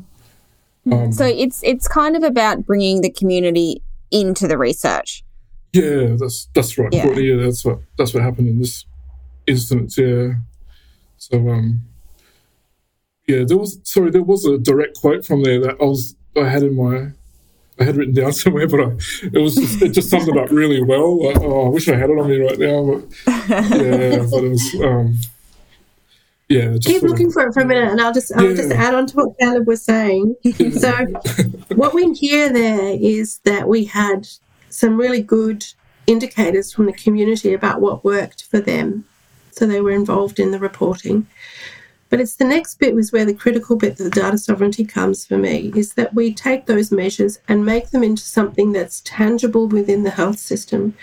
Um, 0.91 1.13
So 1.13 1.25
it's 1.25 1.63
it's 1.63 1.88
kind 1.88 2.17
of 2.17 2.23
about 2.23 2.65
bringing 2.65 3.01
the 3.01 3.10
community 3.10 3.82
into 4.12 4.47
the 4.47 4.58
research. 4.58 5.23
Yeah, 5.71 6.15
that's 6.19 6.49
that's 6.53 6.77
right. 6.77 6.93
Yeah. 6.93 7.17
Yeah. 7.17 7.38
that's 7.38 7.63
what 7.63 7.79
that's 7.97 8.13
what 8.13 8.21
happened 8.21 8.49
in 8.49 8.60
this 8.60 8.86
instance. 9.47 9.97
Yeah. 9.97 10.34
So 11.17 11.49
um, 11.49 11.82
yeah, 13.27 13.45
there 13.47 13.58
was 13.58 13.79
sorry, 13.84 14.12
there 14.12 14.23
was 14.23 14.45
a 14.45 14.58
direct 14.58 14.99
quote 14.99 15.25
from 15.25 15.43
there 15.43 15.62
that 15.62 15.77
I 15.79 15.86
was 15.86 16.15
I 16.35 16.47
had 16.47 16.63
in 16.63 16.75
my 16.75 17.11
I 17.79 17.83
had 17.85 17.97
written 17.97 18.13
down 18.13 18.33
somewhere, 18.43 18.67
but 18.67 18.79
I, 18.79 18.91
it 19.23 19.41
was 19.41 19.55
just, 19.55 19.81
it 19.81 19.89
just 19.89 20.09
summed 20.09 20.27
it 20.27 20.37
up 20.37 20.51
really 20.51 20.81
well. 20.83 21.25
Like, 21.25 21.37
oh, 21.41 21.67
I 21.67 21.69
wish 21.69 21.87
I 21.89 21.95
had 21.95 22.09
it 22.09 22.19
on 22.19 22.29
me 22.29 22.37
right 22.39 22.59
now, 22.59 22.85
but 22.85 23.03
yeah, 23.27 24.25
but 24.29 24.43
it 24.43 24.49
was 24.49 24.75
um, 24.83 25.15
yeah. 26.49 26.73
Just 26.73 26.87
Keep 26.87 27.03
of- 27.03 27.09
looking 27.09 27.31
for 27.31 27.47
it 27.47 27.53
for 27.53 27.61
a 27.61 27.65
minute, 27.65 27.91
and 27.91 27.99
I'll 27.99 28.13
just 28.13 28.31
I'll 28.35 28.55
just 28.55 28.71
add 28.71 28.93
on 28.93 29.07
to 29.07 29.15
what 29.15 29.39
Caleb 29.39 29.67
was 29.67 29.83
saying. 29.83 30.35
so, 30.77 30.91
what 31.75 31.93
we 31.93 32.13
hear 32.13 32.51
there 32.51 32.95
is 32.99 33.39
that 33.39 33.67
we 33.67 33.85
had 33.85 34.27
some 34.69 34.97
really 34.97 35.21
good 35.21 35.65
indicators 36.07 36.73
from 36.73 36.85
the 36.85 36.93
community 36.93 37.53
about 37.53 37.81
what 37.81 38.03
worked 38.03 38.43
for 38.43 38.59
them. 38.59 39.05
So 39.51 39.67
they 39.67 39.81
were 39.81 39.91
involved 39.91 40.39
in 40.39 40.51
the 40.51 40.59
reporting. 40.59 41.27
But 42.13 42.21
it's 42.21 42.36
the 42.36 42.45
next 42.45 42.78
bit 42.78 42.93
was 42.93 43.12
where 43.12 43.26
the 43.26 43.34
critical 43.34 43.76
bit 43.76 43.93
of 43.93 43.97
the 43.97 44.12
data 44.12 44.38
sovereignty 44.38 44.86
comes 44.86 45.26
for 45.26 45.36
me 45.36 45.73
is 45.76 45.95
that 45.95 46.13
we 46.13 46.32
take 46.32 46.67
those 46.67 46.91
measures 46.91 47.39
and 47.47 47.65
make 47.65 47.89
them 47.89 48.04
into 48.04 48.21
something 48.21 48.71
that's 48.71 49.02
tangible 49.04 49.67
within 49.67 50.04
the 50.04 50.12
health 50.12 50.38
system. 50.38 50.93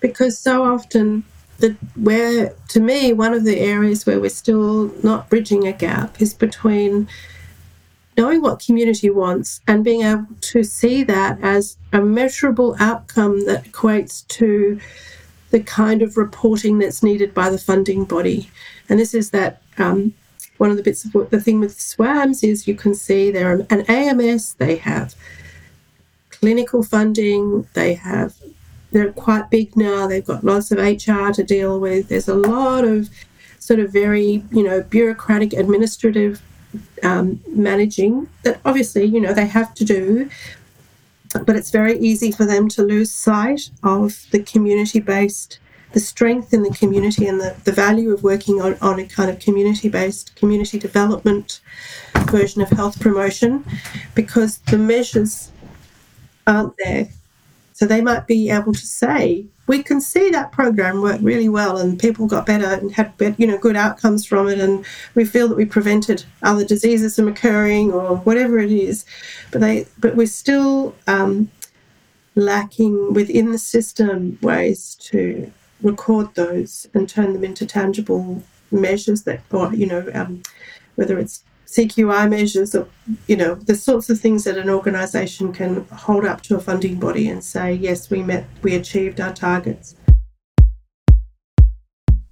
Because 0.00 0.36
so 0.36 0.64
often 0.64 1.22
the 1.58 1.76
where 1.94 2.56
to 2.70 2.80
me 2.80 3.12
one 3.12 3.34
of 3.34 3.44
the 3.44 3.60
areas 3.60 4.04
where 4.04 4.18
we're 4.18 4.30
still 4.30 4.92
not 5.04 5.30
bridging 5.30 5.68
a 5.68 5.72
gap 5.72 6.20
is 6.20 6.34
between 6.34 7.06
knowing 8.16 8.42
what 8.42 8.58
community 8.58 9.10
wants 9.10 9.60
and 9.68 9.84
being 9.84 10.02
able 10.02 10.26
to 10.40 10.64
see 10.64 11.04
that 11.04 11.38
as 11.40 11.76
a 11.92 12.00
measurable 12.00 12.74
outcome 12.80 13.46
that 13.46 13.62
equates 13.62 14.26
to 14.26 14.80
the 15.50 15.60
kind 15.60 16.02
of 16.02 16.16
reporting 16.16 16.80
that's 16.80 17.00
needed 17.00 17.32
by 17.32 17.48
the 17.48 17.58
funding 17.58 18.04
body. 18.04 18.50
And 18.88 18.98
this 18.98 19.14
is 19.14 19.30
that 19.30 19.62
um, 19.78 20.14
one 20.58 20.70
of 20.70 20.76
the 20.76 20.82
bits 20.82 21.04
of 21.04 21.14
what 21.14 21.30
the 21.30 21.40
thing 21.40 21.60
with 21.60 21.80
SWAMS 21.80 22.42
is 22.42 22.68
you 22.68 22.74
can 22.74 22.94
see 22.94 23.30
they're 23.30 23.66
an 23.70 23.82
AMS, 23.88 24.54
they 24.54 24.76
have 24.76 25.14
clinical 26.30 26.82
funding, 26.82 27.66
they 27.74 27.94
have 27.94 28.34
they're 28.90 29.12
quite 29.12 29.50
big 29.50 29.76
now. 29.76 30.06
They've 30.06 30.24
got 30.24 30.44
lots 30.44 30.70
of 30.70 30.78
HR 30.78 31.30
to 31.32 31.44
deal 31.44 31.78
with. 31.78 32.08
There's 32.08 32.28
a 32.28 32.34
lot 32.34 32.84
of 32.84 33.10
sort 33.58 33.80
of 33.80 33.92
very, 33.92 34.42
you 34.50 34.62
know, 34.62 34.82
bureaucratic 34.82 35.52
administrative 35.52 36.40
um, 37.02 37.40
managing 37.48 38.28
that 38.44 38.60
obviously, 38.64 39.04
you 39.04 39.20
know, 39.20 39.34
they 39.34 39.46
have 39.46 39.74
to 39.74 39.84
do. 39.84 40.30
But 41.44 41.56
it's 41.56 41.70
very 41.70 41.98
easy 41.98 42.32
for 42.32 42.46
them 42.46 42.68
to 42.70 42.82
lose 42.82 43.12
sight 43.12 43.70
of 43.82 44.24
the 44.30 44.42
community 44.42 45.00
based 45.00 45.58
the 45.92 46.00
strength 46.00 46.52
in 46.52 46.62
the 46.62 46.70
community 46.70 47.26
and 47.26 47.40
the, 47.40 47.56
the 47.64 47.72
value 47.72 48.12
of 48.12 48.22
working 48.22 48.60
on, 48.60 48.76
on 48.80 48.98
a 48.98 49.06
kind 49.06 49.30
of 49.30 49.38
community 49.38 49.88
based 49.88 50.34
community 50.36 50.78
development 50.78 51.60
version 52.30 52.60
of 52.60 52.68
health 52.70 53.00
promotion 53.00 53.64
because 54.14 54.58
the 54.70 54.78
measures 54.78 55.50
aren't 56.46 56.74
there. 56.78 57.08
So 57.72 57.86
they 57.86 58.00
might 58.00 58.26
be 58.26 58.50
able 58.50 58.72
to 58.72 58.86
say, 58.86 59.46
we 59.68 59.82
can 59.82 60.00
see 60.00 60.30
that 60.30 60.50
program 60.50 61.00
worked 61.00 61.22
really 61.22 61.48
well 61.48 61.76
and 61.76 61.98
people 61.98 62.26
got 62.26 62.46
better 62.46 62.66
and 62.66 62.90
had 62.90 63.12
you 63.38 63.46
know 63.46 63.58
good 63.58 63.76
outcomes 63.76 64.26
from 64.26 64.48
it 64.48 64.58
and 64.58 64.84
we 65.14 65.24
feel 65.24 65.46
that 65.46 65.56
we 65.56 65.64
prevented 65.64 66.24
other 66.42 66.64
diseases 66.64 67.14
from 67.14 67.28
occurring 67.28 67.92
or 67.92 68.16
whatever 68.16 68.58
it 68.58 68.72
is 68.72 69.04
but 69.52 69.60
they 69.60 69.86
but 69.98 70.16
we're 70.16 70.26
still 70.26 70.96
um, 71.06 71.50
lacking 72.34 73.12
within 73.12 73.52
the 73.52 73.58
system 73.58 74.38
ways 74.42 74.96
to 74.96 75.52
record 75.82 76.34
those 76.34 76.88
and 76.94 77.08
turn 77.08 77.32
them 77.32 77.44
into 77.44 77.66
tangible 77.66 78.42
measures 78.70 79.22
that 79.22 79.40
or 79.50 79.72
you 79.74 79.86
know 79.86 80.10
um, 80.14 80.42
whether 80.96 81.18
it's 81.18 81.44
CQI 81.66 82.28
measures 82.28 82.74
or 82.74 82.88
you 83.26 83.36
know 83.36 83.54
the 83.54 83.74
sorts 83.74 84.08
of 84.10 84.18
things 84.20 84.44
that 84.44 84.56
an 84.56 84.70
organisation 84.70 85.52
can 85.52 85.84
hold 85.86 86.24
up 86.24 86.40
to 86.42 86.56
a 86.56 86.60
funding 86.60 86.98
body 86.98 87.28
and 87.28 87.44
say 87.44 87.72
yes 87.72 88.10
we 88.10 88.22
met 88.22 88.46
we 88.62 88.74
achieved 88.74 89.20
our 89.20 89.32
targets. 89.32 89.94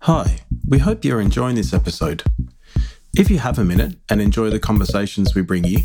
Hi, 0.02 0.38
we 0.66 0.78
hope 0.78 1.04
you're 1.04 1.20
enjoying 1.20 1.56
this 1.56 1.74
episode. 1.74 2.22
If 3.16 3.30
you 3.30 3.38
have 3.38 3.58
a 3.58 3.64
minute 3.64 3.96
and 4.08 4.20
enjoy 4.20 4.50
the 4.50 4.60
conversations 4.60 5.34
we 5.34 5.42
bring 5.42 5.64
you, 5.64 5.80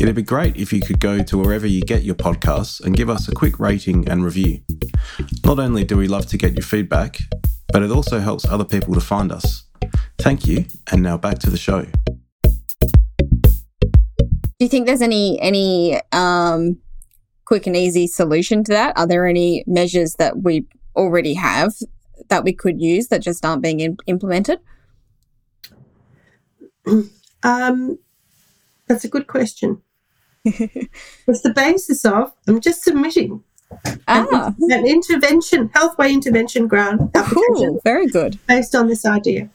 it'd 0.00 0.14
be 0.14 0.22
great 0.22 0.56
if 0.56 0.72
you 0.72 0.80
could 0.80 1.00
go 1.00 1.22
to 1.22 1.38
wherever 1.38 1.66
you 1.66 1.80
get 1.82 2.02
your 2.02 2.14
podcasts 2.14 2.80
and 2.80 2.96
give 2.96 3.08
us 3.08 3.28
a 3.28 3.32
quick 3.32 3.58
rating 3.60 4.08
and 4.08 4.24
review. 4.24 4.60
Not 5.44 5.58
only 5.58 5.84
do 5.84 5.96
we 5.96 6.08
love 6.08 6.26
to 6.26 6.36
get 6.36 6.54
your 6.54 6.62
feedback, 6.64 7.18
but 7.72 7.82
it 7.82 7.90
also 7.90 8.20
helps 8.20 8.44
other 8.46 8.64
people 8.64 8.94
to 8.94 9.00
find 9.00 9.32
us. 9.32 9.64
Thank 10.18 10.46
you, 10.46 10.66
and 10.90 11.02
now 11.02 11.16
back 11.16 11.38
to 11.40 11.50
the 11.50 11.56
show. 11.56 11.86
Do 14.58 14.60
you 14.60 14.68
think 14.68 14.86
there's 14.86 15.02
any 15.02 15.40
any 15.40 16.00
um, 16.12 16.78
quick 17.44 17.66
and 17.66 17.76
easy 17.76 18.06
solution 18.06 18.64
to 18.64 18.72
that? 18.72 18.96
Are 18.96 19.06
there 19.06 19.26
any 19.26 19.64
measures 19.66 20.14
that 20.14 20.42
we 20.42 20.66
already 20.96 21.34
have 21.34 21.72
that 22.28 22.44
we 22.44 22.52
could 22.52 22.80
use 22.80 23.08
that 23.08 23.20
just 23.20 23.44
aren't 23.44 23.62
being 23.62 23.80
in- 23.80 23.98
implemented? 24.06 24.60
Um, 27.46 27.98
that's 28.88 29.04
a 29.04 29.08
good 29.08 29.26
question. 29.26 29.82
it's 31.26 31.40
the 31.42 31.52
basis 31.54 32.04
of 32.04 32.32
I'm 32.46 32.60
just 32.60 32.82
submitting 32.82 33.42
Ah, 34.06 34.54
an, 34.60 34.70
an 34.70 34.86
intervention, 34.86 35.68
healthway 35.70 36.12
intervention 36.12 36.68
grant 36.68 37.00
application 37.16 37.42
cool. 37.56 37.80
Very 37.82 38.06
good. 38.06 38.38
based 38.46 38.74
on 38.74 38.86
this 38.88 39.04
idea. 39.06 39.48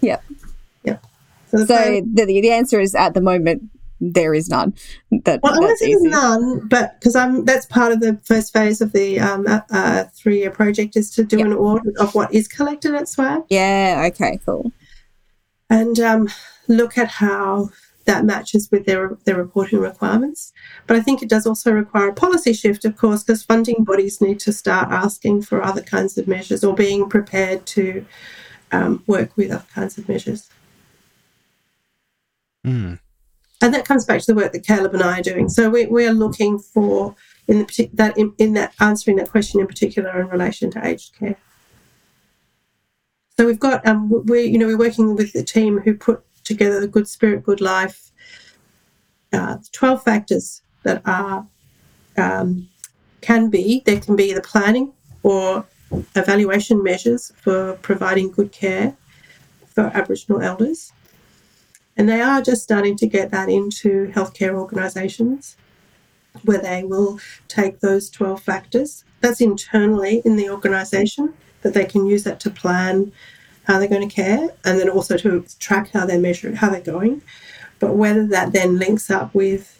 Yep. 0.00 0.22
Yep. 0.84 1.04
So, 1.50 1.56
the 1.58 1.66
So 1.66 1.74
plan- 1.76 2.14
the, 2.14 2.24
the 2.26 2.50
answer 2.52 2.78
is 2.78 2.94
at 2.94 3.14
the 3.14 3.20
moment 3.20 3.62
there 4.00 4.34
is 4.34 4.48
none. 4.50 4.74
That, 5.24 5.40
well, 5.42 5.54
I 5.54 5.58
want 5.58 5.68
that's 5.70 5.80
to 5.80 5.86
say 5.86 5.92
easy. 5.92 6.08
none, 6.08 6.68
but 6.68 7.00
because 7.00 7.16
I'm 7.16 7.44
that's 7.46 7.64
part 7.66 7.90
of 7.90 8.00
the 8.00 8.18
first 8.24 8.52
phase 8.52 8.80
of 8.80 8.92
the 8.92 9.18
um, 9.18 9.46
uh, 9.46 9.60
uh, 9.70 10.04
three-year 10.14 10.50
project 10.50 10.94
is 10.94 11.10
to 11.12 11.24
do 11.24 11.38
Yep. 11.38 11.46
an 11.46 11.52
audit 11.54 11.96
of 11.96 12.14
what 12.14 12.32
is 12.34 12.46
collected 12.46 12.94
at 12.94 13.08
SWAMS 13.08 13.44
Yeah. 13.48 14.04
Okay. 14.12 14.38
Cool. 14.44 14.70
and 15.70 15.98
um, 16.00 16.28
look 16.68 16.98
at 16.98 17.08
how 17.08 17.70
that 18.04 18.24
matches 18.24 18.70
with 18.70 18.86
their 18.86 19.16
their 19.24 19.36
reporting 19.36 19.78
requirements. 19.80 20.52
But 20.86 20.96
I 20.96 21.00
think 21.00 21.22
it 21.22 21.28
does 21.28 21.46
also 21.46 21.72
require 21.72 22.08
a 22.08 22.14
policy 22.14 22.52
shift, 22.52 22.84
of 22.84 22.96
course, 22.96 23.22
because 23.22 23.42
funding 23.42 23.84
bodies 23.84 24.20
need 24.20 24.40
to 24.40 24.52
start 24.52 24.90
asking 24.90 25.42
for 25.42 25.62
other 25.62 25.82
kinds 25.82 26.18
of 26.18 26.28
measures 26.28 26.64
or 26.64 26.74
being 26.74 27.08
prepared 27.08 27.66
to 27.66 28.04
um, 28.72 29.02
work 29.06 29.36
with 29.36 29.50
other 29.50 29.66
kinds 29.74 29.98
of 29.98 30.08
measures. 30.08 30.50
Hmm. 32.64 32.94
And 33.60 33.72
that 33.72 33.86
comes 33.86 34.04
back 34.04 34.20
to 34.20 34.26
the 34.26 34.34
work 34.34 34.52
that 34.52 34.66
Caleb 34.66 34.94
and 34.94 35.02
I 35.02 35.20
are 35.20 35.22
doing. 35.22 35.48
So 35.48 35.70
we, 35.70 35.86
we 35.86 36.06
are 36.06 36.12
looking 36.12 36.58
for 36.58 37.14
in 37.48 37.58
the 37.58 37.90
that 37.94 38.16
in, 38.18 38.34
in 38.38 38.54
that 38.54 38.74
answering 38.80 39.16
that 39.16 39.30
question 39.30 39.60
in 39.60 39.66
particular 39.66 40.20
in 40.20 40.28
relation 40.28 40.70
to 40.72 40.86
aged 40.86 41.18
care. 41.18 41.36
So 43.36 43.46
we've 43.46 43.60
got 43.60 43.86
um 43.86 44.24
we 44.26 44.42
you 44.42 44.58
know 44.58 44.66
we're 44.66 44.78
working 44.78 45.14
with 45.16 45.32
the 45.32 45.42
team 45.42 45.80
who 45.80 45.94
put 45.94 46.24
together 46.44 46.80
the 46.80 46.88
Good 46.88 47.08
Spirit, 47.08 47.42
Good 47.42 47.60
Life. 47.60 48.12
Uh, 49.32 49.56
Twelve 49.72 50.04
factors 50.04 50.62
that 50.84 51.02
are 51.04 51.46
um, 52.16 52.68
can 53.20 53.50
be 53.50 53.82
there 53.84 54.00
can 54.00 54.16
be 54.16 54.32
the 54.32 54.40
planning 54.40 54.92
or 55.22 55.66
evaluation 56.14 56.82
measures 56.82 57.32
for 57.36 57.74
providing 57.82 58.30
good 58.30 58.52
care 58.52 58.96
for 59.66 59.90
Aboriginal 59.94 60.40
elders. 60.40 60.92
And 61.96 62.08
they 62.08 62.20
are 62.20 62.42
just 62.42 62.62
starting 62.62 62.96
to 62.96 63.06
get 63.06 63.30
that 63.30 63.48
into 63.48 64.08
healthcare 64.12 64.54
organisations 64.54 65.56
where 66.42 66.58
they 66.58 66.82
will 66.82 67.20
take 67.48 67.80
those 67.80 68.10
12 68.10 68.42
factors. 68.42 69.04
That's 69.20 69.40
internally 69.40 70.20
in 70.24 70.36
the 70.36 70.50
organisation, 70.50 71.34
that 71.62 71.74
they 71.74 71.84
can 71.84 72.06
use 72.06 72.24
that 72.24 72.40
to 72.40 72.50
plan 72.50 73.12
how 73.64 73.78
they're 73.78 73.88
going 73.88 74.08
to 74.08 74.14
care 74.14 74.50
and 74.64 74.78
then 74.78 74.88
also 74.88 75.16
to 75.16 75.44
track 75.58 75.90
how 75.90 76.06
they're 76.06 76.18
measuring, 76.18 76.56
how 76.56 76.70
they're 76.70 76.80
going. 76.80 77.22
But 77.78 77.96
whether 77.96 78.26
that 78.28 78.52
then 78.52 78.78
links 78.78 79.10
up 79.10 79.34
with 79.34 79.78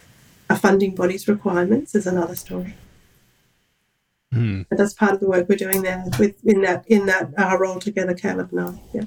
a 0.50 0.56
funding 0.56 0.94
body's 0.94 1.28
requirements 1.28 1.94
is 1.94 2.06
another 2.06 2.34
story. 2.34 2.74
Hmm. 4.32 4.62
But 4.68 4.78
that's 4.78 4.94
part 4.94 5.12
of 5.12 5.20
the 5.20 5.28
work 5.28 5.48
we're 5.48 5.56
doing 5.56 5.82
there 5.82 6.04
with 6.18 6.44
in 6.44 6.62
that 6.62 6.84
in 6.88 7.06
that 7.06 7.30
uh, 7.38 7.56
role 7.58 7.78
together, 7.78 8.14
Caleb 8.14 8.50
and 8.52 8.60
I. 8.60 8.80
Yeah. 8.92 9.04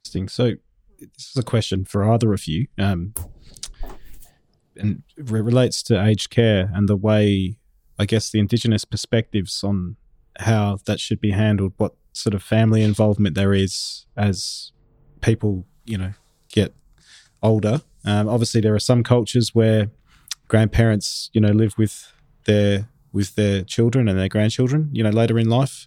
Interesting. 0.00 0.28
So 0.28 0.54
this 0.98 1.30
is 1.30 1.36
a 1.36 1.44
question 1.44 1.84
for 1.84 2.10
either 2.10 2.32
of 2.32 2.46
you, 2.48 2.66
um, 2.78 3.14
and 4.76 5.04
it 5.16 5.30
relates 5.30 5.82
to 5.84 6.04
aged 6.04 6.30
care 6.30 6.70
and 6.74 6.88
the 6.88 6.96
way, 6.96 7.56
I 7.98 8.04
guess, 8.04 8.30
the 8.30 8.40
Indigenous 8.40 8.84
perspectives 8.84 9.62
on 9.62 9.96
how 10.40 10.78
that 10.86 10.98
should 10.98 11.20
be 11.20 11.30
handled, 11.30 11.74
what 11.76 11.94
sort 12.12 12.34
of 12.34 12.42
family 12.42 12.82
involvement 12.82 13.34
there 13.34 13.54
is 13.54 14.06
as 14.16 14.72
people, 15.20 15.66
you 15.84 15.98
know, 15.98 16.12
get 16.48 16.74
older. 17.42 17.82
Um, 18.04 18.28
obviously, 18.28 18.60
there 18.60 18.74
are 18.74 18.80
some 18.80 19.02
cultures 19.02 19.54
where 19.54 19.90
grandparents, 20.48 21.30
you 21.32 21.40
know, 21.40 21.52
live 21.52 21.76
with 21.78 22.12
their 22.44 22.88
with 23.12 23.34
their 23.34 23.62
children 23.62 24.08
and 24.08 24.18
their 24.18 24.28
grandchildren, 24.28 24.88
you 24.92 25.02
know, 25.02 25.10
later 25.10 25.38
in 25.38 25.48
life. 25.48 25.86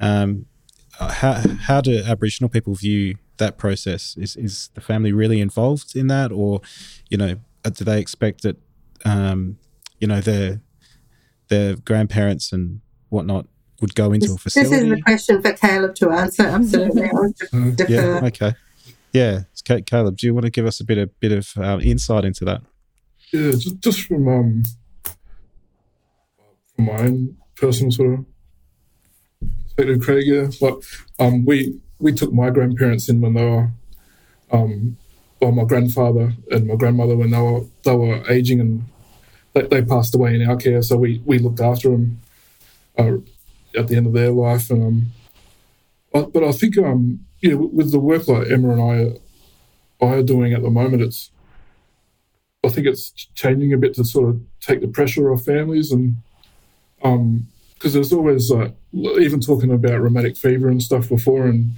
Um, 0.00 0.46
how 0.98 1.42
how 1.60 1.80
do 1.80 2.02
Aboriginal 2.04 2.48
people 2.48 2.74
view 2.74 3.16
that 3.38 3.58
process? 3.58 4.16
Is 4.16 4.36
is 4.36 4.70
the 4.74 4.80
family 4.80 5.12
really 5.12 5.40
involved 5.40 5.96
in 5.96 6.08
that, 6.08 6.32
or 6.32 6.60
you 7.08 7.16
know, 7.16 7.36
uh, 7.64 7.70
do 7.70 7.84
they 7.84 8.00
expect 8.00 8.42
that 8.42 8.56
um, 9.04 9.58
you 10.00 10.06
know 10.06 10.20
their 10.20 10.60
their 11.48 11.76
grandparents 11.76 12.52
and 12.52 12.80
whatnot 13.08 13.46
would 13.80 13.94
go 13.94 14.12
into 14.12 14.26
This, 14.28 14.34
a 14.36 14.38
facility? 14.38 14.68
this 14.70 14.72
is 14.72 14.80
facility? 14.80 15.00
the 15.00 15.02
question 15.02 15.42
for 15.42 15.52
Caleb 15.52 15.94
to 15.96 16.10
answer. 16.10 16.42
Absolutely, 16.44 17.02
I 17.04 17.12
want 17.12 17.36
to 17.36 17.72
defer. 17.72 17.92
yeah. 17.92 18.20
Okay. 18.26 18.54
Yeah. 19.12 19.40
Caleb, 19.86 20.16
do 20.16 20.26
you 20.26 20.34
want 20.34 20.44
to 20.46 20.50
give 20.50 20.66
us 20.66 20.80
a 20.80 20.84
bit 20.84 20.98
of 20.98 21.18
bit 21.20 21.32
of 21.32 21.48
uh, 21.56 21.78
insight 21.82 22.24
into 22.24 22.44
that? 22.46 22.62
Yeah, 23.32 23.50
just, 23.52 23.78
just 23.80 24.00
from 24.02 24.26
um 24.28 24.62
from 26.74 26.84
my 26.86 26.98
own 27.00 27.36
personal 27.56 27.90
sort 27.92 28.14
of 28.20 28.24
perspective, 29.62 30.00
Craig. 30.00 30.24
Yeah, 30.26 30.46
but 30.60 30.78
um 31.18 31.44
we 31.44 31.78
we 31.98 32.12
took 32.12 32.32
my 32.32 32.50
grandparents 32.50 33.08
in 33.08 33.20
when 33.20 33.34
they 33.34 33.44
were 33.44 33.70
um 34.50 34.96
well 35.40 35.52
my 35.52 35.64
grandfather 35.64 36.32
and 36.50 36.66
my 36.66 36.76
grandmother 36.76 37.16
when 37.16 37.30
they 37.30 37.38
were 37.40 37.62
they 37.84 37.94
were 37.94 38.22
aging 38.30 38.60
and 38.60 38.84
they, 39.52 39.62
they 39.62 39.82
passed 39.82 40.14
away 40.14 40.34
in 40.34 40.48
our 40.48 40.56
care, 40.56 40.82
so 40.82 40.96
we 40.96 41.20
we 41.26 41.38
looked 41.38 41.60
after 41.60 41.90
them 41.90 42.20
uh, 42.98 43.16
at 43.76 43.88
the 43.88 43.96
end 43.96 44.06
of 44.06 44.12
their 44.12 44.30
life 44.30 44.70
and 44.70 44.84
um. 44.84 45.06
But, 46.10 46.42
I 46.42 46.52
think 46.52 46.76
um 46.78 47.20
yeah 47.40 47.54
with 47.54 47.92
the 47.92 47.98
work 48.00 48.26
like 48.28 48.50
Emma 48.50 48.70
and 48.70 48.82
I 48.82 50.04
are, 50.04 50.18
are 50.18 50.22
doing 50.22 50.52
at 50.52 50.62
the 50.62 50.70
moment, 50.70 51.02
it's 51.02 51.30
I 52.64 52.68
think 52.70 52.86
it's 52.86 53.10
changing 53.34 53.72
a 53.72 53.78
bit 53.78 53.94
to 53.94 54.04
sort 54.04 54.30
of 54.30 54.40
take 54.60 54.80
the 54.80 54.88
pressure 54.88 55.32
off 55.32 55.44
families 55.44 55.92
and 55.92 56.16
um 57.02 57.46
because 57.74 57.92
there's 57.92 58.12
always 58.12 58.50
like 58.50 58.74
even 58.92 59.40
talking 59.40 59.70
about 59.70 60.00
rheumatic 60.00 60.36
fever 60.36 60.68
and 60.68 60.82
stuff 60.82 61.08
before 61.08 61.46
and 61.46 61.72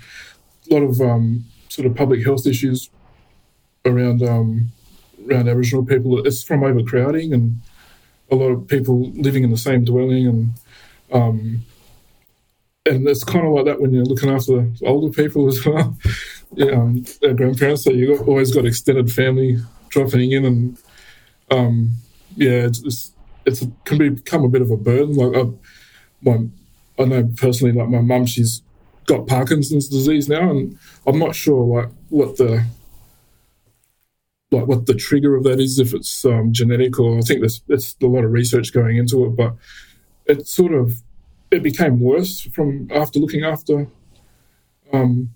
a 0.71 0.75
lot 0.75 0.83
of 0.83 1.01
um 1.01 1.45
sort 1.69 1.87
of 1.87 1.95
public 1.95 2.25
health 2.25 2.47
issues 2.47 2.89
around 3.85 4.23
um 4.23 4.73
around 5.29 5.49
Aboriginal 5.49 5.85
people 5.85 6.25
it's 6.27 6.43
from 6.43 6.65
overcrowding 6.65 7.35
and 7.35 7.61
a 8.31 8.35
lot 8.35 8.49
of 8.51 8.67
people 8.67 9.11
living 9.13 9.45
in 9.45 9.51
the 9.51 9.59
same 9.59 9.85
dwelling 9.85 10.27
and 10.27 10.53
um 11.13 11.63
and 12.87 13.07
it's 13.07 13.25
kind 13.25 13.47
of 13.47 13.53
like 13.53 13.67
that 13.67 13.81
when 13.81 13.93
you're 13.93 14.05
looking 14.05 14.31
after 14.31 14.71
older 14.85 15.13
people 15.13 15.49
as 15.49 15.65
well 15.65 15.97
yeah, 16.55 16.73
um, 16.73 17.05
their 17.21 17.35
grandparents 17.35 17.85
so 17.85 17.91
you've 17.91 18.27
always 18.29 18.55
got 18.55 18.65
extended 18.65 19.11
family 19.13 19.59
dropping 19.91 20.33
in 20.33 20.45
and 20.45 20.79
um, 21.51 21.97
yeah, 22.37 22.67
it's, 22.67 22.83
it's, 22.85 23.13
it's 23.45 23.67
can 23.85 23.99
become 23.99 24.45
a 24.45 24.49
bit 24.49 24.63
of 24.63 24.71
a 24.71 24.77
burden. 24.77 25.15
Like 25.15 25.37
I, 25.37 25.51
my 26.23 26.47
I 26.99 27.05
know 27.07 27.31
personally, 27.37 27.73
like 27.73 27.89
my 27.89 28.01
mum, 28.01 28.27
she's 28.27 28.63
got 29.07 29.27
Parkinson's 29.27 29.89
disease 29.89 30.29
now, 30.29 30.51
and 30.51 30.79
I'm 31.07 31.19
not 31.19 31.35
sure 31.35 31.83
like 31.83 31.91
what 32.09 32.37
the 32.37 32.65
like 34.51 34.67
what 34.67 34.87
the 34.87 34.95
trigger 34.95 35.37
of 35.37 35.45
that 35.45 35.61
is, 35.61 35.79
if 35.79 35.95
it's 35.95 36.25
um, 36.25 36.53
genetic 36.53 36.99
or 36.99 37.19
I 37.19 37.23
think 37.23 37.41
there's 37.41 37.61
there's 37.67 37.97
a 38.03 38.07
lot 38.07 38.25
of 38.25 38.33
research 38.33 38.73
going 38.73 38.97
into 38.97 39.25
it, 39.27 39.37
but 39.37 39.57
it 40.27 40.47
sort 40.47 40.73
of 40.73 41.03
it 41.51 41.63
became 41.63 42.01
worse 42.01 42.41
from 42.41 42.89
after 42.93 43.19
looking 43.19 43.45
after 43.45 43.89
um, 44.93 45.31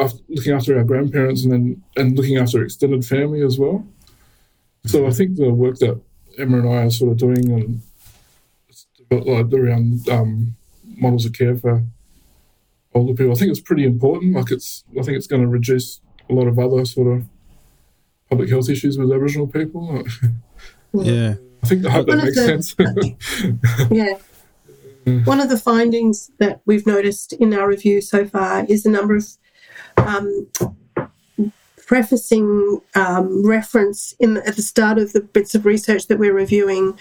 after 0.00 0.18
looking 0.28 0.52
after 0.52 0.76
our 0.76 0.84
grandparents 0.84 1.44
and 1.44 1.52
then 1.52 1.82
and 1.96 2.16
looking 2.16 2.36
after 2.36 2.62
extended 2.62 3.04
family 3.04 3.42
as 3.42 3.58
well. 3.58 3.86
So 4.86 5.06
I 5.06 5.10
think 5.10 5.36
the 5.36 5.50
work 5.50 5.78
that 5.78 6.00
Emma 6.38 6.58
and 6.58 6.68
I 6.68 6.84
are 6.84 6.90
sort 6.90 7.12
of 7.12 7.18
doing 7.18 7.50
and 7.50 7.82
like 9.10 9.52
around 9.52 10.08
um, 10.08 10.56
models 10.84 11.26
of 11.26 11.32
care 11.32 11.56
for 11.56 11.84
older 12.94 13.14
people, 13.14 13.32
I 13.32 13.34
think 13.34 13.50
it's 13.50 13.60
pretty 13.60 13.84
important. 13.84 14.34
Like 14.34 14.50
it's, 14.50 14.84
I 14.98 15.02
think 15.02 15.16
it's 15.16 15.26
going 15.26 15.42
to 15.42 15.48
reduce 15.48 16.00
a 16.28 16.32
lot 16.32 16.46
of 16.46 16.58
other 16.58 16.84
sort 16.84 17.16
of 17.16 17.24
public 18.30 18.48
health 18.48 18.68
issues 18.68 18.98
with 18.98 19.10
Aboriginal 19.10 19.46
people. 19.46 20.04
Yeah. 20.94 21.36
I 21.62 21.66
think 21.66 21.86
I 21.86 21.90
hope 21.90 22.06
that 22.06 22.16
makes 22.18 22.36
sense. 22.36 22.76
Yeah. 23.90 24.18
One 25.04 25.40
of 25.40 25.48
the 25.48 25.58
findings 25.58 26.30
that 26.38 26.60
we've 26.64 26.86
noticed 26.86 27.32
in 27.34 27.52
our 27.54 27.68
review 27.68 28.00
so 28.00 28.26
far 28.26 28.64
is 28.66 28.82
the 28.82 28.90
number 28.90 29.16
of 29.16 29.26
um, 29.96 30.48
prefacing 31.86 32.80
um, 32.94 33.46
reference 33.46 34.14
in 34.20 34.36
at 34.38 34.56
the 34.56 34.62
start 34.62 34.98
of 34.98 35.12
the 35.12 35.20
bits 35.20 35.54
of 35.54 35.66
research 35.66 36.06
that 36.06 36.18
we're 36.18 36.34
reviewing 36.34 36.98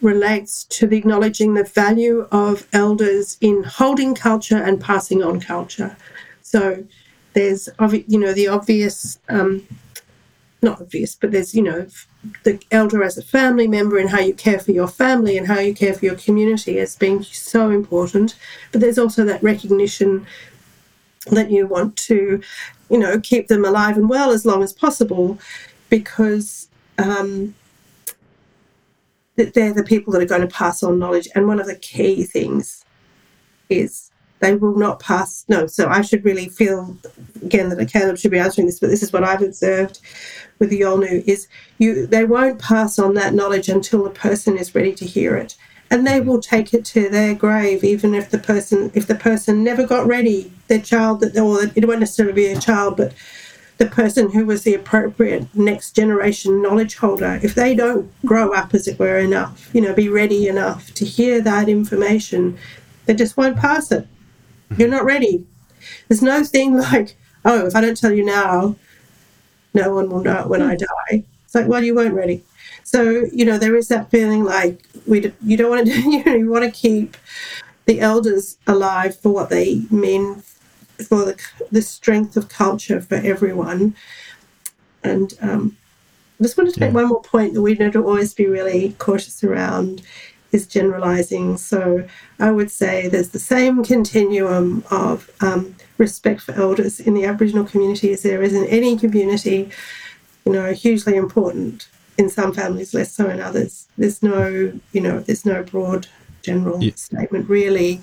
relates 0.00 0.64
to 0.64 0.86
the 0.86 0.96
acknowledging 0.96 1.54
the 1.54 1.64
value 1.64 2.26
of 2.32 2.66
elders 2.72 3.36
in 3.40 3.62
holding 3.64 4.14
culture 4.14 4.56
and 4.56 4.80
passing 4.80 5.22
on 5.22 5.40
culture. 5.40 5.96
So 6.42 6.84
there's 7.34 7.68
you 8.06 8.18
know 8.18 8.32
the 8.32 8.48
obvious 8.48 9.18
um, 9.28 9.66
not 10.62 10.80
obvious, 10.80 11.14
but 11.14 11.32
there's, 11.32 11.54
you 11.54 11.62
know, 11.62 11.86
the 12.42 12.60
elder 12.70 13.02
as 13.02 13.16
a 13.16 13.22
family 13.22 13.66
member 13.66 13.98
and 13.98 14.10
how 14.10 14.20
you 14.20 14.34
care 14.34 14.58
for 14.58 14.72
your 14.72 14.88
family 14.88 15.38
and 15.38 15.46
how 15.46 15.58
you 15.58 15.74
care 15.74 15.94
for 15.94 16.04
your 16.04 16.16
community 16.16 16.78
as 16.78 16.96
being 16.96 17.22
so 17.22 17.70
important. 17.70 18.36
But 18.72 18.80
there's 18.80 18.98
also 18.98 19.24
that 19.24 19.42
recognition 19.42 20.26
that 21.30 21.50
you 21.50 21.66
want 21.66 21.96
to, 21.96 22.42
you 22.90 22.98
know, 22.98 23.18
keep 23.20 23.48
them 23.48 23.64
alive 23.64 23.96
and 23.96 24.08
well 24.08 24.30
as 24.32 24.44
long 24.44 24.62
as 24.62 24.72
possible 24.72 25.38
because 25.88 26.68
um, 26.98 27.54
that 29.36 29.54
they're 29.54 29.72
the 29.72 29.82
people 29.82 30.12
that 30.12 30.22
are 30.22 30.26
going 30.26 30.40
to 30.42 30.46
pass 30.46 30.82
on 30.82 30.98
knowledge. 30.98 31.28
And 31.34 31.46
one 31.46 31.60
of 31.60 31.66
the 31.66 31.76
key 31.76 32.24
things 32.24 32.84
is 33.70 34.09
they 34.40 34.54
will 34.54 34.76
not 34.76 35.00
pass. 35.00 35.44
No, 35.48 35.66
so 35.66 35.88
I 35.88 36.02
should 36.02 36.24
really 36.24 36.48
feel 36.48 36.96
again 37.42 37.68
that 37.68 37.92
Caleb 37.92 38.18
should 38.18 38.30
be 38.30 38.38
answering 38.38 38.66
this, 38.66 38.80
but 38.80 38.90
this 38.90 39.02
is 39.02 39.12
what 39.12 39.24
I've 39.24 39.42
observed 39.42 40.00
with 40.58 40.70
the 40.70 40.80
Yolngu 40.80 41.26
is 41.26 41.46
you 41.78 42.06
they 42.06 42.24
won't 42.24 42.58
pass 42.58 42.98
on 42.98 43.14
that 43.14 43.34
knowledge 43.34 43.68
until 43.68 44.04
the 44.04 44.10
person 44.10 44.58
is 44.58 44.74
ready 44.74 44.94
to 44.94 45.06
hear 45.06 45.36
it. 45.36 45.56
And 45.92 46.06
they 46.06 46.20
will 46.20 46.40
take 46.40 46.72
it 46.72 46.84
to 46.86 47.08
their 47.08 47.34
grave, 47.34 47.82
even 47.82 48.14
if 48.14 48.30
the 48.30 48.38
person 48.38 48.90
if 48.94 49.06
the 49.06 49.14
person 49.14 49.64
never 49.64 49.86
got 49.86 50.06
ready, 50.06 50.52
their 50.68 50.80
child 50.80 51.20
that 51.20 51.36
or 51.36 51.70
it 51.74 51.86
won't 51.86 52.00
necessarily 52.00 52.34
be 52.34 52.46
a 52.46 52.60
child, 52.60 52.96
but 52.96 53.12
the 53.78 53.86
person 53.86 54.30
who 54.30 54.44
was 54.44 54.62
the 54.62 54.74
appropriate 54.74 55.46
next 55.54 55.92
generation 55.92 56.60
knowledge 56.60 56.96
holder, 56.96 57.40
if 57.42 57.54
they 57.54 57.74
don't 57.74 58.10
grow 58.26 58.52
up, 58.52 58.74
as 58.74 58.86
it 58.86 58.98
were, 58.98 59.16
enough, 59.18 59.70
you 59.72 59.80
know, 59.80 59.94
be 59.94 60.10
ready 60.10 60.48
enough 60.48 60.92
to 60.92 61.06
hear 61.06 61.40
that 61.40 61.66
information, 61.66 62.58
they 63.06 63.14
just 63.14 63.38
won't 63.38 63.56
pass 63.56 63.90
it. 63.90 64.06
You're 64.76 64.88
not 64.88 65.04
ready. 65.04 65.46
There's 66.08 66.22
no 66.22 66.44
thing 66.44 66.76
like, 66.76 67.16
oh, 67.44 67.66
if 67.66 67.74
I 67.74 67.80
don't 67.80 67.96
tell 67.96 68.12
you 68.12 68.24
now, 68.24 68.76
no 69.74 69.94
one 69.94 70.10
will 70.10 70.22
know 70.22 70.44
when 70.46 70.62
I 70.62 70.76
die. 70.76 71.24
It's 71.44 71.54
like, 71.54 71.66
well, 71.66 71.82
you 71.82 71.94
weren't 71.94 72.14
ready. 72.14 72.44
So, 72.84 73.26
you 73.32 73.44
know, 73.44 73.58
there 73.58 73.76
is 73.76 73.88
that 73.88 74.10
feeling 74.10 74.44
like 74.44 74.82
we 75.06 75.32
you 75.42 75.56
don't 75.56 75.70
want 75.70 75.86
to, 75.86 75.92
you 76.10 76.24
know, 76.24 76.34
you 76.34 76.50
want 76.50 76.64
to 76.64 76.70
keep 76.70 77.16
the 77.86 78.00
elders 78.00 78.58
alive 78.66 79.16
for 79.18 79.32
what 79.32 79.50
they 79.50 79.82
mean 79.90 80.42
for 81.08 81.24
the, 81.24 81.40
the 81.72 81.82
strength 81.82 82.36
of 82.36 82.48
culture 82.48 83.00
for 83.00 83.16
everyone. 83.16 83.94
And 85.02 85.32
um, 85.40 85.76
I 86.38 86.44
just 86.44 86.56
wanted 86.56 86.74
to 86.74 86.80
make 86.80 86.92
one 86.92 87.08
more 87.08 87.22
point 87.22 87.54
that 87.54 87.62
we 87.62 87.74
need 87.74 87.92
to 87.92 88.04
always 88.04 88.34
be 88.34 88.46
really 88.46 88.94
cautious 88.98 89.42
around 89.42 90.02
is 90.52 90.66
generalizing. 90.66 91.56
So 91.56 92.06
I 92.38 92.50
would 92.50 92.70
say 92.70 93.08
there's 93.08 93.30
the 93.30 93.38
same 93.38 93.84
continuum 93.84 94.84
of 94.90 95.30
um, 95.40 95.76
respect 95.98 96.40
for 96.40 96.52
elders 96.52 97.00
in 97.00 97.14
the 97.14 97.24
Aboriginal 97.24 97.64
community 97.64 98.12
as 98.12 98.22
there 98.22 98.42
is 98.42 98.54
in 98.54 98.66
any 98.66 98.96
community, 98.96 99.70
you 100.44 100.52
know, 100.52 100.72
hugely 100.72 101.16
important 101.16 101.88
in 102.18 102.28
some 102.28 102.52
families, 102.52 102.92
less 102.92 103.12
so 103.12 103.28
in 103.28 103.40
others. 103.40 103.88
There's 103.96 104.22
no, 104.22 104.72
you 104.92 105.00
know, 105.00 105.20
there's 105.20 105.46
no 105.46 105.62
broad 105.62 106.06
general 106.42 106.82
yeah. 106.82 106.92
statement 106.94 107.48
really. 107.48 108.00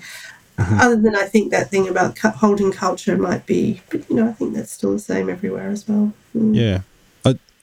Uh-huh. 0.56 0.86
Other 0.86 0.96
than 0.96 1.14
I 1.14 1.24
think 1.24 1.52
that 1.52 1.70
thing 1.70 1.86
about 1.88 2.18
holding 2.18 2.72
culture 2.72 3.16
might 3.16 3.46
be, 3.46 3.80
but 3.90 4.08
you 4.10 4.16
know, 4.16 4.28
I 4.28 4.32
think 4.32 4.54
that's 4.54 4.72
still 4.72 4.92
the 4.92 4.98
same 4.98 5.30
everywhere 5.30 5.68
as 5.68 5.86
well. 5.86 6.12
Mm. 6.36 6.56
Yeah, 6.56 6.80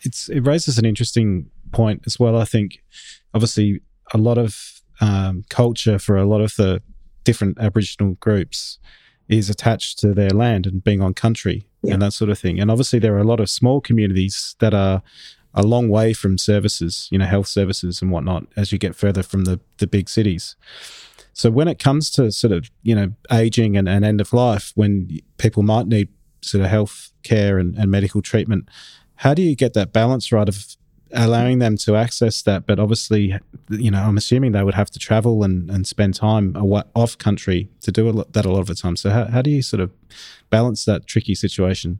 it's 0.05 0.29
it 0.29 0.41
raises 0.41 0.77
an 0.77 0.85
interesting 0.85 1.49
point 1.71 2.03
as 2.05 2.19
well. 2.19 2.37
I 2.37 2.45
think, 2.45 2.81
obviously, 3.33 3.81
a 4.13 4.17
lot 4.17 4.37
of 4.37 4.74
um, 5.01 5.43
culture 5.49 5.99
for 5.99 6.17
a 6.17 6.25
lot 6.25 6.41
of 6.41 6.55
the 6.55 6.81
different 7.23 7.59
Aboriginal 7.59 8.13
groups 8.15 8.79
is 9.27 9.49
attached 9.49 9.99
to 9.99 10.13
their 10.13 10.29
land 10.29 10.67
and 10.67 10.83
being 10.83 11.01
on 11.01 11.13
country 11.13 11.67
yeah. 11.81 11.93
and 11.93 12.01
that 12.01 12.13
sort 12.13 12.29
of 12.29 12.37
thing. 12.37 12.59
And 12.59 12.69
obviously, 12.69 12.99
there 12.99 13.15
are 13.15 13.19
a 13.19 13.23
lot 13.23 13.39
of 13.39 13.49
small 13.49 13.81
communities 13.81 14.55
that 14.59 14.73
are 14.73 15.01
a 15.53 15.63
long 15.63 15.89
way 15.89 16.13
from 16.13 16.37
services, 16.37 17.07
you 17.11 17.17
know, 17.17 17.25
health 17.25 17.47
services 17.47 18.01
and 18.01 18.11
whatnot, 18.11 18.45
as 18.55 18.71
you 18.71 18.77
get 18.77 18.95
further 18.95 19.23
from 19.23 19.45
the, 19.45 19.59
the 19.77 19.87
big 19.87 20.09
cities. 20.09 20.55
So 21.33 21.49
when 21.49 21.67
it 21.67 21.79
comes 21.79 22.09
to 22.11 22.31
sort 22.31 22.53
of, 22.53 22.69
you 22.83 22.95
know, 22.95 23.13
aging 23.31 23.75
and, 23.77 23.89
and 23.89 24.05
end 24.05 24.21
of 24.21 24.33
life, 24.33 24.71
when 24.75 25.19
people 25.37 25.63
might 25.63 25.87
need 25.87 26.09
sort 26.41 26.63
of 26.63 26.69
health 26.69 27.11
care 27.23 27.57
and, 27.57 27.75
and 27.75 27.89
medical 27.89 28.21
treatment, 28.21 28.69
how 29.15 29.33
do 29.33 29.41
you 29.41 29.55
get 29.55 29.73
that 29.73 29.93
balance 29.93 30.31
right 30.31 30.47
of 30.47 30.75
allowing 31.15 31.59
them 31.59 31.77
to 31.77 31.95
access 31.95 32.41
that. 32.43 32.65
But 32.65 32.79
obviously, 32.79 33.37
you 33.69 33.89
know, 33.89 34.01
I'm 34.01 34.17
assuming 34.17 34.51
they 34.51 34.63
would 34.63 34.73
have 34.73 34.91
to 34.91 34.99
travel 34.99 35.43
and, 35.43 35.69
and 35.71 35.87
spend 35.87 36.15
time 36.15 36.55
away, 36.55 36.83
off 36.95 37.17
country 37.17 37.69
to 37.81 37.91
do 37.91 38.09
lot, 38.11 38.33
that 38.33 38.45
a 38.45 38.51
lot 38.51 38.59
of 38.59 38.67
the 38.67 38.75
time. 38.75 38.95
So, 38.95 39.09
how, 39.09 39.25
how 39.25 39.41
do 39.41 39.49
you 39.49 39.61
sort 39.61 39.81
of 39.81 39.91
balance 40.49 40.85
that 40.85 41.07
tricky 41.07 41.35
situation? 41.35 41.99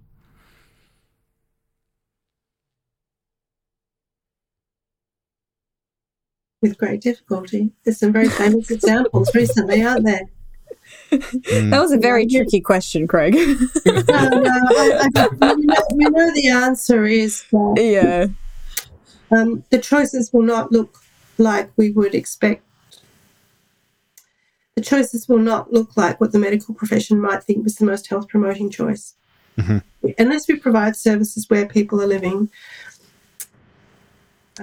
With 6.62 6.78
great 6.78 7.02
difficulty. 7.02 7.72
There's 7.84 8.00
some 8.00 8.12
very 8.12 8.30
famous 8.30 8.72
examples 8.72 9.34
recently, 9.36 9.84
aren't 9.84 10.06
there? 10.06 10.30
Mm. 11.12 11.72
That 11.72 11.80
was 11.80 11.92
a 11.92 11.98
very 11.98 12.28
tricky 12.28 12.62
question, 12.62 13.08
Craig. 13.08 13.36
no, 13.36 13.44
no, 13.86 14.06
I, 14.08 15.08
I, 15.16 15.54
we, 15.54 15.66
know, 15.66 15.76
we 15.94 16.06
know 16.06 16.34
the 16.34 16.50
answer 16.50 17.06
is 17.06 17.44
that 17.52 17.76
yeah 17.78 18.28
um, 19.32 19.64
the 19.70 19.80
choices 19.80 20.32
will 20.32 20.44
not 20.44 20.72
look 20.72 21.02
like 21.38 21.72
we 21.78 21.92
would 21.92 22.16
expect. 22.16 22.64
The 24.76 24.82
choices 24.82 25.30
will 25.30 25.40
not 25.40 25.72
look 25.72 25.96
like 25.96 26.20
what 26.20 26.32
the 26.32 26.40
medical 26.40 26.76
profession 26.76 27.22
might 27.22 27.44
think 27.44 27.64
was 27.64 27.76
the 27.76 27.86
most 27.86 28.08
health 28.08 28.28
promoting 28.28 28.70
choice. 28.70 29.16
Mm-hmm. 29.58 30.10
Unless 30.18 30.48
we 30.48 30.58
provide 30.58 30.96
services 30.96 31.50
where 31.50 31.66
people 31.66 32.02
are 32.02 32.08
living. 32.08 32.50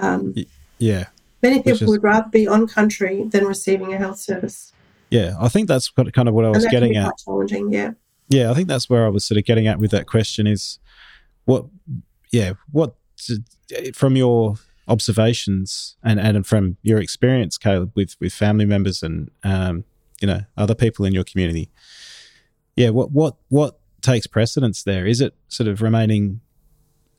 Um, 0.00 0.34
yeah. 0.78 1.06
Many 1.42 1.58
people 1.58 1.72
is, 1.72 1.88
would 1.88 2.02
rather 2.02 2.28
be 2.28 2.46
on 2.46 2.68
country 2.68 3.24
than 3.24 3.46
receiving 3.46 3.92
a 3.94 3.96
health 3.96 4.18
service. 4.18 4.72
Yeah, 5.10 5.34
I 5.40 5.48
think 5.48 5.66
that's 5.66 5.90
kind 5.90 6.28
of 6.28 6.34
what 6.34 6.44
I 6.44 6.50
was 6.50 6.66
getting 6.66 6.96
at. 6.96 7.12
Challenging, 7.18 7.72
yeah. 7.72 7.92
Yeah, 8.28 8.50
I 8.50 8.54
think 8.54 8.68
that's 8.68 8.88
where 8.88 9.04
I 9.04 9.08
was 9.08 9.24
sort 9.24 9.38
of 9.38 9.44
getting 9.44 9.66
at 9.66 9.78
with 9.78 9.90
that 9.90 10.06
question 10.06 10.46
is 10.46 10.78
what, 11.44 11.66
yeah, 12.30 12.52
what 12.70 12.94
from 13.94 14.16
your 14.16 14.56
observations 14.88 15.96
and, 16.02 16.18
and 16.20 16.46
from 16.46 16.76
your 16.82 17.00
experience, 17.00 17.56
Caleb, 17.58 17.92
with, 17.94 18.16
with 18.20 18.32
family 18.32 18.64
members 18.64 19.02
and 19.02 19.30
um, 19.42 19.84
you 20.20 20.28
know 20.28 20.42
other 20.56 20.74
people 20.74 21.04
in 21.04 21.12
your 21.12 21.24
community, 21.24 21.68
yeah, 22.76 22.90
what 22.90 23.10
what 23.10 23.36
what 23.48 23.78
takes 24.00 24.26
precedence 24.26 24.82
there? 24.82 25.06
Is 25.06 25.20
it 25.20 25.34
sort 25.48 25.68
of 25.68 25.82
remaining 25.82 26.40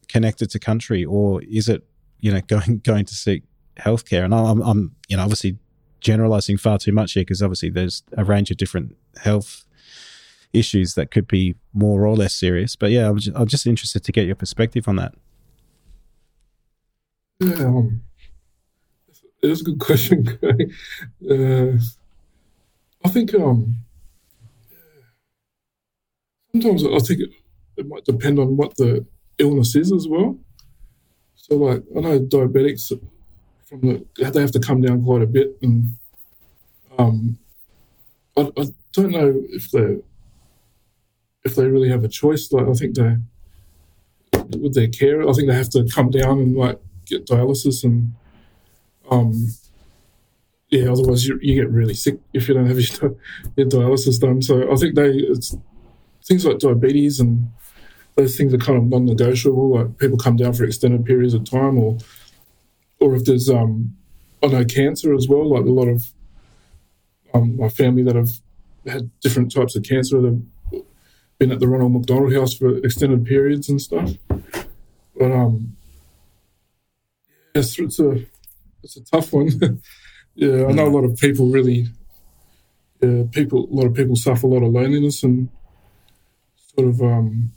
connected 0.07 0.49
to 0.51 0.59
country, 0.59 1.03
or 1.03 1.41
is 1.43 1.69
it 1.69 1.83
you 2.19 2.31
know 2.31 2.41
going 2.47 2.79
going 2.79 3.05
to 3.05 3.15
seek 3.15 3.43
healthcare? 3.77 4.23
And 4.23 4.33
I'm, 4.33 4.61
I'm 4.61 4.95
you 5.07 5.17
know 5.17 5.23
obviously 5.23 5.57
generalizing 5.99 6.57
far 6.57 6.77
too 6.77 6.91
much 6.91 7.13
here 7.13 7.21
because 7.21 7.41
obviously 7.41 7.69
there's 7.69 8.03
a 8.17 8.23
range 8.23 8.51
of 8.51 8.57
different 8.57 8.95
health 9.21 9.65
issues 10.51 10.93
that 10.93 11.11
could 11.11 11.27
be 11.27 11.55
more 11.73 12.05
or 12.05 12.15
less 12.15 12.33
serious. 12.33 12.75
But 12.75 12.91
yeah, 12.91 13.09
I'm 13.09 13.17
just, 13.17 13.35
I'm 13.35 13.47
just 13.47 13.65
interested 13.65 14.03
to 14.03 14.11
get 14.11 14.27
your 14.27 14.35
perspective 14.35 14.87
on 14.87 14.97
that. 14.97 15.15
Yeah, 17.43 17.65
um, 17.65 18.01
a 19.43 19.47
good 19.47 19.79
question. 19.79 20.25
uh, 21.29 21.77
I 23.03 23.09
think 23.09 23.33
um, 23.35 23.75
sometimes 26.53 26.85
I 26.85 26.99
think 26.99 27.19
it, 27.19 27.31
it 27.75 27.87
might 27.87 28.05
depend 28.05 28.39
on 28.39 28.55
what 28.55 28.77
the 28.77 29.05
illness 29.39 29.75
is 29.75 29.91
as 29.91 30.07
well. 30.07 30.39
So, 31.35 31.55
like, 31.55 31.83
I 31.97 31.99
know 31.99 32.19
diabetics 32.21 32.97
from 33.65 33.81
the 33.81 34.05
they 34.31 34.39
have 34.39 34.51
to 34.51 34.59
come 34.61 34.81
down 34.81 35.03
quite 35.03 35.23
a 35.23 35.27
bit, 35.27 35.57
and 35.61 35.97
um, 36.97 37.37
I, 38.37 38.43
I 38.55 38.65
don't 38.93 39.11
know 39.11 39.43
if 39.49 39.69
they 39.71 39.97
if 41.43 41.55
they 41.57 41.67
really 41.67 41.89
have 41.89 42.05
a 42.05 42.07
choice. 42.07 42.49
Like, 42.53 42.69
I 42.69 42.73
think 42.73 42.95
they 42.95 43.17
with 44.57 44.75
their 44.75 44.87
care, 44.87 45.27
I 45.27 45.33
think 45.33 45.49
they 45.49 45.55
have 45.55 45.71
to 45.71 45.85
come 45.93 46.09
down 46.09 46.39
and 46.39 46.55
like 46.55 46.79
get 47.05 47.25
dialysis 47.25 47.83
and 47.83 48.13
um, 49.09 49.49
yeah, 50.69 50.91
otherwise 50.91 51.27
you, 51.27 51.37
you 51.41 51.55
get 51.55 51.69
really 51.69 51.93
sick 51.93 52.19
if 52.33 52.47
you 52.47 52.55
don't 52.55 52.65
have 52.65 52.79
your, 53.01 53.15
your 53.55 53.67
dialysis 53.67 54.19
done. 54.19 54.41
So 54.41 54.71
I 54.71 54.75
think 54.75 54.95
they 54.95 55.27
things 56.25 56.45
like 56.45 56.59
diabetes 56.59 57.19
and 57.19 57.51
those 58.15 58.37
things 58.37 58.53
are 58.53 58.57
kind 58.57 58.77
of 58.77 58.85
non-negotiable. 58.85 59.75
Like 59.75 59.97
people 59.97 60.17
come 60.17 60.35
down 60.35 60.53
for 60.53 60.63
extended 60.63 61.05
periods 61.05 61.33
of 61.33 61.43
time, 61.43 61.77
or 61.77 61.97
or 62.99 63.15
if 63.15 63.25
there's 63.25 63.49
um, 63.49 63.95
I 64.41 64.47
know 64.47 64.65
cancer 64.65 65.13
as 65.13 65.27
well. 65.27 65.49
Like 65.49 65.65
a 65.65 65.71
lot 65.71 65.87
of 65.87 66.11
um, 67.33 67.57
my 67.57 67.69
family 67.69 68.03
that 68.03 68.15
have 68.15 68.29
had 68.85 69.09
different 69.21 69.53
types 69.53 69.75
of 69.75 69.83
cancer, 69.83 70.21
they've 70.21 70.83
been 71.39 71.51
at 71.51 71.59
the 71.59 71.67
Ronald 71.67 71.93
McDonald 71.93 72.33
House 72.33 72.53
for 72.53 72.77
extended 72.77 73.25
periods 73.25 73.69
and 73.69 73.81
stuff. 73.81 74.11
But 74.27 75.31
um, 75.31 75.75
yes, 77.53 77.77
it's 77.79 77.99
a 77.99 78.25
it's 78.83 78.97
a 78.97 79.03
tough 79.03 79.31
one. 79.33 79.49
yeah, 80.35 80.65
I 80.65 80.71
know 80.71 80.87
a 80.87 80.95
lot 80.95 81.03
of 81.03 81.17
people 81.17 81.47
really. 81.47 81.87
Yeah, 83.01 83.23
people. 83.31 83.67
A 83.69 83.73
lot 83.73 83.87
of 83.87 83.93
people 83.93 84.15
suffer 84.15 84.47
a 84.47 84.49
lot 84.49 84.63
of 84.63 84.71
loneliness 84.71 85.23
and 85.23 85.49
sort 86.75 86.87
of 86.87 87.01
um, 87.01 87.51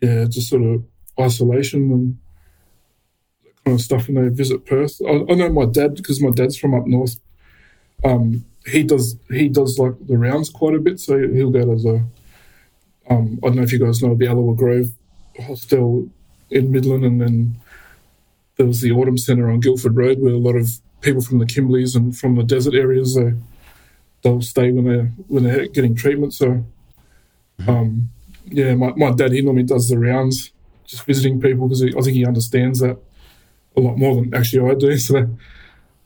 yeah, 0.00 0.24
just 0.28 0.48
sort 0.48 0.62
of 0.62 0.84
isolation 1.18 1.90
and 1.90 2.18
that 3.44 3.64
kind 3.64 3.74
of 3.78 3.80
stuff 3.80 4.08
when 4.08 4.22
they 4.22 4.28
visit 4.28 4.66
Perth. 4.66 5.00
I, 5.06 5.24
I 5.30 5.34
know 5.34 5.50
my 5.50 5.64
dad 5.64 5.94
because 5.94 6.20
my 6.20 6.30
dad's 6.30 6.56
from 6.56 6.74
up 6.74 6.86
north. 6.86 7.16
Um, 8.04 8.44
he 8.66 8.82
does 8.82 9.16
he 9.30 9.48
does 9.48 9.78
like 9.78 9.94
the 10.06 10.18
rounds 10.18 10.50
quite 10.50 10.74
a 10.74 10.78
bit, 10.78 11.00
so 11.00 11.18
he'll 11.18 11.50
go 11.50 11.60
to 11.64 11.82
the. 11.82 12.04
Um, 13.10 13.40
I 13.42 13.46
don't 13.48 13.56
know 13.56 13.62
if 13.62 13.72
you 13.72 13.84
guys 13.84 14.02
know 14.02 14.14
the 14.14 14.26
Allawah 14.26 14.56
Grove 14.56 14.90
hostel 15.40 16.08
in 16.50 16.70
Midland, 16.70 17.04
and 17.04 17.20
then 17.20 17.61
there 18.56 18.66
was 18.66 18.80
the 18.80 18.92
Autumn 18.92 19.18
Centre 19.18 19.50
on 19.50 19.60
Guildford 19.60 19.96
Road, 19.96 20.18
where 20.20 20.32
a 20.34 20.38
lot 20.38 20.56
of 20.56 20.68
people 21.00 21.20
from 21.22 21.38
the 21.38 21.46
Kimberleys 21.46 21.96
and 21.96 22.16
from 22.16 22.36
the 22.36 22.42
desert 22.44 22.74
areas 22.74 23.14
they 23.14 23.32
they'll 24.22 24.40
stay 24.42 24.70
when 24.70 24.84
they're 24.84 25.12
when 25.28 25.42
they're 25.44 25.66
getting 25.68 25.94
treatment. 25.96 26.32
So, 26.34 26.64
um, 27.66 28.08
yeah, 28.46 28.74
my, 28.74 28.92
my 28.96 29.10
dad, 29.12 29.32
he 29.32 29.40
normally 29.42 29.64
does 29.64 29.88
the 29.88 29.98
rounds, 29.98 30.52
just 30.84 31.04
visiting 31.04 31.40
people 31.40 31.66
because 31.68 31.82
I 31.82 31.88
think 31.90 32.14
he 32.16 32.26
understands 32.26 32.80
that 32.80 32.98
a 33.76 33.80
lot 33.80 33.96
more 33.98 34.14
than 34.16 34.34
actually 34.34 34.70
I 34.70 34.74
do. 34.74 34.96
So, 34.98 35.16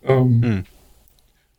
um, 0.07 0.41
Mm. 0.41 0.67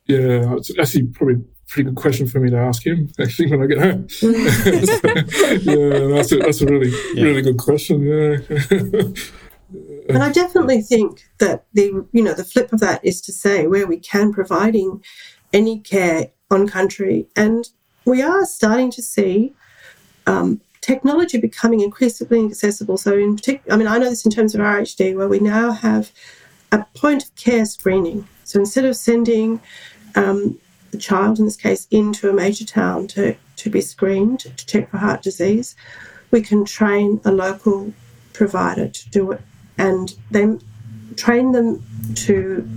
yeah, 0.08 0.56
it's 0.56 0.72
actually 0.80 1.08
probably 1.08 1.36
a 1.36 1.42
pretty 1.68 1.90
good 1.90 1.96
question 1.98 2.28
for 2.28 2.40
me 2.40 2.50
to 2.50 2.58
ask 2.58 2.86
him 2.88 3.10
actually 3.20 3.52
when 3.52 3.62
I 3.62 3.66
get 3.68 3.78
home. 3.80 4.08
yeah, 5.68 6.08
that's 6.16 6.32
a, 6.32 6.38
that's 6.38 6.62
a 6.62 6.66
really, 6.66 6.92
Yeah. 7.14 7.24
really 7.26 7.42
good 7.42 7.58
question. 7.58 8.02
Yeah. 8.04 8.38
And 10.10 10.24
I 10.24 10.32
definitely 10.32 10.82
think 10.82 11.28
that 11.40 11.66
the 11.74 12.06
you 12.12 12.24
know 12.24 12.34
the 12.34 12.44
flip 12.44 12.72
of 12.72 12.80
that 12.80 13.04
is 13.04 13.22
to 13.22 13.34
say 13.34 13.68
where 13.68 13.88
we 13.88 13.98
can 13.98 14.34
providing 14.34 15.04
any 15.54 15.80
care 15.80 16.32
on 16.50 16.68
country, 16.68 17.28
and 17.36 17.70
we 18.06 18.22
are 18.22 18.46
starting 18.46 18.90
to 18.92 19.02
see 19.02 19.54
um, 20.26 20.62
technology 20.82 21.38
becoming 21.38 21.82
increasingly 21.82 22.46
accessible. 22.46 22.98
So 22.98 23.18
in 23.18 23.36
particular, 23.36 23.74
I 23.74 23.78
mean, 23.78 23.88
I 23.88 23.98
know 23.98 24.10
this 24.10 24.26
in 24.26 24.32
terms 24.32 24.56
of 24.56 24.62
RHD, 24.62 25.16
where 25.16 25.28
we 25.28 25.40
now 25.40 25.72
have 25.72 26.12
a 26.72 26.86
point 26.96 27.24
of 27.24 27.36
care 27.36 27.66
screening. 27.66 28.28
So 28.44 28.60
instead 28.60 28.86
of 28.86 28.96
sending 28.96 29.60
um, 30.16 30.58
the 30.92 30.98
child, 30.98 31.40
in 31.40 31.46
this 31.46 31.58
case, 31.58 31.88
into 31.92 32.30
a 32.30 32.34
major 32.34 32.66
town 32.66 33.08
to, 33.08 33.36
to 33.58 33.70
be 33.70 33.82
screened 33.82 34.40
to 34.40 34.66
check 34.66 34.90
for 34.90 34.98
heart 34.98 35.22
disease, 35.22 35.76
we 36.32 36.42
can 36.42 36.64
train 36.64 37.20
a 37.26 37.32
local 37.32 37.94
provider 38.34 38.88
to 38.88 39.10
do 39.10 39.32
it 39.32 39.42
and 39.78 40.16
then 40.32 40.62
train 41.16 41.52
them 41.52 41.84
to 42.16 42.68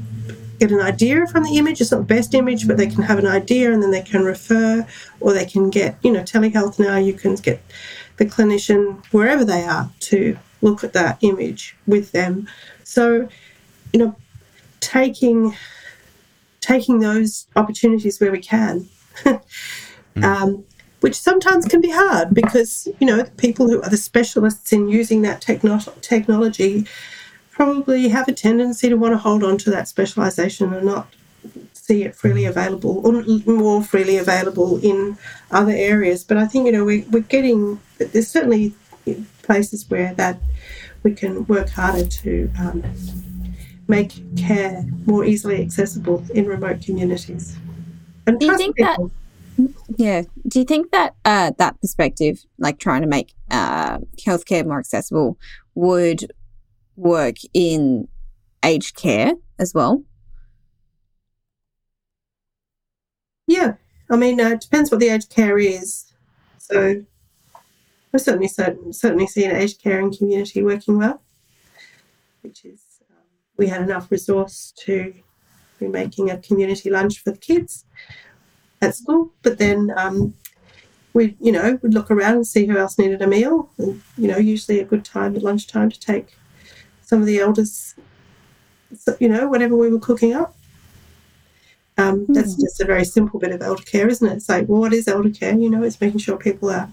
get 0.58 0.70
an 0.70 0.80
idea 0.80 1.26
from 1.26 1.44
the 1.44 1.56
image. 1.56 1.80
It's 1.80 1.90
not 1.90 1.98
the 1.98 2.14
best 2.14 2.34
image, 2.34 2.66
but 2.68 2.76
they 2.76 2.86
can 2.86 3.02
have 3.02 3.18
an 3.18 3.26
idea 3.26 3.72
and 3.72 3.82
then 3.82 3.90
they 3.90 4.02
can 4.02 4.24
refer 4.24 4.86
or 5.18 5.32
they 5.32 5.46
can 5.46 5.70
get, 5.70 5.96
you 6.02 6.12
know, 6.12 6.20
telehealth 6.20 6.78
now, 6.78 6.96
you 6.96 7.14
can 7.14 7.34
get 7.36 7.62
the 8.18 8.26
clinician 8.26 9.02
wherever 9.12 9.44
they 9.44 9.64
are 9.64 9.90
to 10.00 10.38
look 10.60 10.84
at 10.84 10.92
that 10.92 11.18
image 11.22 11.76
with 11.86 12.12
them. 12.12 12.46
So, 12.84 13.28
you 13.92 13.98
know, 13.98 14.16
taking 14.80 15.56
taking 16.60 17.00
those 17.00 17.46
opportunities 17.56 18.20
where 18.20 18.30
we 18.30 18.40
can. 18.40 18.88
um, 20.22 20.64
which 21.00 21.14
sometimes 21.18 21.64
can 21.66 21.80
be 21.80 21.90
hard 21.90 22.32
because 22.34 22.86
you 23.00 23.06
know 23.06 23.16
the 23.16 23.30
people 23.32 23.68
who 23.68 23.80
are 23.82 23.88
the 23.90 23.96
specialists 23.96 24.72
in 24.72 24.88
using 24.88 25.22
that 25.22 25.40
techno- 25.40 25.78
technology 26.00 26.86
probably 27.50 28.08
have 28.08 28.28
a 28.28 28.32
tendency 28.32 28.88
to 28.88 28.94
want 28.96 29.12
to 29.12 29.18
hold 29.18 29.42
on 29.44 29.58
to 29.58 29.70
that 29.70 29.88
specialization 29.88 30.72
and 30.72 30.86
not 30.86 31.06
see 31.72 32.04
it 32.04 32.14
freely 32.14 32.44
available 32.44 33.00
or 33.06 33.22
more 33.46 33.82
freely 33.82 34.16
available 34.18 34.78
in 34.84 35.16
other 35.50 35.72
areas. 35.72 36.22
But 36.24 36.36
i 36.36 36.46
think 36.46 36.66
you 36.66 36.72
know 36.72 36.84
we, 36.84 37.02
we're 37.10 37.20
getting 37.36 37.80
there's 37.98 38.28
certainly 38.28 38.74
places 39.42 39.88
where 39.90 40.14
that 40.14 40.38
we 41.02 41.14
can 41.14 41.46
work 41.46 41.70
harder 41.70 42.04
to 42.06 42.50
um, 42.58 42.84
make 43.88 44.12
care 44.36 44.84
more 45.06 45.24
easily 45.24 45.60
accessible 45.62 46.22
in 46.34 46.46
remote 46.46 46.82
communities. 46.82 47.56
And 48.26 48.38
Do 48.38 48.46
you 48.46 48.50
trust 48.52 48.62
think 48.62 48.76
that- 48.76 48.96
people. 48.98 49.10
Yeah. 50.00 50.22
Do 50.48 50.58
you 50.58 50.64
think 50.64 50.92
that 50.92 51.14
uh, 51.26 51.52
that 51.58 51.78
perspective, 51.82 52.38
like 52.56 52.78
trying 52.78 53.02
to 53.02 53.06
make 53.06 53.34
uh, 53.50 53.98
healthcare 54.26 54.64
more 54.64 54.78
accessible, 54.78 55.36
would 55.74 56.32
work 56.96 57.36
in 57.52 58.08
aged 58.64 58.96
care 58.96 59.34
as 59.58 59.74
well? 59.74 60.02
Yeah, 63.46 63.74
I 64.10 64.16
mean, 64.16 64.40
uh, 64.40 64.52
it 64.52 64.62
depends 64.62 64.90
what 64.90 65.00
the 65.00 65.10
aged 65.10 65.28
care 65.28 65.58
is. 65.58 66.10
So, 66.56 67.04
I 68.14 68.16
certainly 68.16 68.48
certain, 68.48 68.94
certainly 68.94 69.26
see 69.26 69.44
an 69.44 69.54
aged 69.54 69.82
care 69.82 69.98
and 69.98 70.16
community 70.16 70.62
working 70.62 70.96
well, 70.96 71.20
which 72.40 72.64
is 72.64 72.80
um, 73.10 73.24
we 73.58 73.66
had 73.66 73.82
enough 73.82 74.10
resource 74.10 74.72
to 74.78 75.12
be 75.78 75.88
making 75.88 76.30
a 76.30 76.38
community 76.38 76.88
lunch 76.88 77.18
for 77.18 77.32
the 77.32 77.38
kids 77.38 77.84
at 78.80 78.94
school, 78.96 79.30
but 79.42 79.58
then 79.58 79.92
um, 79.96 80.34
we, 81.12 81.36
you 81.40 81.52
know, 81.52 81.78
would 81.82 81.94
look 81.94 82.10
around 82.10 82.34
and 82.34 82.46
see 82.46 82.66
who 82.66 82.76
else 82.76 82.98
needed 82.98 83.22
a 83.22 83.26
meal, 83.26 83.70
and 83.78 84.00
you 84.16 84.28
know, 84.28 84.38
usually 84.38 84.80
a 84.80 84.84
good 84.84 85.04
time 85.04 85.36
at 85.36 85.42
lunchtime 85.42 85.90
to 85.90 86.00
take 86.00 86.36
some 87.02 87.20
of 87.20 87.26
the 87.26 87.38
elders, 87.38 87.94
you 89.18 89.28
know, 89.28 89.48
whatever 89.48 89.76
we 89.76 89.90
were 89.90 89.98
cooking 89.98 90.34
up. 90.34 90.56
Um, 91.98 92.24
that's 92.28 92.54
just 92.54 92.80
a 92.80 92.86
very 92.86 93.04
simple 93.04 93.38
bit 93.38 93.52
of 93.52 93.60
elder 93.60 93.82
care, 93.82 94.08
isn't 94.08 94.26
it? 94.26 94.32
It's 94.36 94.48
like, 94.48 94.68
well, 94.68 94.80
what 94.80 94.94
is 94.94 95.06
elder 95.06 95.28
care? 95.28 95.54
You 95.54 95.68
know, 95.68 95.82
it's 95.82 96.00
making 96.00 96.20
sure 96.20 96.38
people 96.38 96.70
are 96.70 96.88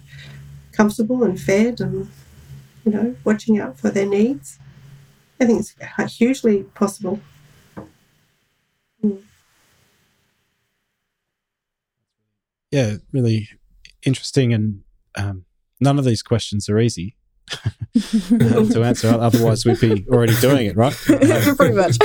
comfortable 0.74 1.24
and 1.24 1.40
fed 1.40 1.80
and, 1.80 2.10
you 2.84 2.92
know, 2.92 3.16
watching 3.24 3.58
out 3.58 3.80
for 3.80 3.90
their 3.90 4.06
needs. 4.06 4.60
I 5.40 5.46
think 5.46 5.62
it's 5.62 6.16
hugely 6.16 6.64
possible. 6.64 7.22
Yeah, 12.72 12.96
really 13.14 13.50
interesting. 14.06 14.54
And 14.54 14.82
um, 15.16 15.46
none 15.80 15.98
of 16.00 16.06
these 16.06 16.22
questions 16.22 16.68
are 16.70 16.80
easy 16.80 17.16
uh, 17.56 17.60
to 17.96 18.84
answer. 18.84 19.08
Otherwise, 19.10 19.66
we'd 19.66 19.80
be 19.80 20.06
already 20.10 20.36
doing 20.42 20.68
it, 20.68 20.76
right? 20.76 20.94
Pretty 21.06 21.76
much. 21.76 21.98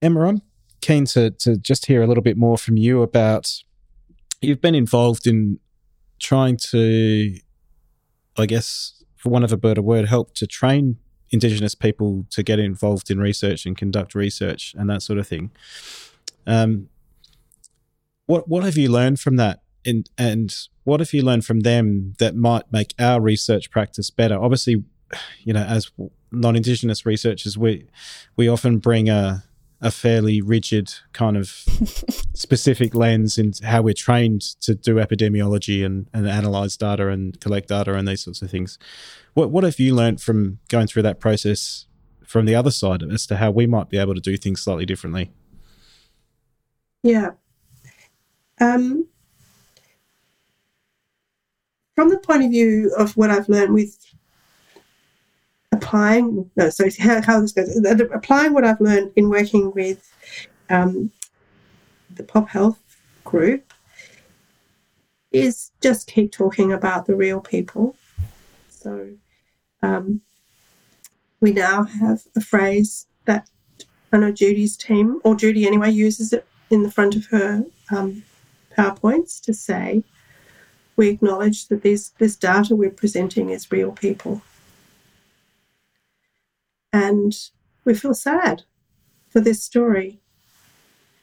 Emma, 0.00 0.28
I'm 0.28 0.42
keen 0.84 1.06
to, 1.06 1.30
to 1.30 1.56
just 1.56 1.86
hear 1.86 2.02
a 2.02 2.06
little 2.06 2.22
bit 2.22 2.36
more 2.36 2.58
from 2.58 2.76
you 2.76 3.00
about 3.00 3.62
you've 4.42 4.60
been 4.60 4.74
involved 4.74 5.26
in 5.26 5.58
trying 6.18 6.58
to, 6.58 7.38
I 8.36 8.44
guess, 8.44 9.02
for 9.16 9.30
one 9.30 9.42
of 9.42 9.50
a 9.50 9.56
better 9.56 9.80
word, 9.80 10.06
help 10.06 10.34
to 10.34 10.46
train 10.46 10.98
Indigenous 11.30 11.74
people 11.74 12.26
to 12.30 12.42
get 12.42 12.58
involved 12.58 13.10
in 13.10 13.18
research 13.18 13.64
and 13.64 13.78
conduct 13.78 14.14
research 14.14 14.74
and 14.76 14.90
that 14.90 15.02
sort 15.02 15.18
of 15.18 15.26
thing. 15.26 15.50
Um, 16.46 16.90
what 18.26 18.46
what 18.46 18.62
have 18.62 18.76
you 18.76 18.90
learned 18.90 19.20
from 19.20 19.36
that, 19.36 19.62
and 19.86 20.08
and 20.18 20.54
what 20.84 21.00
have 21.00 21.14
you 21.14 21.22
learned 21.22 21.46
from 21.46 21.60
them 21.60 22.14
that 22.18 22.36
might 22.36 22.70
make 22.70 22.94
our 22.98 23.22
research 23.22 23.70
practice 23.70 24.10
better? 24.10 24.38
Obviously, 24.38 24.84
you 25.42 25.54
know, 25.54 25.62
as 25.62 25.90
non-indigenous 26.30 27.06
researchers, 27.06 27.56
we 27.56 27.86
we 28.36 28.48
often 28.48 28.78
bring 28.78 29.08
a 29.08 29.44
a 29.84 29.90
fairly 29.90 30.40
rigid 30.40 30.94
kind 31.12 31.36
of 31.36 31.48
specific 32.32 32.94
lens 32.94 33.36
in 33.36 33.52
how 33.62 33.82
we're 33.82 33.92
trained 33.92 34.40
to 34.62 34.74
do 34.74 34.94
epidemiology 34.94 35.84
and, 35.84 36.08
and 36.14 36.26
analyze 36.26 36.74
data 36.76 37.08
and 37.08 37.38
collect 37.38 37.68
data 37.68 37.94
and 37.94 38.08
these 38.08 38.22
sorts 38.22 38.40
of 38.40 38.50
things. 38.50 38.78
What 39.34 39.50
what 39.50 39.62
have 39.62 39.78
you 39.78 39.94
learned 39.94 40.22
from 40.22 40.58
going 40.68 40.86
through 40.86 41.02
that 41.02 41.20
process 41.20 41.86
from 42.24 42.46
the 42.46 42.54
other 42.54 42.70
side 42.70 43.02
as 43.02 43.26
to 43.26 43.36
how 43.36 43.50
we 43.50 43.66
might 43.66 43.90
be 43.90 43.98
able 43.98 44.14
to 44.14 44.20
do 44.20 44.38
things 44.38 44.62
slightly 44.62 44.86
differently? 44.86 45.30
Yeah. 47.02 47.32
Um, 48.58 49.06
from 51.94 52.08
the 52.08 52.18
point 52.18 52.42
of 52.42 52.50
view 52.50 52.90
of 52.96 53.18
what 53.18 53.30
I've 53.30 53.50
learned 53.50 53.74
with 53.74 53.98
applying, 55.74 56.50
no, 56.56 56.70
sorry, 56.70 56.92
how, 56.98 57.20
how 57.26 57.40
this 57.40 57.52
goes, 57.52 57.76
applying 58.12 58.52
what 58.52 58.64
I've 58.64 58.80
learned 58.80 59.12
in 59.16 59.28
working 59.28 59.72
with 59.72 60.10
um, 60.70 61.10
the 62.14 62.22
pop 62.22 62.48
health 62.48 62.78
group 63.24 63.72
is 65.32 65.72
just 65.80 66.06
keep 66.06 66.30
talking 66.30 66.72
about 66.72 67.06
the 67.06 67.16
real 67.16 67.40
people. 67.40 67.96
So 68.68 69.10
um, 69.82 70.20
we 71.40 71.52
now 71.52 71.84
have 71.84 72.22
a 72.36 72.40
phrase 72.40 73.06
that 73.24 73.48
I 74.12 74.18
know 74.18 74.30
Judy's 74.30 74.76
team, 74.76 75.20
or 75.24 75.34
Judy 75.34 75.66
anyway, 75.66 75.90
uses 75.90 76.32
it 76.32 76.46
in 76.70 76.84
the 76.84 76.90
front 76.90 77.16
of 77.16 77.26
her 77.26 77.64
um, 77.90 78.22
PowerPoints 78.76 79.40
to 79.42 79.52
say, 79.52 80.04
we 80.96 81.08
acknowledge 81.08 81.66
that 81.68 81.82
this, 81.82 82.10
this 82.18 82.36
data 82.36 82.76
we're 82.76 82.90
presenting 82.90 83.50
is 83.50 83.72
real 83.72 83.90
people. 83.90 84.42
And 86.94 87.36
we 87.84 87.92
feel 87.92 88.14
sad 88.14 88.62
for 89.28 89.40
this 89.40 89.60
story. 89.60 90.20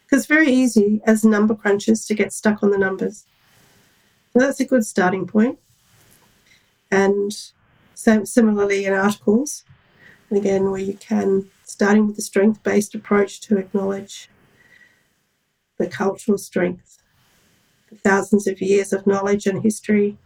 Because 0.04 0.26
very 0.26 0.52
easy 0.52 1.00
as 1.06 1.24
number 1.24 1.56
crunchers 1.56 2.06
to 2.08 2.14
get 2.14 2.34
stuck 2.34 2.62
on 2.62 2.72
the 2.72 2.78
numbers. 2.78 3.26
So 4.34 4.40
that's 4.40 4.60
a 4.60 4.66
good 4.66 4.86
starting 4.86 5.26
point. 5.26 5.60
And 6.92 7.32
similarly 7.94 8.84
in 8.84 8.92
articles, 8.92 9.64
again, 10.30 10.72
where 10.72 10.82
you 10.82 10.96
can, 10.96 11.50
starting 11.64 12.06
with 12.06 12.18
the 12.18 12.22
strength 12.22 12.62
based 12.64 12.94
approach 12.94 13.40
to 13.42 13.58
acknowledge 13.58 14.30
the 15.78 15.88
cultural 15.88 16.38
strength, 16.38 17.02
the 17.90 17.96
thousands 17.96 18.46
of 18.46 18.62
years 18.62 18.92
of 18.92 19.08
knowledge 19.08 19.48
and 19.48 19.64
history, 19.64 20.18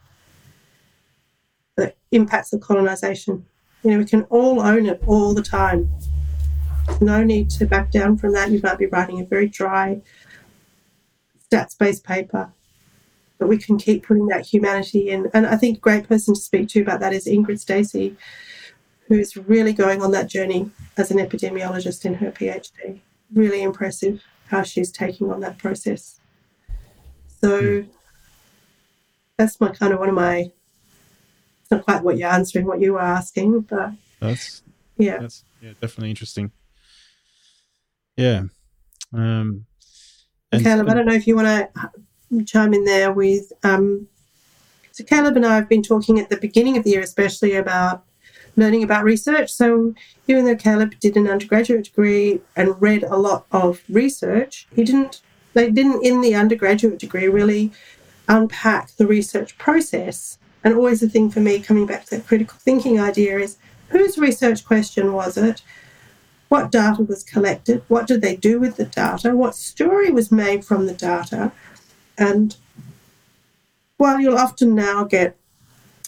the 1.76 1.94
impacts 2.12 2.52
of 2.52 2.62
colonization. 2.62 3.46
You 3.86 3.92
know, 3.92 3.98
we 4.00 4.06
can 4.06 4.24
all 4.24 4.62
own 4.62 4.88
it 4.88 5.00
all 5.06 5.36
the 5.36 5.44
time. 5.44 5.92
No 7.00 7.24
need 7.24 7.52
to 7.52 7.68
back 7.68 7.92
down 7.92 8.18
from 8.18 8.34
that. 8.34 8.50
You 8.50 8.60
might 8.64 8.80
be 8.80 8.88
writing 8.88 9.22
a 9.22 9.26
very 9.26 9.48
dry, 9.48 10.02
stats 11.52 11.78
based 11.78 12.04
paper, 12.04 12.52
but 13.38 13.48
we 13.48 13.60
can 13.60 13.78
keep 13.78 14.04
putting 14.08 14.26
that 14.26 14.44
humanity 14.44 15.12
in. 15.12 15.30
And 15.36 15.46
I 15.46 15.56
think 15.56 15.78
a 15.78 15.82
great 15.82 16.08
person 16.08 16.34
to 16.34 16.42
speak 16.42 16.68
to 16.70 16.82
about 16.82 17.00
that 17.02 17.14
is 17.14 17.28
Ingrid 17.28 17.60
Stacey, 17.60 18.18
who's 19.08 19.38
really 19.38 19.72
going 19.72 20.02
on 20.02 20.10
that 20.14 20.30
journey 20.30 20.72
as 20.98 21.12
an 21.12 21.18
epidemiologist 21.20 22.06
in 22.06 22.16
her 22.16 22.32
PhD. 22.32 23.02
Really 23.36 23.62
impressive 23.62 24.24
how 24.48 24.64
she's 24.64 24.92
taking 24.92 25.32
on 25.32 25.42
that 25.42 25.60
process. 25.60 26.20
So 27.40 27.62
mm. 27.62 27.90
that's 29.38 29.62
my 29.62 29.70
kind 29.70 29.94
of 29.94 30.00
one 30.00 30.10
of 30.10 30.16
my. 30.16 30.52
Not 31.72 31.84
quite 31.84 32.04
what 32.04 32.18
you're 32.18 32.30
answering, 32.30 32.66
what 32.66 32.82
you 32.82 32.94
were 32.94 33.02
asking, 33.02 33.62
but 33.62 33.92
that's 34.20 34.62
yeah, 34.98 35.18
that's 35.18 35.44
yeah, 35.62 35.72
definitely 35.82 36.10
interesting. 36.10 36.52
Yeah. 38.18 38.44
Um, 39.14 39.66
and 40.52 40.64
Caleb, 40.64 40.90
I 40.90 40.94
don't 40.94 41.06
know 41.06 41.14
if 41.14 41.28
you 41.28 41.36
want 41.36 41.48
to 41.48 42.44
chime 42.46 42.74
in 42.74 42.86
there 42.86 43.12
with. 43.12 43.52
Um, 43.64 44.08
so 44.92 45.04
Caleb 45.04 45.36
and 45.36 45.46
I 45.46 45.56
have 45.56 45.68
been 45.68 45.84
talking 45.84 46.20
at 46.20 46.30
the 46.30 46.38
beginning 46.38 46.78
of 46.78 46.84
the 46.84 46.92
year, 46.92 47.02
especially 47.02 47.56
about 47.56 48.06
learning 48.56 48.84
about 48.84 49.04
research. 49.04 49.52
So 49.52 49.94
even 50.28 50.46
though 50.46 50.56
Caleb 50.56 51.00
did 51.00 51.18
an 51.18 51.28
undergraduate 51.28 51.86
degree 51.86 52.42
and 52.56 52.82
read 52.82 53.04
a 53.04 53.18
lot 53.18 53.46
of 53.52 53.84
research, 53.90 54.68
he 54.76 54.84
didn't 54.84 55.22
they 55.54 55.72
didn't 55.72 56.06
in 56.06 56.22
the 56.22 56.36
undergraduate 56.36 57.00
degree 57.00 57.28
really 57.28 57.72
unpack 58.28 58.92
the 58.92 59.08
research 59.08 59.58
process. 59.58 60.38
And 60.66 60.74
always 60.74 61.00
the 61.00 61.08
thing 61.08 61.30
for 61.30 61.42
me 61.42 61.60
coming 61.60 61.86
back 61.86 62.06
to 62.06 62.18
that 62.18 62.28
critical 62.28 62.58
thinking 62.60 63.00
idea 63.00 63.38
is 63.38 63.58
whose 63.90 64.18
research 64.18 64.66
question 64.66 65.14
was 65.14 65.38
it? 65.38 65.62
What 66.50 66.72
data 66.72 67.04
was 67.04 67.24
collected? 67.24 67.84
What 67.88 68.08
did 68.08 68.24
they 68.24 68.36
do 68.36 68.60
with 68.60 68.76
the 68.76 68.86
data? 68.86 69.36
What 69.36 69.56
story 69.56 70.10
was 70.10 70.32
made 70.32 70.66
from 70.66 70.88
the 70.88 70.94
data? 70.94 71.52
And 72.18 72.56
while 73.98 74.20
you'll 74.20 74.40
often 74.40 74.74
now 74.74 75.04
get, 75.04 75.38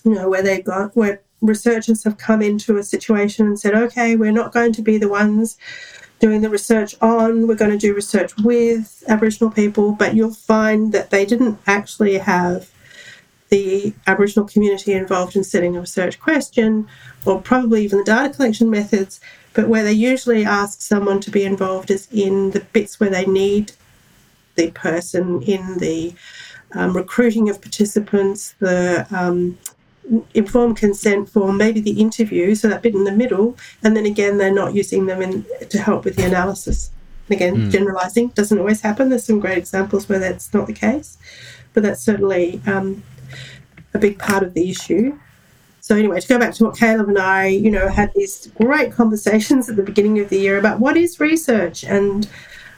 you 0.03 0.15
know, 0.15 0.27
where 0.27 0.41
they 0.41 0.61
got 0.61 0.95
where 0.97 1.21
researchers 1.39 2.03
have 2.03 2.17
come 2.17 2.41
into 2.41 2.77
a 2.77 2.83
situation 2.83 3.45
and 3.45 3.59
said, 3.59 3.75
okay, 3.75 4.15
we're 4.15 4.31
not 4.31 4.53
going 4.53 4.73
to 4.73 4.81
be 4.81 4.97
the 4.97 5.07
ones 5.07 5.55
doing 6.19 6.41
the 6.41 6.49
research 6.49 6.95
on, 6.99 7.47
we're 7.47 7.53
going 7.53 7.69
to 7.69 7.77
do 7.77 7.93
research 7.93 8.35
with 8.37 9.03
Aboriginal 9.07 9.51
people, 9.51 9.91
but 9.91 10.15
you'll 10.15 10.33
find 10.33 10.91
that 10.91 11.11
they 11.11 11.25
didn't 11.25 11.59
actually 11.67 12.17
have 12.17 12.71
the 13.49 13.93
Aboriginal 14.05 14.47
community 14.47 14.93
involved 14.93 15.35
in 15.35 15.43
setting 15.43 15.75
a 15.75 15.79
research 15.79 16.19
question 16.19 16.87
or 17.25 17.41
probably 17.41 17.83
even 17.83 17.99
the 17.99 18.05
data 18.05 18.33
collection 18.33 18.69
methods, 18.69 19.19
but 19.53 19.67
where 19.67 19.83
they 19.83 19.93
usually 19.93 20.45
ask 20.45 20.81
someone 20.81 21.19
to 21.21 21.31
be 21.31 21.43
involved 21.43 21.89
is 21.89 22.07
in 22.11 22.51
the 22.51 22.59
bits 22.59 22.99
where 22.99 23.09
they 23.09 23.25
need 23.25 23.71
the 24.55 24.71
person 24.71 25.41
in 25.43 25.77
the 25.77 26.13
um, 26.73 26.95
recruiting 26.95 27.49
of 27.49 27.61
participants, 27.61 28.55
the 28.59 29.07
um, 29.11 29.57
informed 30.33 30.77
consent 30.77 31.29
for 31.29 31.51
maybe 31.53 31.79
the 31.79 31.99
interview, 31.99 32.55
so 32.55 32.67
that 32.67 32.81
bit 32.81 32.95
in 32.95 33.03
the 33.03 33.11
middle, 33.11 33.57
and 33.83 33.95
then 33.95 34.05
again 34.05 34.37
they're 34.37 34.53
not 34.53 34.73
using 34.73 35.05
them 35.05 35.21
in, 35.21 35.45
to 35.69 35.77
help 35.79 36.05
with 36.05 36.15
the 36.15 36.25
analysis. 36.25 36.91
Again, 37.29 37.55
mm. 37.55 37.71
generalizing 37.71 38.29
doesn't 38.29 38.57
always 38.57 38.81
happen. 38.81 39.09
There's 39.09 39.25
some 39.25 39.39
great 39.39 39.57
examples 39.57 40.07
where 40.07 40.19
that's 40.19 40.53
not 40.53 40.67
the 40.67 40.73
case, 40.73 41.17
but 41.73 41.83
that's 41.83 42.01
certainly 42.01 42.61
um, 42.65 43.03
a 43.97 43.99
big 43.99 44.19
part 44.19 44.43
of 44.43 44.53
the 44.53 44.69
issue. 44.69 45.17
So 45.81 45.95
anyway, 45.95 46.19
to 46.19 46.27
go 46.27 46.39
back 46.39 46.53
to 46.55 46.65
what 46.65 46.77
Caleb 46.77 47.07
and 47.07 47.17
I, 47.17 47.47
you 47.47 47.71
know, 47.71 47.87
had 47.87 48.11
these 48.13 48.47
great 48.61 48.91
conversations 48.91 49.69
at 49.69 49.75
the 49.75 49.83
beginning 49.83 50.19
of 50.19 50.29
the 50.29 50.37
year 50.37 50.57
about 50.57 50.79
what 50.79 50.97
is 50.97 51.19
research 51.19 51.83
and 51.83 52.27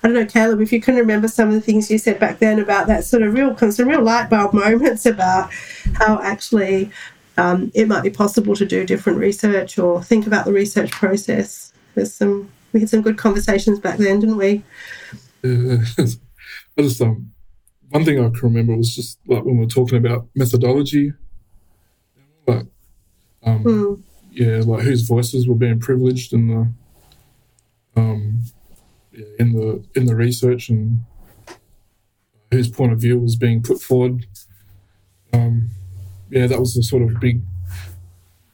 I 0.01 0.07
don't 0.07 0.15
know, 0.15 0.25
Caleb, 0.25 0.61
if 0.61 0.71
you 0.71 0.79
can 0.79 0.95
remember 0.95 1.27
some 1.27 1.49
of 1.49 1.53
the 1.53 1.61
things 1.61 1.91
you 1.91 1.97
said 1.97 2.19
back 2.19 2.39
then 2.39 2.59
about 2.59 2.87
that 2.87 3.03
sort 3.03 3.21
of 3.21 3.33
real, 3.33 3.57
some 3.71 3.89
real 3.89 4.01
light 4.01 4.29
bulb 4.29 4.53
moments 4.65 5.05
about 5.05 5.51
how 5.95 6.21
actually 6.21 6.89
um, 7.37 7.71
it 7.73 7.87
might 7.87 8.03
be 8.03 8.09
possible 8.09 8.55
to 8.55 8.65
do 8.65 8.85
different 8.85 9.19
research 9.19 9.77
or 9.77 10.01
think 10.01 10.25
about 10.25 10.45
the 10.45 10.53
research 10.53 10.91
process. 10.91 11.73
There's 11.95 12.13
some 12.13 12.49
we 12.71 12.79
had 12.79 12.89
some 12.89 13.01
good 13.01 13.17
conversations 13.17 13.79
back 13.79 13.97
then, 13.97 14.19
didn't 14.19 14.37
we? 14.37 14.63
Just 16.79 17.01
um, 17.01 17.31
one 17.89 18.05
thing 18.05 18.19
I 18.19 18.29
can 18.29 18.39
remember 18.41 18.75
was 18.75 18.95
just 18.95 19.19
like 19.27 19.43
when 19.43 19.57
we 19.57 19.65
were 19.65 19.69
talking 19.69 19.97
about 19.97 20.27
methodology, 20.35 21.13
like 22.47 22.65
um, 23.43 23.63
mm. 23.63 24.01
yeah, 24.31 24.61
like 24.65 24.83
whose 24.83 25.03
voices 25.03 25.47
were 25.47 25.55
being 25.55 25.79
privileged 25.79 26.33
in 26.33 26.47
the 26.47 26.71
um, 27.99 28.43
yeah, 29.11 29.25
in 29.39 29.53
the 29.53 29.83
in 29.95 30.05
the 30.05 30.15
research 30.15 30.69
and 30.69 30.99
whose 32.51 32.69
point 32.69 32.91
of 32.91 32.99
view 32.99 33.19
was 33.19 33.35
being 33.35 33.61
put 33.61 33.81
forward. 33.81 34.25
Um, 35.33 35.69
yeah, 36.29 36.47
that 36.47 36.59
was 36.59 36.75
a 36.77 36.83
sort 36.83 37.03
of 37.03 37.19
big, 37.19 37.41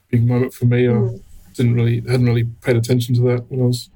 big 0.10 0.26
moment 0.26 0.54
for 0.54 0.66
me. 0.66 0.84
Mm. 0.84 1.20
I 1.20 1.52
didn't 1.54 1.76
really 1.76 2.02
hadn't 2.02 2.26
really 2.26 2.46
paid 2.62 2.76
attention 2.76 3.16
to 3.16 3.22
that 3.22 3.50
when 3.50 3.62
I 3.62 3.66
was 3.66 3.90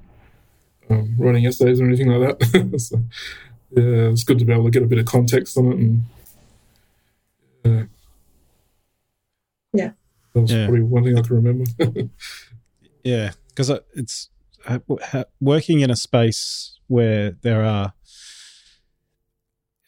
um, 0.89 1.15
writing 1.17 1.45
essays 1.45 1.79
or 1.79 1.85
anything 1.85 2.07
like 2.07 2.39
that. 2.39 2.79
so, 2.79 3.01
yeah, 3.71 4.09
it's 4.09 4.23
good 4.23 4.39
to 4.39 4.45
be 4.45 4.53
able 4.53 4.65
to 4.65 4.71
get 4.71 4.83
a 4.83 4.87
bit 4.87 4.99
of 4.99 5.05
context 5.05 5.57
on 5.57 5.71
it 5.71 5.77
and. 5.77 6.03
Uh, 7.65 7.85
yeah. 9.73 9.91
That 10.33 10.41
was 10.41 10.51
yeah. 10.51 10.65
probably 10.65 10.83
one 10.83 11.03
thing 11.03 11.17
I 11.17 11.21
can 11.21 11.35
remember. 11.35 11.65
yeah, 13.03 13.31
because 13.49 13.71
it's 13.93 14.29
uh, 14.65 14.79
working 15.39 15.81
in 15.81 15.89
a 15.89 15.95
space 15.95 16.79
where 16.87 17.31
there 17.41 17.63
are 17.63 17.93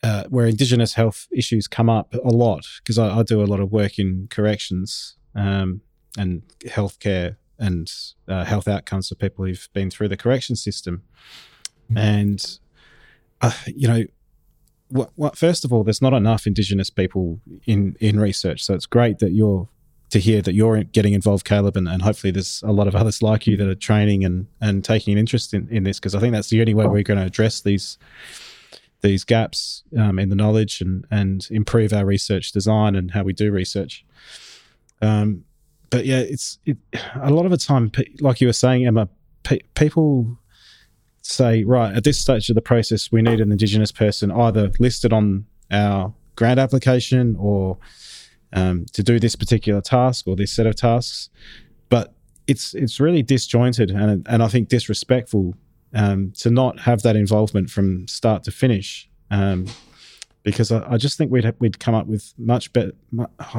uh, 0.04 0.24
where 0.30 0.48
Indigenous 0.48 0.96
health 0.96 1.28
issues 1.32 1.68
come 1.68 1.90
up 1.90 2.14
a 2.14 2.30
lot 2.30 2.66
because 2.80 2.98
I, 2.98 3.20
I, 3.20 3.24
do 3.24 3.44
a 3.44 3.46
lot 3.46 3.60
of 3.60 3.72
work 3.72 4.00
in 4.00 4.28
corrections 4.32 5.16
um, 5.36 5.82
and 6.18 6.42
healthcare 6.62 7.36
and 7.60 7.92
uh, 8.28 8.44
health 8.44 8.68
outcomes 8.68 9.10
for 9.10 9.16
people 9.16 9.46
who've 9.46 9.70
been 9.74 9.92
through 9.92 10.08
the 10.08 10.18
correction 10.18 10.56
system. 10.56 11.04
Mm-hmm. 11.86 11.98
And, 11.98 12.60
uh, 13.42 13.52
you 13.68 13.88
know, 13.88 14.04
what, 14.90 15.12
what, 15.16 15.38
first 15.38 15.64
of 15.64 15.72
all, 15.72 15.84
there's 15.84 16.02
not 16.02 16.14
enough 16.14 16.46
Indigenous 16.46 16.90
people 16.90 17.40
in 17.66 17.96
in 18.00 18.20
research, 18.20 18.64
so 18.64 18.74
it's 18.74 18.86
great 18.86 19.20
that 19.20 19.32
you're 19.32 19.68
to 20.12 20.20
hear 20.20 20.42
that 20.42 20.54
you're 20.54 20.84
getting 20.84 21.14
involved, 21.14 21.46
Caleb, 21.46 21.78
and, 21.78 21.88
and 21.88 22.02
hopefully 22.02 22.32
there's 22.32 22.62
a 22.64 22.72
lot 22.72 22.88
of 22.88 22.96
others 22.96 23.22
like 23.22 23.48
you 23.48 23.56
that 23.58 23.68
are 23.68 23.76
training 23.76 24.26
and 24.26 24.48
and 24.60 24.84
taking 24.84 25.14
an 25.14 25.18
interest 25.18 25.54
in, 25.54 25.68
in 25.70 25.84
this 25.84 26.00
because 26.00 26.14
I 26.14 26.20
think 26.20 26.34
that's 26.34 26.50
the 26.50 26.60
only 26.60 26.74
way 26.74 26.86
we're 26.86 27.04
going 27.04 27.20
to 27.20 27.26
address 27.26 27.62
these 27.62 27.98
these 29.02 29.24
gaps 29.24 29.84
um, 29.98 30.20
in 30.20 30.30
the 30.30 30.36
knowledge 30.36 30.82
and 30.82 31.06
and 31.10 31.48
improve 31.50 31.94
our 31.94 32.06
research 32.06 32.52
design 32.52 32.96
and 32.96 33.12
how 33.12 33.24
we 33.24 33.34
do 33.34 33.52
research. 33.52 34.06
Um, 35.02 35.46
but 35.90 36.06
yeah, 36.06 36.20
it's 36.20 36.60
it, 36.66 36.78
a 37.16 37.32
lot 37.32 37.46
of 37.46 37.52
the 37.52 37.58
time, 37.58 37.92
like 38.20 38.42
you 38.42 38.48
were 38.48 38.54
saying, 38.54 38.86
Emma, 38.86 39.08
pe- 39.44 39.62
people 39.76 40.38
say, 41.22 41.64
right, 41.64 41.96
at 41.96 42.04
this 42.04 42.20
stage 42.20 42.50
of 42.50 42.56
the 42.56 42.62
process, 42.62 43.12
we 43.12 43.22
need 43.22 43.40
an 43.40 43.52
Indigenous 43.52 43.92
person 43.92 44.32
either 44.32 44.72
listed 44.80 45.14
on 45.14 45.46
our 45.70 46.14
grant 46.36 46.60
application 46.60 47.36
or 47.40 47.78
um, 48.54 48.86
to 48.94 49.04
do 49.04 49.20
this 49.20 49.36
particular 49.36 49.82
task 49.82 50.28
or 50.28 50.36
this 50.36 50.52
set 50.52 50.66
of 50.66 50.76
tasks. 50.76 51.30
But 51.90 52.14
it's 52.48 52.74
it's 52.74 53.00
really 53.00 53.22
disjointed 53.22 53.92
and 53.92 54.26
and 54.28 54.44
I 54.44 54.48
think 54.48 54.68
disrespectful 54.68 55.56
um, 55.94 56.32
to 56.40 56.50
not 56.50 56.80
have 56.82 57.02
that 57.04 57.16
involvement 57.16 57.70
from 57.70 58.08
start 58.08 58.44
to 58.46 58.52
finish. 58.52 59.10
Um, 59.30 59.68
because 60.44 60.72
I, 60.72 60.94
I, 60.94 60.98
just 60.98 61.18
think 61.18 61.32
we'd 61.32 61.54
we'd 61.60 61.80
come 61.80 61.94
up 61.94 62.08
with 62.08 62.34
much 62.38 62.74
better, 62.74 62.94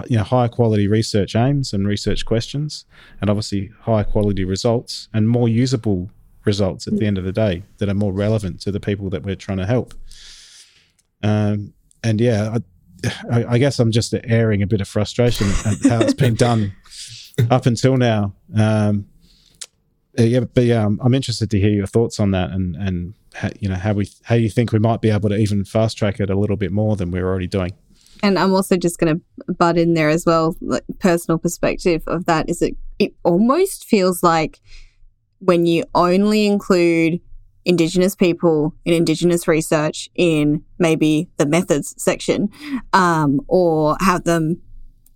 you 0.09 0.17
know, 0.17 0.25
higher 0.25 0.49
quality 0.49 0.89
research 0.89 1.37
aims 1.37 1.73
and 1.73 1.87
research 1.87 2.27
questions, 2.27 2.85
and 3.21 3.31
obviously 3.31 3.71
higher 3.81 4.05
quality 4.05 4.45
results 4.45 5.09
and 5.15 5.29
more 5.29 5.49
usable 5.49 6.11
results 6.45 6.87
at 6.87 6.97
the 6.97 7.07
end 7.07 7.19
of 7.19 7.25
the 7.25 7.33
day 7.33 7.63
that 7.79 7.89
are 7.89 7.95
more 7.95 8.13
relevant 8.13 8.61
to 8.63 8.73
the 8.73 8.81
people 8.81 9.11
that 9.11 9.23
we're 9.23 9.37
trying 9.37 9.59
to 9.59 9.67
help. 9.67 9.95
Um, 11.23 11.73
and 12.03 12.21
yeah, 12.21 12.59
I, 13.31 13.45
I, 13.45 13.59
guess 13.59 13.79
I'm 13.79 13.93
just 13.93 14.15
airing 14.25 14.63
a 14.63 14.67
bit 14.67 14.81
of 14.81 14.89
frustration 14.89 15.49
at 15.65 15.91
how 15.91 16.01
it's 16.01 16.15
been 16.15 16.35
done 16.35 16.73
up 17.51 17.67
until 17.67 17.97
now. 17.97 18.35
Um, 18.57 19.07
yeah, 20.19 20.41
but 20.41 20.65
yeah, 20.65 20.85
I'm, 20.85 21.01
I'm, 21.03 21.15
interested 21.15 21.51
to 21.53 21.61
hear 21.61 21.71
your 21.71 21.87
thoughts 21.87 22.21
on 22.21 22.33
that 22.33 22.51
and 22.51 22.77
and 22.77 23.15
how, 23.35 23.49
you 23.61 23.69
know 23.69 23.77
how 23.77 23.95
we 23.95 24.11
how 24.25 24.35
you 24.35 24.51
think 24.51 24.73
we 24.73 24.79
might 24.79 25.01
be 25.01 25.11
able 25.11 25.31
to 25.31 25.37
even 25.37 25.65
fast 25.65 25.97
track 25.97 26.21
it 26.21 26.29
a 26.29 26.39
little 26.39 26.57
bit 26.57 26.71
more 26.71 26.97
than 26.97 27.11
we're 27.11 27.27
already 27.27 27.47
doing. 27.47 27.73
And 28.23 28.39
I'm 28.39 28.53
also 28.53 28.77
just 28.77 28.99
going 28.99 29.17
to 29.17 29.53
butt 29.55 29.79
in 29.79 29.95
there 29.95 30.09
as 30.09 30.25
well. 30.25 30.55
Like 30.61 30.85
personal 31.01 31.39
perspective 31.39 32.03
of 32.07 32.27
that 32.27 32.49
is 32.49 32.61
it 32.61 32.77
it 32.99 33.15
almost 33.25 33.85
feels 33.85 34.23
like 34.23 34.61
when 35.43 35.67
you 35.67 35.85
only 35.95 36.47
include 36.47 37.21
Indigenous 37.65 38.17
people 38.17 38.75
in 38.85 38.93
Indigenous 38.93 39.47
research 39.47 40.09
in 40.15 40.65
maybe 40.79 41.29
the 41.37 41.47
methods 41.47 41.95
section, 41.97 42.49
um, 42.93 43.41
or 43.47 43.97
have 44.01 44.25
them 44.25 44.61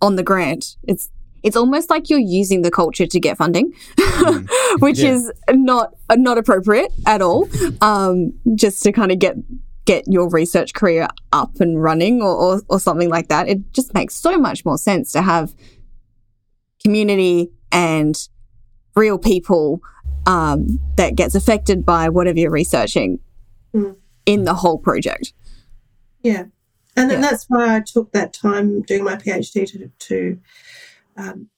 on 0.01 0.15
the 0.15 0.23
grant. 0.23 0.77
It's 0.83 1.09
it's 1.43 1.55
almost 1.55 1.89
like 1.89 2.09
you're 2.09 2.19
using 2.19 2.61
the 2.61 2.71
culture 2.71 3.05
to 3.05 3.19
get 3.19 3.37
funding, 3.37 3.73
mm. 3.97 4.47
which 4.79 4.99
yeah. 4.99 5.11
is 5.11 5.31
not 5.51 5.93
not 6.13 6.37
appropriate 6.37 6.91
at 7.05 7.21
all. 7.21 7.49
Um, 7.81 8.33
just 8.55 8.81
to 8.83 8.91
kind 8.91 9.11
of 9.11 9.19
get 9.19 9.35
get 9.85 10.05
your 10.07 10.29
research 10.29 10.73
career 10.73 11.07
up 11.31 11.59
and 11.59 11.81
running, 11.81 12.21
or, 12.21 12.35
or, 12.35 12.61
or 12.69 12.79
something 12.79 13.09
like 13.09 13.29
that. 13.29 13.47
It 13.47 13.73
just 13.73 13.93
makes 13.93 14.15
so 14.15 14.37
much 14.37 14.65
more 14.65 14.77
sense 14.77 15.11
to 15.13 15.21
have 15.21 15.53
community 16.83 17.49
and 17.71 18.17
real 18.95 19.17
people 19.17 19.81
um, 20.27 20.79
that 20.97 21.15
gets 21.15 21.33
affected 21.33 21.85
by 21.85 22.09
whatever 22.09 22.37
you're 22.37 22.51
researching 22.51 23.19
mm. 23.73 23.95
in 24.25 24.43
the 24.43 24.53
whole 24.53 24.77
project. 24.77 25.33
Yeah. 26.21 26.45
And 26.95 27.09
yeah. 27.09 27.21
that's 27.21 27.45
why 27.47 27.75
I 27.75 27.79
took 27.79 28.11
that 28.11 28.33
time 28.33 28.81
doing 28.81 29.03
my 29.03 29.15
PhD 29.15 29.65
to, 29.71 29.89
to 30.07 30.39
um, 31.15 31.49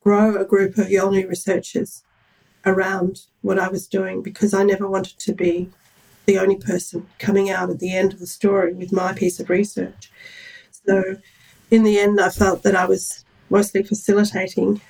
grow 0.00 0.36
a 0.36 0.44
group 0.44 0.76
of 0.76 0.88
Yolngu 0.88 1.28
researchers 1.28 2.04
around 2.66 3.22
what 3.40 3.58
I 3.58 3.68
was 3.68 3.88
doing 3.88 4.22
because 4.22 4.52
I 4.52 4.64
never 4.64 4.86
wanted 4.86 5.18
to 5.20 5.32
be 5.32 5.70
the 6.26 6.38
only 6.38 6.56
person 6.56 7.06
coming 7.18 7.48
out 7.48 7.70
at 7.70 7.78
the 7.78 7.96
end 7.96 8.12
of 8.12 8.18
the 8.18 8.26
story 8.26 8.74
with 8.74 8.92
my 8.92 9.14
piece 9.14 9.40
of 9.40 9.48
research. 9.48 10.12
So, 10.70 11.16
in 11.70 11.84
the 11.84 11.98
end, 11.98 12.20
I 12.20 12.28
felt 12.28 12.62
that 12.64 12.76
I 12.76 12.84
was 12.84 13.24
mostly 13.48 13.82
facilitating 13.82 14.82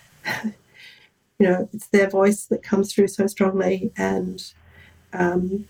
you 1.41 1.49
know, 1.49 1.69
it's 1.73 1.87
their 1.87 2.09
voice 2.09 2.45
that 2.45 2.63
comes 2.63 2.93
through 2.93 3.09
so 3.09 3.27
strongly 3.27 3.91
and 3.97 4.53
um, 5.15 5.67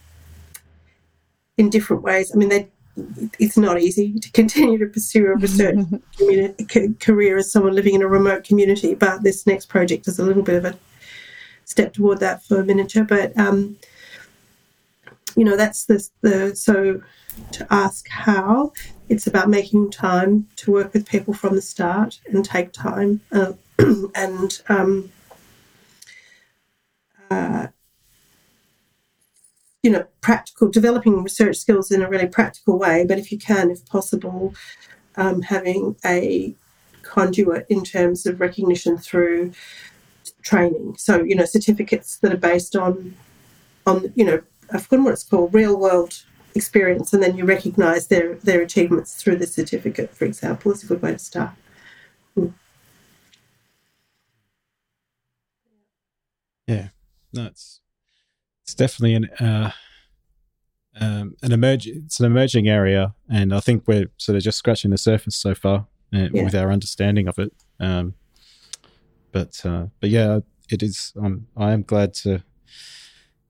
in 1.56 1.70
different 1.70 2.02
ways. 2.02 2.32
I 2.34 2.36
mean, 2.36 2.48
they, 2.48 2.68
it's 3.38 3.56
not 3.56 3.80
easy 3.80 4.18
to 4.18 4.32
continue 4.32 4.78
to 4.78 4.86
pursue 4.86 5.28
a 5.28 5.36
research 5.36 5.78
community, 6.18 6.94
career 6.98 7.38
as 7.38 7.52
someone 7.52 7.74
living 7.74 7.94
in 7.94 8.02
a 8.02 8.08
remote 8.08 8.42
community, 8.42 8.94
but 8.94 9.22
this 9.22 9.46
next 9.46 9.66
project 9.66 10.08
is 10.08 10.18
a 10.18 10.24
little 10.24 10.42
bit 10.42 10.56
of 10.56 10.64
a 10.64 10.78
step 11.64 11.94
toward 11.94 12.18
that 12.18 12.42
for 12.42 12.60
a 12.60 12.64
miniature. 12.64 13.04
But, 13.04 13.38
um, 13.38 13.78
you 15.36 15.44
know, 15.44 15.56
that's 15.56 15.84
the, 15.84 16.04
the 16.22 16.56
so 16.56 17.00
to 17.52 17.66
ask 17.70 18.08
how, 18.08 18.72
it's 19.08 19.28
about 19.28 19.48
making 19.48 19.92
time 19.92 20.48
to 20.56 20.72
work 20.72 20.92
with 20.92 21.08
people 21.08 21.32
from 21.32 21.54
the 21.54 21.62
start 21.62 22.18
and 22.26 22.44
take 22.44 22.72
time 22.72 23.20
uh, 23.30 23.52
and 24.16 24.62
um, 24.68 25.12
uh, 27.30 27.68
you 29.82 29.90
know, 29.90 30.06
practical, 30.20 30.68
developing 30.68 31.22
research 31.22 31.56
skills 31.56 31.90
in 31.90 32.02
a 32.02 32.08
really 32.08 32.26
practical 32.26 32.78
way. 32.78 33.04
But 33.06 33.18
if 33.18 33.32
you 33.32 33.38
can, 33.38 33.70
if 33.70 33.86
possible, 33.86 34.54
um, 35.16 35.42
having 35.42 35.96
a 36.04 36.54
conduit 37.02 37.66
in 37.68 37.82
terms 37.82 38.26
of 38.26 38.40
recognition 38.40 38.98
through 38.98 39.52
training. 40.42 40.96
So, 40.98 41.22
you 41.22 41.34
know, 41.34 41.46
certificates 41.46 42.18
that 42.18 42.32
are 42.32 42.36
based 42.36 42.76
on, 42.76 43.16
on 43.86 44.12
you 44.14 44.24
know, 44.24 44.42
I've 44.72 44.82
forgotten 44.82 45.04
what 45.04 45.14
it's 45.14 45.24
called, 45.24 45.54
real 45.54 45.78
world 45.78 46.22
experience, 46.54 47.12
and 47.12 47.22
then 47.22 47.36
you 47.36 47.44
recognise 47.44 48.08
their 48.08 48.34
their 48.36 48.60
achievements 48.60 49.14
through 49.20 49.36
the 49.36 49.46
certificate, 49.46 50.14
for 50.14 50.24
example, 50.24 50.72
is 50.72 50.84
a 50.84 50.86
good 50.86 51.02
way 51.02 51.12
to 51.12 51.18
start. 51.18 51.52
Mm. 52.36 52.52
Yeah 56.66 56.88
no, 57.32 57.46
it's 57.46 57.80
it's 58.64 58.74
definitely 58.74 59.14
an 59.14 59.24
uh, 59.40 59.72
um, 61.00 61.36
an 61.42 61.52
emerge. 61.52 61.86
It's 61.86 62.20
an 62.20 62.26
emerging 62.26 62.68
area, 62.68 63.14
and 63.28 63.54
I 63.54 63.60
think 63.60 63.84
we're 63.86 64.10
sort 64.16 64.36
of 64.36 64.42
just 64.42 64.58
scratching 64.58 64.90
the 64.90 64.98
surface 64.98 65.36
so 65.36 65.54
far 65.54 65.86
uh, 66.14 66.28
yeah. 66.32 66.44
with 66.44 66.54
our 66.54 66.70
understanding 66.70 67.28
of 67.28 67.38
it. 67.38 67.52
Um, 67.78 68.14
but 69.32 69.60
uh, 69.64 69.86
but 70.00 70.10
yeah, 70.10 70.40
it 70.70 70.82
is. 70.82 71.12
Um, 71.20 71.46
I 71.56 71.72
am 71.72 71.82
glad 71.82 72.14
to 72.14 72.42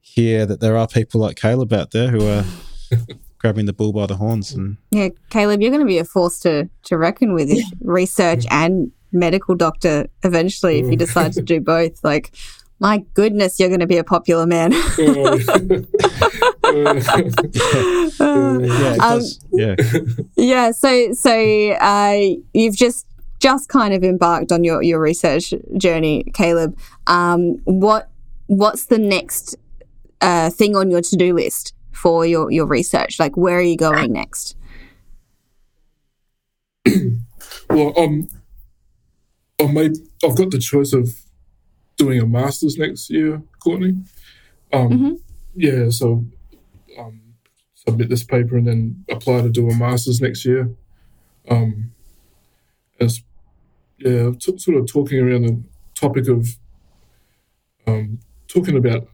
hear 0.01 0.47
that 0.47 0.61
there 0.61 0.77
are 0.77 0.89
people 0.89 1.21
like 1.21 1.37
Caleb 1.37 1.73
out 1.73 1.93
there 1.93 2.09
who 2.09 2.27
are 2.27 2.45
grabbing 3.39 3.67
the 3.67 3.73
bull 3.73 3.93
by 3.93 4.07
the 4.07 4.17
horns. 4.17 4.53
And 4.53 4.77
yeah, 4.91 5.09
Caleb, 5.31 5.63
you're 5.63 5.71
going 5.71 5.81
to 5.81 5.87
be 5.87 5.99
a 5.99 6.05
force 6.05 6.39
to 6.41 6.69
to 6.85 6.99
reckon 6.99 7.35
with. 7.35 7.51
research 7.81 8.47
and 8.51 8.93
medical 9.13 9.57
doctor 9.57 10.07
eventually 10.23 10.79
if 10.79 10.89
you 10.89 10.97
decide 10.97 11.33
to 11.33 11.43
do 11.43 11.61
both. 11.61 12.03
Like 12.05 12.33
my 12.81 13.05
goodness, 13.13 13.61
you're 13.61 13.69
going 13.69 13.81
to 13.81 13.87
be 13.87 13.99
a 13.99 14.05
popular 14.05 14.47
man. 14.47 14.73
yeah, 14.99 15.37
um, 18.21 19.21
yeah. 19.53 19.77
yeah. 20.37 20.71
So, 20.71 21.13
so 21.13 21.71
uh, 21.73 22.19
you've 22.55 22.77
just 22.77 23.07
just 23.39 23.69
kind 23.69 23.93
of 23.93 24.03
embarked 24.03 24.51
on 24.51 24.65
your 24.65 24.83
your 24.83 24.99
research 24.99 25.53
journey, 25.77 26.25
Caleb. 26.33 26.79
Um, 27.07 27.59
what 27.65 28.11
what's 28.47 28.87
the 28.87 28.99
next 28.99 29.57
uh, 30.23 30.49
thing 30.49 30.75
on 30.75 30.91
your 30.91 31.03
to 31.03 31.17
do 31.17 31.35
list 31.35 31.75
for 31.93 32.25
your 32.25 32.51
your 32.51 32.67
research? 32.67 33.21
Like, 33.21 33.37
where 33.37 33.59
are 33.59 33.63
you 33.63 33.77
going 33.77 34.13
next? 34.13 34.57
well, 37.69 37.93
um, 37.99 38.29
I 39.61 39.67
may, 39.67 39.91
I've 40.25 40.37
got 40.37 40.51
the 40.51 40.59
choice 40.59 40.95
of 40.95 41.11
doing 42.01 42.19
a 42.19 42.27
master's 42.27 42.79
next 42.79 43.11
year, 43.11 43.43
Courtney. 43.63 43.95
Um, 44.73 44.89
mm-hmm. 44.89 45.15
Yeah, 45.55 45.91
so 45.91 46.25
um, 46.99 47.21
submit 47.75 48.09
this 48.09 48.25
paper 48.25 48.57
and 48.57 48.67
then 48.67 49.05
apply 49.11 49.43
to 49.43 49.51
do 49.51 49.69
a 49.69 49.75
master's 49.75 50.19
next 50.19 50.47
year. 50.47 50.71
Um, 51.51 51.93
as 52.99 53.23
yeah, 53.99 54.31
t- 54.39 54.57
sort 54.57 54.79
of 54.79 54.91
talking 54.91 55.21
around 55.21 55.43
the 55.43 55.63
topic 55.95 56.27
of 56.29 56.49
um, 57.87 58.21
talking 58.49 58.79
about 58.79 59.07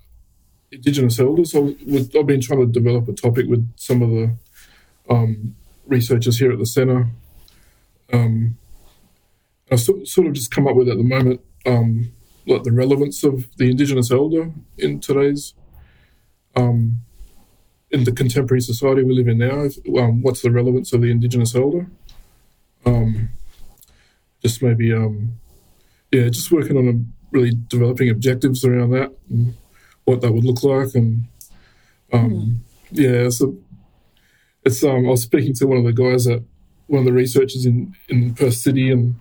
Indigenous 0.70 1.18
elders. 1.18 1.56
I 1.56 1.58
have 2.14 2.26
been 2.26 2.40
trying 2.40 2.60
to 2.60 2.66
develop 2.66 3.08
a 3.08 3.12
topic 3.14 3.46
with 3.48 3.68
some 3.76 4.00
of 4.02 4.10
the 4.10 4.36
um, 5.10 5.56
researchers 5.86 6.38
here 6.38 6.52
at 6.52 6.58
the 6.60 6.66
centre. 6.66 7.08
Um, 8.12 8.58
I've 9.72 9.80
so, 9.80 10.04
sort 10.04 10.28
of 10.28 10.34
just 10.34 10.52
come 10.52 10.68
up 10.68 10.76
with 10.76 10.88
at 10.88 10.96
the 10.96 11.02
moment 11.02 11.40
um, 11.64 12.12
like 12.46 12.62
the 12.62 12.72
relevance 12.72 13.24
of 13.24 13.48
the 13.56 13.70
Indigenous 13.70 14.10
elder 14.10 14.52
in 14.78 15.00
today's 15.00 15.54
um, 16.54 17.00
in 17.90 18.04
the 18.04 18.12
contemporary 18.12 18.60
society 18.60 19.02
we 19.02 19.14
live 19.14 19.28
in 19.28 19.38
now, 19.38 19.62
if, 19.62 19.78
um, 19.98 20.22
what's 20.22 20.42
the 20.42 20.50
relevance 20.50 20.92
of 20.92 21.00
the 21.00 21.10
Indigenous 21.10 21.54
elder? 21.54 21.86
Um, 22.84 23.28
just 24.42 24.62
maybe, 24.62 24.92
um, 24.92 25.38
yeah, 26.12 26.28
just 26.28 26.50
working 26.50 26.76
on 26.76 26.88
a, 26.88 27.36
really 27.36 27.52
developing 27.68 28.08
objectives 28.08 28.64
around 28.64 28.90
that 28.90 29.12
and 29.28 29.54
what 30.04 30.20
that 30.20 30.32
would 30.32 30.44
look 30.44 30.62
like, 30.62 30.94
and 30.94 31.26
um, 32.12 32.64
yeah, 32.92 33.28
so 33.28 33.56
it's 34.64 34.82
um, 34.84 35.06
I 35.06 35.10
was 35.10 35.22
speaking 35.22 35.54
to 35.54 35.66
one 35.66 35.78
of 35.78 35.84
the 35.84 35.92
guys 35.92 36.26
at 36.26 36.42
one 36.86 37.00
of 37.00 37.04
the 37.04 37.12
researchers 37.12 37.66
in 37.66 37.94
in 38.08 38.34
Perth 38.34 38.54
City, 38.54 38.90
and 38.90 39.16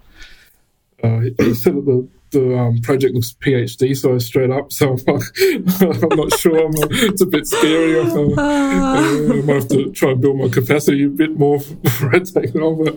uh, 1.03 1.21
he 1.37 1.53
said 1.55 1.75
that 1.75 1.85
the 1.85 2.07
the 2.31 2.57
um, 2.57 2.81
project 2.81 3.13
looks 3.13 3.33
PhD 3.33 3.95
size 3.95 4.25
straight 4.25 4.51
up. 4.51 4.71
So 4.71 4.97
I'm, 5.07 5.15
like, 5.15 6.03
I'm 6.03 6.17
not 6.17 6.37
sure. 6.37 6.65
I'm, 6.65 6.73
it's 6.91 7.21
a 7.21 7.25
bit 7.25 7.47
scary. 7.47 7.99
I'm, 7.99 8.37
uh, 8.37 8.41
I 9.33 9.41
might 9.41 9.55
have 9.55 9.67
to 9.69 9.91
try 9.91 10.11
and 10.11 10.21
build 10.21 10.37
my 10.37 10.49
capacity 10.49 11.03
a 11.03 11.09
bit 11.09 11.37
more 11.37 11.59
for 11.99 12.13
it 12.15 12.29
taking 12.33 12.61
on. 12.61 12.83
But 12.83 12.95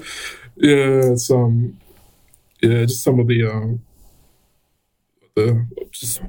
yeah, 0.57 1.13
it's 1.13 1.31
um, 1.31 1.79
yeah, 2.63 2.85
just 2.85 3.03
some 3.03 3.21
of 3.21 3.29
the 3.29 3.45
uh, 3.45 3.77
the 5.35 5.67
just 5.91 6.21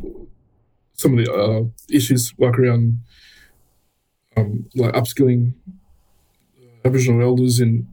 some 0.93 1.17
of 1.17 1.25
the 1.25 1.33
uh, 1.33 1.63
issues 1.89 2.33
like 2.37 2.57
around 2.59 2.99
um, 4.37 4.69
like 4.75 4.93
upskilling 4.93 5.53
Aboriginal 6.85 7.21
elders 7.21 7.59
in 7.59 7.87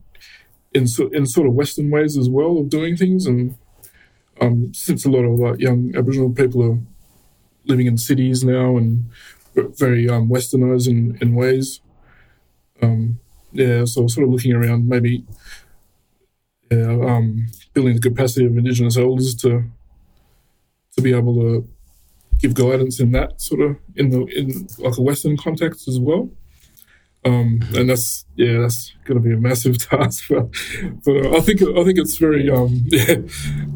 in 0.74 0.86
in 1.12 1.26
sort 1.26 1.46
of 1.46 1.54
Western 1.54 1.90
ways 1.90 2.16
as 2.16 2.28
well 2.28 2.58
of 2.58 2.68
doing 2.68 2.96
things, 2.96 3.26
and 3.26 3.56
um, 4.40 4.72
since 4.74 5.04
a 5.04 5.10
lot 5.10 5.24
of 5.24 5.60
young 5.60 5.94
Aboriginal 5.96 6.30
people 6.30 6.62
are 6.62 6.78
living 7.64 7.86
in 7.86 7.98
cities 7.98 8.44
now 8.44 8.76
and 8.76 9.10
very 9.54 10.08
um, 10.08 10.28
Westernized 10.28 10.88
in, 10.88 11.16
in 11.20 11.34
ways, 11.34 11.80
um, 12.82 13.18
yeah, 13.52 13.84
so 13.84 14.06
sort 14.06 14.26
of 14.26 14.32
looking 14.32 14.52
around 14.52 14.88
maybe 14.88 15.24
yeah, 16.70 16.90
um, 16.90 17.46
building 17.72 17.94
the 17.94 18.00
capacity 18.00 18.44
of 18.44 18.56
Indigenous 18.56 18.96
elders 18.96 19.34
to 19.36 19.64
to 20.94 21.02
be 21.02 21.14
able 21.14 21.34
to 21.34 21.68
give 22.38 22.54
guidance 22.54 23.00
in 23.00 23.12
that 23.12 23.40
sort 23.40 23.60
of 23.60 23.76
in 23.96 24.10
the 24.10 24.24
in 24.26 24.66
like 24.78 24.96
a 24.98 25.02
Western 25.02 25.36
context 25.36 25.88
as 25.88 25.98
well. 25.98 26.30
Um, 27.26 27.60
and 27.74 27.90
that's 27.90 28.24
yeah, 28.36 28.60
that's 28.60 28.92
going 29.04 29.20
to 29.20 29.28
be 29.28 29.34
a 29.34 29.38
massive 29.38 29.78
task. 29.90 30.26
But, 30.30 30.48
but 31.04 31.26
uh, 31.26 31.36
I 31.36 31.40
think 31.40 31.60
I 31.62 31.84
think 31.84 31.98
it's 31.98 32.16
very 32.18 32.50
um, 32.50 32.82
yeah, 32.86 33.16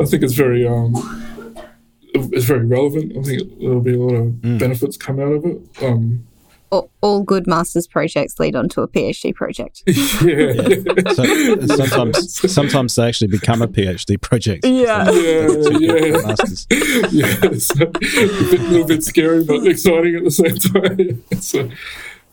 I 0.01 0.05
think 0.05 0.23
it's 0.23 0.35
very 0.35 0.67
um, 0.67 0.95
it's 2.15 2.45
very 2.45 2.65
relevant. 2.67 3.17
I 3.17 3.23
think 3.23 3.59
there'll 3.61 3.81
be 3.81 3.95
a 3.95 3.99
lot 3.99 4.15
of 4.15 4.27
Mm. 4.41 4.59
benefits 4.59 4.97
come 4.97 5.19
out 5.21 5.33
of 5.33 5.45
it. 5.45 5.61
Um, 5.83 6.27
All, 6.73 6.89
all 7.01 7.23
good 7.25 7.47
master's 7.49 7.89
projects 7.89 8.39
lead 8.39 8.55
on 8.55 8.69
to 8.71 8.83
a 8.83 8.89
PhD 8.89 9.35
project. 9.35 9.83
yeah, 9.87 10.53
So, 11.15 11.77
sometimes, 11.87 12.53
sometimes 12.53 12.95
they 12.95 13.09
actually 13.09 13.27
become 13.29 13.61
a 13.63 13.67
PhD 13.67 14.21
project. 14.21 14.65
Yeah. 14.65 15.11
yeah, 15.11 15.49
yeah. 15.81 16.17
Masters. 16.25 16.67
yeah, 17.11 17.35
it's 17.43 17.71
a 17.81 17.87
bit, 17.87 18.61
little 18.71 18.87
bit 18.87 19.03
scary 19.03 19.43
but 19.45 19.67
exciting 19.67 20.15
at 20.15 20.23
the 20.25 20.31
same 20.31 20.57
time. 20.59 21.41
so, 21.41 21.61
um, 21.63 21.71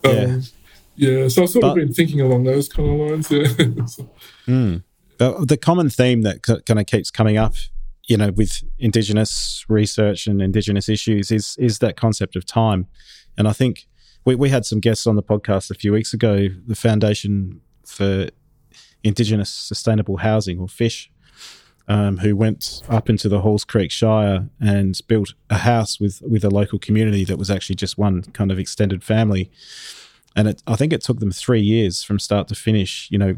yeah. 0.04 0.40
So 1.00 1.44
I've 1.44 1.50
sort 1.50 1.62
But- 1.62 1.70
of 1.70 1.76
been 1.76 1.94
thinking 1.94 2.22
along 2.22 2.44
those 2.44 2.68
kind 2.70 2.90
of 2.90 3.10
lines. 3.10 3.32
Yeah. 3.32 3.48
So, 3.88 4.10
Mm. 4.48 4.84
The, 5.18 5.46
the 5.48 5.58
common 5.58 5.90
theme 5.90 6.22
that 6.22 6.44
kind 6.44 6.80
of 6.80 6.86
keeps 6.86 7.10
coming 7.10 7.38
up, 7.38 7.56
you 8.08 8.18
know, 8.18 8.30
with 8.32 8.64
Indigenous 8.78 9.66
research 9.68 10.28
and 10.28 10.42
Indigenous 10.42 10.88
issues 10.88 11.32
is 11.32 11.56
is 11.58 11.80
that 11.80 11.98
concept 11.98 12.36
of 12.36 12.46
time. 12.46 12.86
And 13.38 13.48
I 13.48 13.54
think 13.54 13.88
we, 14.26 14.36
we 14.36 14.50
had 14.50 14.64
some 14.66 14.80
guests 14.80 15.08
on 15.08 15.16
the 15.16 15.24
podcast 15.24 15.72
a 15.72 15.74
few 15.74 15.92
weeks 15.92 16.14
ago, 16.14 16.50
the 16.68 16.76
Foundation 16.76 17.62
for 17.86 18.30
Indigenous 19.04 19.50
Sustainable 19.50 20.18
Housing, 20.18 20.60
or 20.60 20.68
FISH, 20.68 21.10
um, 21.88 22.18
who 22.18 22.36
went 22.36 22.82
up 22.90 23.10
into 23.10 23.28
the 23.30 23.42
Halls 23.42 23.64
Creek 23.64 23.92
Shire 23.92 24.50
and 24.60 25.00
built 25.08 25.34
a 25.50 25.58
house 25.60 26.00
with, 26.00 26.22
with 26.22 26.44
a 26.44 26.50
local 26.50 26.78
community 26.80 27.24
that 27.26 27.38
was 27.38 27.50
actually 27.50 27.76
just 27.76 27.98
one 27.98 28.22
kind 28.34 28.52
of 28.52 28.60
extended 28.60 29.04
family. 29.04 29.50
And 30.38 30.48
it, 30.48 30.64
I 30.68 30.76
think 30.76 30.94
it 30.94 31.02
took 31.02 31.20
them 31.20 31.32
three 31.32 31.62
years 31.62 32.04
from 32.04 32.20
start 32.20 32.48
to 32.50 32.56
finish, 32.56 33.08
you 33.12 33.18
know, 33.18 33.38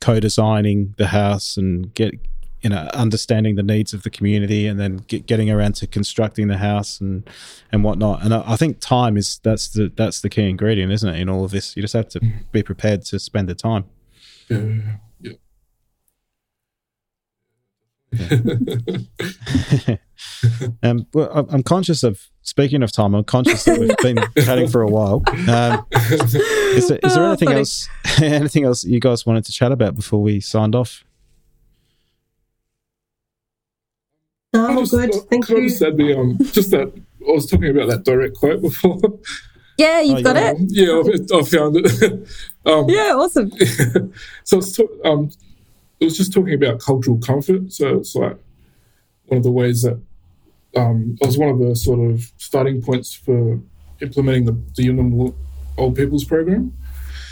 co-designing 0.00 0.94
the 0.98 1.06
house 1.06 1.56
and 1.56 1.92
get 1.94 2.14
you 2.62 2.70
know 2.70 2.88
understanding 2.94 3.54
the 3.54 3.62
needs 3.62 3.94
of 3.94 4.02
the 4.02 4.10
community 4.10 4.66
and 4.66 4.78
then 4.78 4.96
get, 5.08 5.26
getting 5.26 5.50
around 5.50 5.74
to 5.76 5.86
constructing 5.86 6.48
the 6.48 6.58
house 6.58 7.00
and 7.00 7.28
and 7.72 7.82
whatnot. 7.82 8.22
And 8.22 8.34
I, 8.34 8.42
I 8.46 8.56
think 8.56 8.80
time 8.80 9.16
is 9.16 9.40
that's 9.42 9.68
the 9.68 9.90
that's 9.96 10.20
the 10.20 10.28
key 10.28 10.48
ingredient 10.48 10.92
isn't 10.92 11.08
it 11.08 11.18
in 11.18 11.30
all 11.30 11.44
of 11.44 11.52
this? 11.52 11.74
You 11.74 11.82
just 11.82 11.94
have 11.94 12.10
to 12.10 12.20
be 12.52 12.62
prepared 12.62 13.02
to 13.06 13.18
spend 13.18 13.48
the 13.48 13.54
time. 13.54 13.86
Yeah, 14.48 14.98
yeah. 15.20 15.32
um 20.82 21.06
well 21.12 21.46
i'm 21.50 21.62
conscious 21.62 22.02
of 22.02 22.30
speaking 22.46 22.82
of 22.82 22.90
time 22.90 23.14
i'm 23.14 23.24
conscious 23.24 23.64
that 23.64 23.78
we've 23.78 23.96
been 24.02 24.16
chatting 24.44 24.68
for 24.68 24.80
a 24.82 24.88
while 24.88 25.22
um 25.50 25.84
is 25.92 26.32
there, 26.32 26.98
is 27.02 27.14
there 27.14 27.24
Oh, 27.24 27.28
anything 27.28 27.48
funny. 27.48 27.58
else 27.60 27.88
anything 28.22 28.64
else 28.64 28.84
you 28.84 29.00
guys 29.00 29.26
wanted 29.26 29.44
to 29.44 29.52
chat 29.52 29.72
about 29.72 29.94
before 29.94 30.22
we 30.22 30.40
signed 30.40 30.74
off 30.74 31.04
No, 34.52 34.66
I 34.66 34.74
all 34.74 34.80
just- 34.80 34.92
good. 34.92 35.14
I- 35.14 35.18
Thank 35.30 35.48
you. 35.50 35.68
just 35.68 35.82
add 35.82 35.96
the, 35.96 36.18
um, 36.18 36.38
just 36.40 36.70
that 36.70 36.92
I 37.28 37.32
was 37.32 37.46
talking 37.50 37.68
about 37.76 37.88
that 37.90 38.04
direct 38.04 38.36
quote 38.36 38.62
before. 38.62 38.98
Yeah, 39.78 40.00
you've 40.00 40.20
Oh, 40.20 40.22
got 40.22 40.36
yeah. 40.36 40.52
it. 40.52 40.56
Um, 40.56 40.66
yeah, 40.70 41.36
I, 41.36 41.38
I 41.38 41.42
found 41.42 41.76
it. 41.76 42.28
um, 42.64 42.88
Yeah, 42.88 43.12
awesome. 43.14 43.50
so 44.42 44.56
it's 44.56 44.80
um, 45.04 45.30
it 46.00 46.04
was 46.06 46.16
just 46.16 46.32
talking 46.32 46.54
about 46.54 46.80
cultural 46.80 47.18
comfort. 47.18 47.70
So 47.74 47.98
it's 47.98 48.14
like 48.14 48.38
one 49.26 49.36
of 49.36 49.42
the 49.44 49.50
ways 49.50 49.82
that 49.82 50.00
um, 50.76 51.16
was 51.20 51.38
one 51.38 51.48
of 51.48 51.58
the 51.58 51.74
sort 51.74 51.98
of 51.98 52.30
starting 52.36 52.82
points 52.82 53.14
for 53.14 53.60
implementing 54.00 54.44
the, 54.44 54.52
the 54.74 54.88
Yuendumu 54.88 55.34
Old 55.78 55.96
People's 55.96 56.24
Program. 56.24 56.72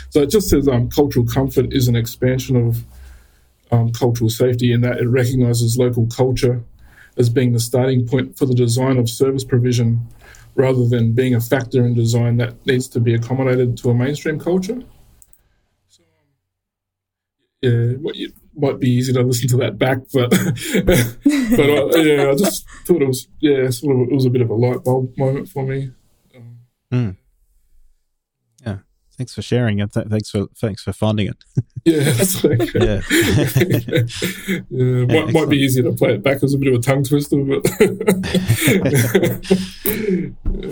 So 0.09 0.21
it 0.21 0.29
just 0.29 0.49
says 0.49 0.67
um, 0.67 0.89
cultural 0.89 1.25
comfort 1.25 1.71
is 1.71 1.87
an 1.87 1.95
expansion 1.95 2.55
of 2.55 2.83
um, 3.71 3.91
cultural 3.91 4.29
safety 4.29 4.71
in 4.71 4.81
that 4.81 4.99
it 4.99 5.07
recognises 5.07 5.77
local 5.77 6.07
culture 6.07 6.63
as 7.17 7.29
being 7.29 7.53
the 7.53 7.59
starting 7.59 8.07
point 8.07 8.37
for 8.37 8.45
the 8.45 8.53
design 8.53 8.97
of 8.97 9.09
service 9.09 9.43
provision 9.43 10.07
rather 10.55 10.87
than 10.87 11.13
being 11.13 11.35
a 11.35 11.41
factor 11.41 11.85
in 11.85 11.93
design 11.93 12.37
that 12.37 12.65
needs 12.65 12.87
to 12.87 12.99
be 12.99 13.13
accommodated 13.13 13.77
to 13.77 13.89
a 13.89 13.93
mainstream 13.93 14.39
culture. 14.39 14.81
So, 15.89 16.03
um, 16.03 16.31
yeah, 17.61 17.97
what 17.97 18.15
you, 18.15 18.31
might 18.57 18.79
be 18.79 18.89
easy 18.89 19.13
to 19.13 19.21
listen 19.23 19.47
to 19.49 19.57
that 19.57 19.77
back, 19.77 19.99
but 20.13 20.29
but 21.55 21.69
uh, 21.69 21.97
yeah, 22.01 22.29
I 22.29 22.35
just 22.35 22.67
thought 22.85 23.01
it 23.01 23.07
was 23.07 23.27
yeah, 23.39 23.69
sort 23.69 23.95
of 23.95 24.07
it 24.07 24.13
was 24.13 24.25
a 24.25 24.29
bit 24.29 24.41
of 24.41 24.49
a 24.49 24.55
light 24.55 24.83
bulb 24.83 25.17
moment 25.17 25.49
for 25.49 25.65
me. 25.65 25.91
Um, 26.91 27.17
thanks 29.17 29.33
for 29.33 29.41
sharing 29.41 29.79
it 29.79 29.93
Th- 29.93 30.07
thanks 30.07 30.29
for 30.29 30.47
thanks 30.55 30.81
for 30.83 30.91
finding 30.93 31.27
it 31.27 31.37
yeah, 31.85 32.01
it's 32.05 32.43
like, 32.43 32.73
yeah 32.73 33.01
yeah, 34.69 35.05
might, 35.05 35.33
might 35.33 35.49
be 35.49 35.57
easier 35.57 35.83
to 35.83 35.91
play 35.93 36.15
it 36.15 36.23
back 36.23 36.43
as 36.43 36.53
a 36.53 36.57
bit 36.57 36.73
of 36.73 36.79
a 36.79 36.81
tongue 36.81 37.03
twister, 37.03 37.37
but 37.43 37.63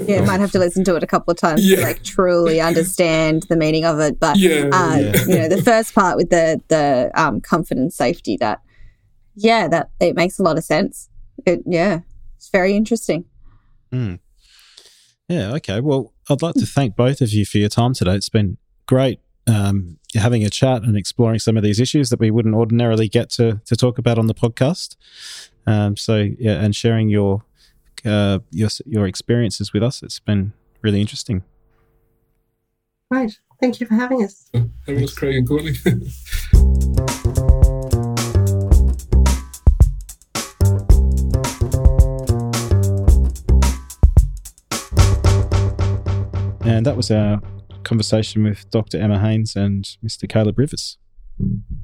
Yeah, 0.08 0.22
might 0.26 0.40
have 0.40 0.52
to 0.52 0.60
listen 0.60 0.84
to 0.86 0.96
it 0.96 1.04
a 1.04 1.08
couple 1.08 1.32
of 1.32 1.38
times 1.38 1.66
Yeah. 1.68 1.78
to 1.78 1.82
like 1.84 2.04
truly 2.04 2.60
understand 2.60 3.44
the 3.50 3.56
meaning 3.56 3.86
of 3.86 4.00
it. 4.00 4.20
But 4.20 4.38
yeah, 4.38 4.70
uh, 4.72 4.98
Yeah. 4.98 5.26
you 5.28 5.36
know, 5.36 5.48
the 5.50 5.62
first 5.64 5.94
part 5.96 6.18
with 6.18 6.30
the 6.30 6.62
the 6.68 7.12
um, 7.16 7.42
comfort 7.42 7.78
and 7.78 7.92
safety 7.94 8.38
that, 8.38 8.62
yeah, 9.36 9.68
that 9.68 9.90
it 10.00 10.16
makes 10.16 10.40
a 10.40 10.44
lot 10.44 10.58
of 10.58 10.64
sense. 10.64 11.10
It, 11.46 11.62
yeah, 11.66 12.00
it's 12.38 12.50
very 12.50 12.76
interesting. 12.76 13.26
Mm. 13.92 14.20
Yeah, 15.30 15.54
okay. 15.56 15.80
Well, 15.80 16.13
I'd 16.30 16.42
like 16.42 16.56
to 16.56 16.66
thank 16.66 16.96
both 16.96 17.22
of 17.22 17.32
you 17.32 17.46
for 17.46 17.58
your 17.58 17.70
time 17.70 17.94
today. 17.94 18.16
It's 18.16 18.30
been 18.30 18.58
great 18.86 19.20
um, 19.48 19.98
having 20.16 20.44
a 20.44 20.50
chat 20.50 20.84
and 20.84 20.96
exploring 20.98 21.40
some 21.40 21.58
of 21.58 21.64
these 21.64 21.80
issues 21.80 22.10
that 22.10 22.20
we 22.20 22.32
wouldn't 22.32 22.56
ordinarily 22.56 23.10
get 23.10 23.30
to, 23.32 23.62
to 23.66 23.76
talk 23.76 23.98
about 23.98 24.18
on 24.18 24.28
the 24.28 24.34
podcast. 24.34 24.96
Um, 25.66 25.98
so, 25.98 26.30
yeah, 26.40 26.62
and 26.62 26.76
sharing 26.76 27.10
your, 27.10 27.44
uh, 28.06 28.40
your 28.52 28.70
your 28.86 29.08
experiences 29.08 29.72
with 29.74 29.82
us. 29.84 30.04
It's 30.04 30.20
been 30.20 30.54
really 30.82 31.00
interesting. 31.00 31.44
Right. 33.10 33.38
Thank 33.62 33.80
you 33.80 33.88
for 33.88 33.94
having 33.94 34.24
us. 34.24 34.50
that 34.54 34.70
was 34.88 35.14
Craig 35.14 35.36
and 35.38 35.48
Courtney. 35.48 35.74
And 46.74 46.88
that 46.88 46.98
was 46.98 47.12
our 47.12 47.40
conversation 47.84 48.44
with 48.44 48.68
Dr. 48.72 48.98
Emma 48.98 49.20
Haynes 49.20 49.56
and 49.56 49.86
Mr. 50.04 50.28
Caleb 50.28 50.58
Rivers. 50.58 50.98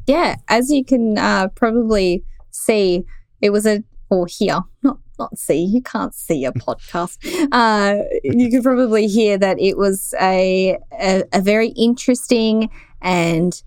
Yeah, 0.07 0.37
as 0.47 0.71
you 0.71 0.83
can 0.83 1.15
uh, 1.17 1.49
probably 1.49 2.23
see, 2.49 3.05
it 3.39 3.51
was 3.51 3.67
a 3.67 3.83
or 4.09 4.25
hear, 4.25 4.61
not 4.81 4.97
not 5.19 5.37
see, 5.37 5.63
you 5.63 5.81
can't 5.83 6.15
see 6.15 6.43
a 6.45 6.51
podcast. 6.51 7.17
Uh, 7.51 8.03
you 8.23 8.49
can 8.49 8.63
probably 8.63 9.07
hear 9.07 9.37
that 9.37 9.59
it 9.59 9.77
was 9.77 10.13
a, 10.19 10.77
a, 10.99 11.23
a 11.33 11.41
very 11.41 11.69
interesting 11.69 12.69
and 13.01 13.61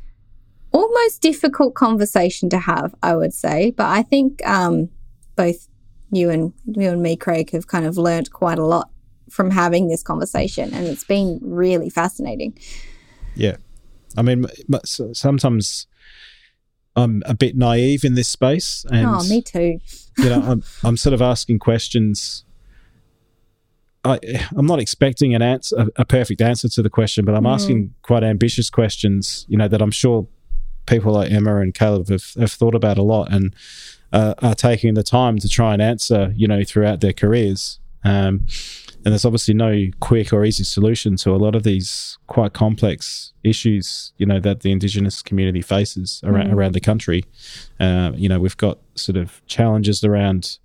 almost 0.73 1.21
difficult 1.21 1.75
conversation 1.75 2.49
to 2.49 2.59
have, 2.59 2.95
I 3.03 3.15
would 3.17 3.35
say. 3.35 3.71
But 3.71 3.87
I 3.87 4.03
think 4.03 4.45
um, 4.47 4.89
both 5.37 5.69
you 6.11 6.31
and 6.31 6.53
you 6.67 6.91
and 6.91 7.03
me, 7.03 7.17
Craig, 7.17 7.51
have 7.51 7.67
kind 7.67 7.87
of 7.87 7.97
learnt 7.97 8.33
quite 8.33 8.59
a 8.59 8.65
lot 8.65 8.92
from 9.33 9.51
having 9.51 9.89
this 9.89 10.03
conversation, 10.03 10.73
and 10.75 10.87
it's 10.87 11.05
been 11.05 11.39
really 11.43 11.91
fascinating. 11.91 12.59
Yeah, 13.35 13.57
I 14.17 14.23
mean, 14.23 14.47
sometimes 14.85 15.87
I'm 16.95 17.23
a 17.27 17.35
bit 17.35 17.57
naive 17.57 18.05
in 18.05 18.15
this 18.15 18.29
space, 18.29 18.85
and 18.91 19.07
oh, 19.07 19.23
me 19.29 19.43
too. 19.43 19.81
you 20.19 20.29
know, 20.29 20.43
I'm 20.43 20.63
I'm 20.85 20.97
sort 20.97 21.15
of 21.15 21.23
asking 21.23 21.59
questions. 21.59 22.45
I 24.05 24.19
I'm 24.55 24.67
not 24.67 24.79
expecting 24.81 25.35
an 25.35 25.43
answer, 25.43 25.87
a, 25.97 26.05
perfect 26.05 26.43
answer 26.43 26.69
to 26.69 26.83
the 26.83 26.91
question, 26.91 27.25
but 27.25 27.35
I'm 27.35 27.45
mm. 27.45 27.55
asking 27.55 27.95
quite 28.03 28.23
ambitious 28.23 28.69
questions. 28.69 29.47
You 29.49 29.57
know 29.57 29.69
that 29.69 29.81
I'm 29.81 29.91
sure 29.91 30.27
people 30.87 31.13
like 31.13 31.31
Emma 31.31 31.59
and 31.59 31.73
Caleb 31.73 32.09
have, 32.09 32.35
have 32.39 32.53
thought 32.53 32.75
about 32.75 32.99
a 32.99 33.03
lot 33.03 33.33
and 33.33 33.55
uh, 34.13 34.35
are 34.43 34.55
taking 34.55 34.95
the 34.95 35.05
time 35.05 35.39
to 35.39 35.49
try 35.49 35.73
and 35.73 35.81
answer. 35.81 36.33
You 36.37 36.47
know, 36.47 36.63
throughout 36.65 37.01
their 37.01 37.15
careers. 37.15 37.79
Um, 38.05 38.47
and 39.05 39.13
there's 39.13 39.25
obviously 39.25 39.55
no 39.55 39.87
quick 40.01 40.33
or 40.33 40.45
easy 40.45 40.65
solution 40.65 41.17
to 41.17 41.33
a 41.33 41.37
lot 41.37 41.55
of 41.55 41.65
these 41.65 42.19
quite 42.29 42.53
complex 42.53 43.33
issues, 43.43 44.13
you 44.17 44.27
know, 44.27 44.39
that 44.41 44.61
the 44.61 44.71
Indigenous 44.71 45.23
community 45.23 45.61
faces 45.61 46.21
around, 46.25 46.49
mm. 46.49 46.55
around 46.55 46.73
the 46.73 46.81
country. 46.81 47.25
Uh, 47.81 48.13
you 48.15 48.29
know, 48.29 48.39
we've 48.39 48.57
got 48.57 48.79
sort 48.95 49.17
of 49.17 49.45
challenges 49.47 50.05
around 50.05 50.59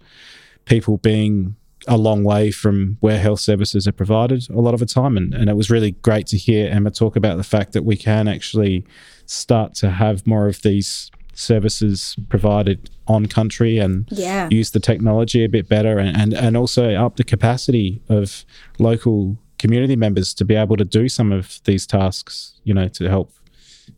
people 0.65 0.97
being 0.97 1.55
a 1.87 1.97
long 1.97 2.23
way 2.23 2.51
from 2.51 2.97
where 2.99 3.19
health 3.19 3.39
services 3.39 3.87
are 3.87 3.93
provided 3.93 4.47
a 4.49 4.59
lot 4.59 4.73
of 4.73 4.79
the 4.79 4.85
time. 4.85 5.17
And, 5.17 5.33
and 5.33 5.49
it 5.49 5.55
was 5.55 5.71
really 5.71 5.91
great 5.91 6.27
to 6.27 6.37
hear 6.37 6.69
Emma 6.69 6.91
talk 6.91 7.15
about 7.15 7.37
the 7.37 7.43
fact 7.43 7.73
that 7.73 7.85
we 7.85 7.95
can 7.95 8.27
actually 8.27 8.85
start 9.25 9.73
to 9.75 9.89
have 9.89 10.27
more 10.27 10.47
of 10.47 10.61
these 10.61 11.11
services 11.37 12.15
provided 12.29 12.89
on 13.07 13.27
country 13.27 13.77
and 13.77 14.07
yeah. 14.11 14.49
use 14.49 14.71
the 14.71 14.79
technology 14.79 15.43
a 15.43 15.49
bit 15.49 15.69
better 15.69 15.99
and, 15.99 16.17
and, 16.17 16.33
and 16.33 16.57
also 16.57 16.95
up 16.95 17.15
the 17.15 17.23
capacity 17.23 18.01
of 18.09 18.43
local 18.79 19.37
community 19.59 19.95
members 19.95 20.33
to 20.33 20.43
be 20.43 20.55
able 20.55 20.75
to 20.75 20.83
do 20.83 21.07
some 21.07 21.31
of 21.31 21.61
these 21.65 21.85
tasks, 21.85 22.59
you 22.63 22.73
know, 22.73 22.87
to 22.87 23.07
help 23.07 23.31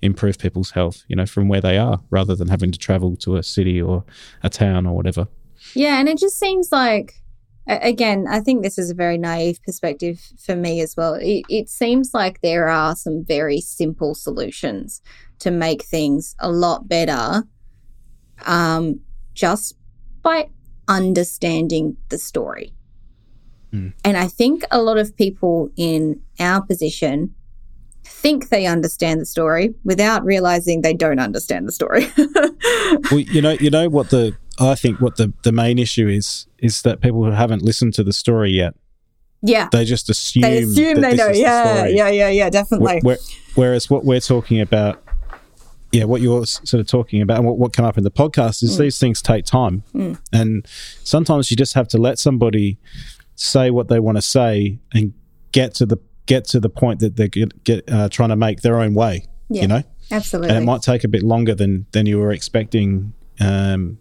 improve 0.01 0.37
people's 0.37 0.71
health, 0.71 1.03
you 1.07 1.15
know, 1.15 1.25
from 1.25 1.47
where 1.47 1.61
they 1.61 1.77
are 1.77 2.01
rather 2.09 2.35
than 2.35 2.49
having 2.49 2.71
to 2.71 2.79
travel 2.79 3.15
to 3.15 3.37
a 3.37 3.43
city 3.43 3.81
or 3.81 4.03
a 4.43 4.49
town 4.49 4.85
or 4.85 4.95
whatever. 4.95 5.27
Yeah. 5.73 5.97
And 5.97 6.09
it 6.09 6.17
just 6.17 6.37
seems 6.37 6.71
like, 6.71 7.21
again, 7.67 8.25
I 8.29 8.39
think 8.39 8.63
this 8.63 8.77
is 8.77 8.89
a 8.89 8.95
very 8.95 9.17
naive 9.17 9.61
perspective 9.63 10.19
for 10.43 10.55
me 10.55 10.81
as 10.81 10.95
well. 10.97 11.15
It, 11.15 11.45
it 11.49 11.69
seems 11.69 12.13
like 12.13 12.41
there 12.41 12.67
are 12.67 12.95
some 12.95 13.23
very 13.23 13.61
simple 13.61 14.15
solutions 14.15 15.01
to 15.39 15.51
make 15.51 15.83
things 15.83 16.35
a 16.39 16.51
lot 16.51 16.87
better 16.87 17.43
um, 18.45 18.99
just 19.33 19.75
by 20.21 20.49
understanding 20.87 21.95
the 22.09 22.17
story. 22.17 22.73
Mm. 23.73 23.93
And 24.03 24.17
I 24.17 24.27
think 24.27 24.63
a 24.71 24.81
lot 24.81 24.97
of 24.97 25.15
people 25.15 25.69
in 25.75 26.21
our 26.39 26.61
position 26.61 27.35
think 28.03 28.49
they 28.49 28.65
understand 28.65 29.21
the 29.21 29.25
story 29.25 29.75
without 29.83 30.25
realizing 30.25 30.81
they 30.81 30.93
don't 30.93 31.19
understand 31.19 31.67
the 31.67 31.71
story. 31.71 32.07
well, 33.11 33.19
you 33.19 33.41
know, 33.41 33.51
you 33.51 33.69
know 33.69 33.87
what 33.87 34.09
the 34.09 34.35
I 34.59 34.75
think 34.75 34.99
what 34.99 35.17
the 35.17 35.33
the 35.43 35.51
main 35.51 35.79
issue 35.79 36.07
is 36.07 36.47
is 36.57 36.81
that 36.83 37.01
people 37.01 37.23
who 37.23 37.31
haven't 37.31 37.61
listened 37.61 37.93
to 37.95 38.03
the 38.03 38.13
story 38.13 38.51
yet. 38.51 38.75
Yeah, 39.41 39.69
they 39.71 39.85
just 39.85 40.09
assume 40.09 40.41
they 40.41 40.63
assume 40.63 41.01
they 41.01 41.15
know. 41.15 41.29
Yeah, 41.29 41.83
the 41.83 41.93
yeah, 41.93 42.09
yeah, 42.09 42.29
yeah, 42.29 42.49
definitely. 42.49 43.01
whereas 43.55 43.89
what 43.89 44.03
we're 44.03 44.19
talking 44.19 44.59
about 44.59 45.01
yeah, 45.91 46.03
what 46.03 46.21
you're 46.21 46.45
sort 46.45 46.79
of 46.79 46.87
talking 46.87 47.21
about 47.21 47.37
and 47.37 47.47
what, 47.47 47.57
what 47.57 47.73
come 47.73 47.85
up 47.85 47.97
in 47.97 48.03
the 48.03 48.11
podcast 48.11 48.61
is 48.61 48.75
mm. 48.75 48.79
these 48.79 48.99
things 48.99 49.21
take 49.21 49.45
time. 49.45 49.83
Mm. 49.93 50.19
And 50.31 50.65
sometimes 51.03 51.49
you 51.49 51.57
just 51.57 51.73
have 51.73 51.87
to 51.89 51.97
let 51.97 52.19
somebody 52.19 52.77
say 53.35 53.71
what 53.71 53.87
they 53.87 53.99
want 53.99 54.17
to 54.17 54.21
say 54.21 54.79
and 54.93 55.13
get 55.51 55.73
to 55.75 55.85
the 55.85 55.97
get 56.25 56.45
to 56.45 56.59
the 56.59 56.69
point 56.69 56.99
that 56.99 57.15
they're 57.15 57.27
get, 57.27 57.63
get 57.63 57.91
uh, 57.91 58.09
trying 58.09 58.29
to 58.29 58.35
make 58.35 58.61
their 58.61 58.79
own 58.79 58.93
way. 58.93 59.25
Yeah, 59.49 59.61
you 59.63 59.67
know, 59.67 59.83
absolutely. 60.11 60.49
And 60.49 60.63
it 60.63 60.65
might 60.65 60.83
take 60.83 61.03
a 61.03 61.07
bit 61.07 61.23
longer 61.23 61.55
than 61.55 61.87
than 61.91 62.05
you 62.05 62.19
were 62.19 62.31
expecting. 62.31 63.13
Um, 63.39 63.97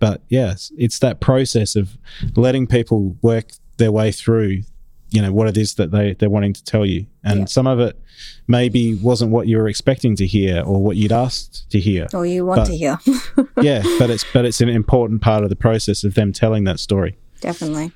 but 0.00 0.22
yes, 0.28 0.72
it's 0.76 0.98
that 0.98 1.20
process 1.20 1.76
of 1.76 1.96
letting 2.34 2.66
people 2.66 3.16
work 3.22 3.52
their 3.76 3.92
way 3.92 4.10
through 4.10 4.62
you 5.10 5.20
know 5.20 5.32
what 5.32 5.48
it 5.48 5.56
is 5.56 5.74
that 5.74 5.90
they 5.90 6.14
they're 6.14 6.30
wanting 6.30 6.52
to 6.52 6.64
tell 6.64 6.86
you. 6.86 7.06
And 7.24 7.40
yeah. 7.40 7.44
some 7.46 7.66
of 7.66 7.80
it 7.80 8.00
maybe 8.46 8.94
wasn't 8.94 9.32
what 9.32 9.48
you 9.48 9.58
were 9.58 9.68
expecting 9.68 10.14
to 10.16 10.26
hear 10.26 10.62
or 10.62 10.82
what 10.82 10.96
you'd 10.96 11.12
asked 11.12 11.68
to 11.70 11.80
hear. 11.80 12.06
Or 12.14 12.24
you 12.24 12.46
want 12.46 12.60
but, 12.60 12.66
to 12.66 12.76
hear. 12.76 12.98
Yeah 13.62 13.82
but 13.98 14.10
it's 14.10 14.24
but 14.32 14.44
it's 14.44 14.60
an 14.60 14.68
important 14.68 15.20
part 15.20 15.42
of 15.42 15.50
the 15.50 15.56
process 15.56 16.04
of 16.04 16.14
them 16.14 16.32
telling 16.32 16.64
that 16.64 16.78
story. 16.78 17.18
Definitely. 17.40 17.92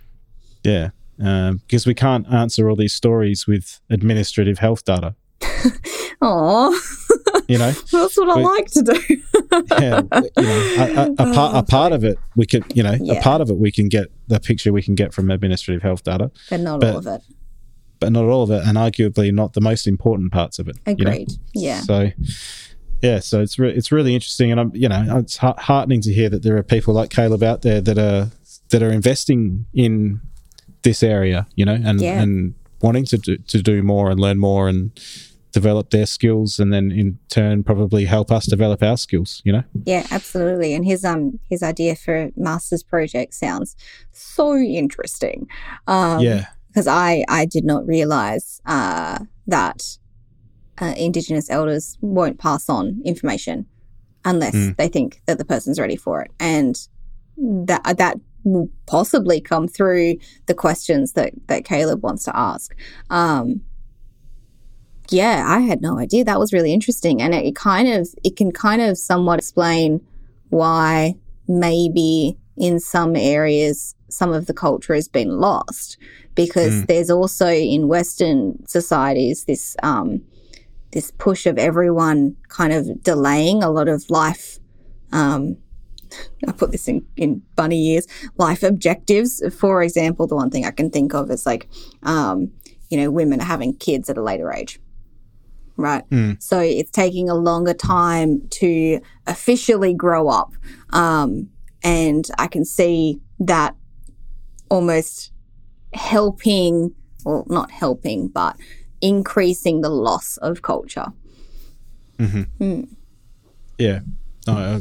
Yeah 0.64 0.90
um, 1.22 1.58
because 1.58 1.86
we 1.86 1.94
can't 1.94 2.26
answer 2.32 2.68
all 2.68 2.76
these 2.76 2.92
stories 2.92 3.46
with 3.46 3.80
administrative 3.90 4.58
health 4.58 4.84
data. 4.84 5.14
Oh, 6.26 6.80
you 7.48 7.58
know, 7.58 7.70
that's 7.92 8.16
what 8.16 8.30
I 8.30 8.40
like 8.40 8.66
to 8.72 8.82
do. 8.82 9.00
yeah, 9.80 10.00
you 10.36 10.42
know, 10.42 10.74
a, 10.78 10.94
a, 10.94 11.10
a 11.10 11.14
oh, 11.18 11.34
part, 11.34 11.56
a 11.56 11.62
part 11.62 11.92
of 11.92 12.04
it 12.04 12.18
we 12.36 12.46
can, 12.46 12.64
you 12.74 12.82
know, 12.82 12.96
yeah. 13.00 13.14
a 13.14 13.22
part 13.22 13.40
of 13.40 13.50
it 13.50 13.56
we 13.56 13.70
can 13.70 13.88
get 13.88 14.08
the 14.28 14.40
picture 14.40 14.72
we 14.72 14.82
can 14.82 14.94
get 14.94 15.12
from 15.12 15.30
administrative 15.30 15.82
health 15.82 16.04
data, 16.04 16.30
but 16.50 16.60
not 16.60 16.80
but, 16.80 16.92
all 16.92 16.98
of 16.98 17.06
it. 17.06 17.22
But 18.00 18.12
not 18.12 18.24
all 18.24 18.42
of 18.42 18.50
it, 18.50 18.66
and 18.66 18.76
arguably 18.76 19.32
not 19.32 19.54
the 19.54 19.60
most 19.60 19.86
important 19.86 20.32
parts 20.32 20.58
of 20.58 20.68
it. 20.68 20.76
Agreed. 20.86 21.30
You 21.54 21.68
know? 21.68 21.74
Yeah. 21.74 21.80
So, 21.80 22.10
yeah, 23.02 23.20
so 23.20 23.40
it's 23.40 23.58
re- 23.58 23.72
it's 23.72 23.92
really 23.92 24.14
interesting, 24.14 24.50
and 24.50 24.60
I'm 24.60 24.72
you 24.74 24.88
know 24.88 25.18
it's 25.18 25.36
heartening 25.36 26.00
to 26.02 26.12
hear 26.12 26.28
that 26.28 26.42
there 26.42 26.56
are 26.56 26.62
people 26.62 26.94
like 26.94 27.10
Caleb 27.10 27.42
out 27.42 27.62
there 27.62 27.80
that 27.80 27.98
are 27.98 28.30
that 28.70 28.82
are 28.82 28.90
investing 28.90 29.66
in 29.72 30.20
this 30.82 31.02
area, 31.02 31.46
you 31.54 31.64
know, 31.64 31.80
and 31.82 32.00
yeah. 32.00 32.20
and 32.20 32.54
wanting 32.80 33.04
to 33.06 33.18
do, 33.18 33.36
to 33.38 33.62
do 33.62 33.82
more 33.82 34.10
and 34.10 34.20
learn 34.20 34.38
more 34.38 34.68
and 34.68 34.92
develop 35.54 35.90
their 35.90 36.04
skills 36.04 36.58
and 36.58 36.72
then 36.72 36.90
in 36.90 37.18
turn 37.28 37.62
probably 37.62 38.04
help 38.04 38.30
us 38.30 38.44
develop 38.46 38.82
our 38.82 38.96
skills 38.96 39.40
you 39.44 39.52
know? 39.52 39.62
Yeah 39.86 40.06
absolutely. 40.10 40.74
And 40.74 40.84
his 40.84 41.04
um 41.04 41.38
his 41.48 41.62
idea 41.62 41.94
for 41.94 42.14
a 42.16 42.32
master's 42.36 42.82
project 42.82 43.34
sounds 43.34 43.76
so 44.12 44.56
interesting. 44.56 45.48
Um 45.86 46.20
yeah. 46.20 46.46
because 46.68 46.86
i 46.88 47.24
i 47.28 47.44
did 47.46 47.64
not 47.64 47.86
realize 47.86 48.60
uh 48.66 49.20
that 49.46 49.98
uh, 50.80 50.94
indigenous 50.96 51.48
elders 51.50 51.96
won't 52.00 52.38
pass 52.38 52.68
on 52.68 53.00
information 53.04 53.66
unless 54.24 54.56
mm. 54.56 54.76
they 54.76 54.88
think 54.88 55.22
that 55.26 55.38
the 55.38 55.44
person's 55.44 55.78
ready 55.78 55.96
for 55.96 56.22
it. 56.22 56.32
And 56.40 56.76
that 57.36 57.98
that 57.98 58.18
will 58.42 58.68
possibly 58.86 59.40
come 59.40 59.68
through 59.68 60.16
the 60.46 60.54
questions 60.54 61.12
that 61.12 61.32
that 61.46 61.64
caleb 61.64 62.02
wants 62.02 62.24
to 62.24 62.36
ask. 62.36 62.74
Um 63.08 63.60
yeah, 65.10 65.44
I 65.46 65.60
had 65.60 65.82
no 65.82 65.98
idea. 65.98 66.24
That 66.24 66.38
was 66.38 66.52
really 66.52 66.72
interesting. 66.72 67.20
And 67.20 67.34
it, 67.34 67.44
it 67.44 67.56
kind 67.56 67.88
of, 67.88 68.08
it 68.24 68.36
can 68.36 68.52
kind 68.52 68.80
of 68.80 68.96
somewhat 68.98 69.38
explain 69.38 70.00
why 70.50 71.14
maybe 71.46 72.38
in 72.56 72.80
some 72.80 73.16
areas 73.16 73.94
some 74.08 74.32
of 74.32 74.46
the 74.46 74.54
culture 74.54 74.94
has 74.94 75.08
been 75.08 75.40
lost 75.40 75.96
because 76.34 76.72
mm. 76.72 76.86
there's 76.86 77.10
also 77.10 77.48
in 77.48 77.88
Western 77.88 78.64
societies 78.66 79.44
this, 79.44 79.76
um, 79.82 80.22
this 80.92 81.10
push 81.12 81.46
of 81.46 81.58
everyone 81.58 82.36
kind 82.48 82.72
of 82.72 83.02
delaying 83.02 83.62
a 83.62 83.70
lot 83.70 83.88
of 83.88 84.08
life, 84.08 84.58
um, 85.12 85.56
I 86.48 86.52
put 86.52 86.70
this 86.70 86.88
in, 86.88 87.04
in 87.16 87.42
bunny 87.56 87.94
ears, 87.94 88.06
life 88.36 88.62
objectives. 88.62 89.42
For 89.58 89.82
example, 89.82 90.26
the 90.26 90.36
one 90.36 90.50
thing 90.50 90.64
I 90.64 90.70
can 90.70 90.90
think 90.90 91.12
of 91.14 91.30
is 91.30 91.44
like, 91.44 91.68
um, 92.04 92.52
you 92.88 92.96
know, 92.96 93.10
women 93.10 93.40
are 93.40 93.44
having 93.44 93.74
kids 93.74 94.08
at 94.08 94.16
a 94.16 94.22
later 94.22 94.52
age 94.52 94.78
right? 95.76 96.08
Mm. 96.10 96.42
So 96.42 96.58
it's 96.60 96.90
taking 96.90 97.28
a 97.28 97.34
longer 97.34 97.74
time 97.74 98.46
to 98.50 99.00
officially 99.26 99.94
grow 99.94 100.28
up. 100.28 100.52
Um, 100.90 101.50
and 101.82 102.28
I 102.38 102.46
can 102.46 102.64
see 102.64 103.20
that 103.40 103.74
almost 104.70 105.32
helping, 105.92 106.94
or 107.24 107.44
not 107.48 107.70
helping, 107.70 108.28
but 108.28 108.56
increasing 109.00 109.82
the 109.82 109.90
loss 109.90 110.36
of 110.38 110.62
culture. 110.62 111.06
Mm-hmm. 112.18 112.62
Mm. 112.62 112.96
Yeah. 113.78 114.00
No, 114.46 114.80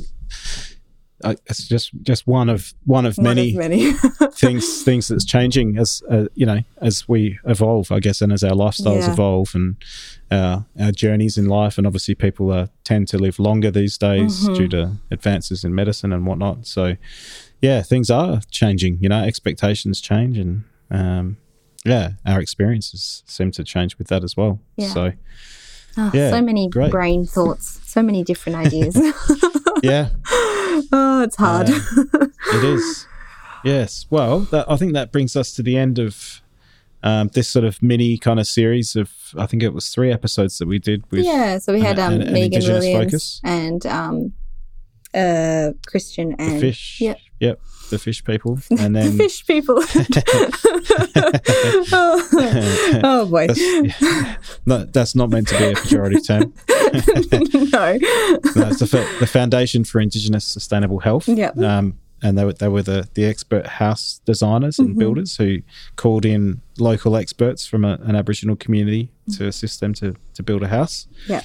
uh, 1.24 1.36
it's 1.46 1.68
just 1.68 1.92
just 2.02 2.28
one 2.28 2.50
of 2.50 2.74
one 2.86 3.06
of 3.06 3.18
one 3.18 3.36
many, 3.36 3.52
of 3.52 3.58
many. 3.58 3.94
things 4.34 4.84
things 4.84 5.08
that's 5.08 5.26
changing 5.26 5.78
as 5.78 6.04
uh, 6.10 6.26
you 6.36 6.46
know 6.46 6.62
as 6.82 7.08
we 7.08 7.40
evolve, 7.46 7.92
I 7.92 8.00
guess, 8.00 8.22
and 8.22 8.32
as 8.32 8.44
our 8.44 8.52
lifestyles 8.52 9.02
yeah. 9.02 9.14
evolve 9.14 9.56
and 9.56 9.76
our 10.32 10.66
our 10.80 10.92
journeys 10.92 11.38
in 11.38 11.48
life, 11.48 11.78
and 11.78 11.88
obviously 11.88 12.16
people 12.16 12.52
uh, 12.52 12.68
tend 12.84 13.08
to 13.10 13.18
live 13.18 13.40
longer 13.40 13.72
these 13.72 13.98
days 13.98 14.44
mm-hmm. 14.44 14.54
due 14.54 14.68
to 14.70 14.94
advances 15.12 15.64
in 15.64 15.74
medicine 15.74 16.12
and 16.12 16.26
whatnot. 16.26 16.68
So, 16.68 16.96
yeah, 17.62 17.82
things 17.82 18.10
are 18.10 18.42
changing. 18.52 19.00
You 19.02 19.10
know, 19.10 19.24
expectations 19.24 20.02
change, 20.02 20.38
and 20.38 20.64
um, 20.92 21.38
yeah, 21.86 22.12
our 22.26 22.40
experiences 22.40 23.24
seem 23.26 23.52
to 23.52 23.64
change 23.64 23.98
with 23.98 24.08
that 24.08 24.24
as 24.24 24.36
well. 24.36 24.60
Yeah. 24.78 24.90
So 24.90 25.14
Oh, 25.98 26.12
Yeah, 26.14 26.32
so 26.32 26.42
many 26.42 26.70
great. 26.70 26.92
brain 26.92 27.26
thoughts, 27.26 27.80
so 27.86 28.02
many 28.02 28.24
different 28.24 28.58
ideas. 28.58 28.96
yeah, 29.84 30.10
oh, 30.92 31.22
it's 31.24 31.36
hard. 31.36 31.68
it 31.70 32.64
is. 32.64 33.06
Yes. 33.64 34.06
Well, 34.10 34.40
that, 34.52 34.70
I 34.70 34.76
think 34.76 34.94
that 34.94 35.12
brings 35.12 35.36
us 35.36 35.54
to 35.56 35.64
the 35.64 35.78
end 35.78 35.98
of 36.00 36.42
um, 37.04 37.30
this 37.34 37.48
sort 37.48 37.66
of 37.66 37.82
mini 37.84 38.18
kind 38.18 38.40
of 38.40 38.48
series 38.48 38.96
of. 38.96 39.12
I 39.38 39.46
think 39.46 39.64
it 39.64 39.74
was 39.74 39.90
three 39.90 40.12
episodes 40.12 40.58
that 40.58 40.68
we 40.68 40.80
did 40.80 41.04
with. 41.12 41.26
yeah, 41.26 41.58
so 41.60 41.74
we 41.74 41.82
had 41.82 42.00
um, 42.00 42.14
an- 42.14 42.22
an 42.24 42.34
Megan 42.34 42.54
Indigenous 42.62 42.84
Williams 42.84 43.04
focus. 43.06 43.42
and 43.44 43.86
um, 43.86 44.34
uh, 45.14 45.72
Christian 45.88 46.30
The 46.32 46.42
and 46.44 46.60
fish. 46.62 47.00
Yep. 47.02 47.18
Yep. 47.40 47.60
The 47.90 48.00
fish 48.00 48.24
people, 48.24 48.60
and 48.80 48.96
then 48.96 49.18
the 49.18 49.24
fish 49.24 49.46
people. 49.46 49.76
oh, 51.92 52.30
oh 53.04 53.26
boy. 53.28 53.48
that's, 53.48 53.60
yeah. 53.62 54.38
no, 54.66 54.86
that's 54.86 55.16
not 55.16 55.30
meant 55.30 55.48
to 55.50 55.58
be 55.58 55.66
a 55.66 55.74
pejorative 55.74 56.26
term. 56.26 56.54
no. 57.72 57.98
No, 58.56 58.68
it's 58.70 58.80
the, 58.80 59.16
the 59.20 59.28
Foundation 59.28 59.84
for 59.84 60.00
Indigenous 60.00 60.46
Sustainable 60.46 61.00
Health. 61.00 61.28
Yep. 61.28 61.58
Um, 61.58 62.00
and 62.22 62.38
they 62.38 62.46
were, 62.46 62.54
they 62.54 62.68
were 62.70 62.82
the, 62.82 63.08
the 63.16 63.26
expert 63.26 63.68
house 63.68 64.22
designers 64.26 64.80
and 64.80 64.90
Mm-hmm. 64.90 65.00
builders 65.00 65.36
who 65.38 65.58
called 65.98 66.26
in 66.26 66.62
local 66.80 67.16
experts 67.18 67.66
from 67.68 67.84
a, 67.84 68.00
an 68.04 68.16
Aboriginal 68.16 68.56
community 68.56 69.12
to 69.38 69.48
assist 69.48 69.80
them 69.82 69.94
to, 69.96 70.16
to 70.34 70.42
build 70.44 70.64
a 70.64 70.68
house. 70.68 71.08
Yeah. 71.28 71.42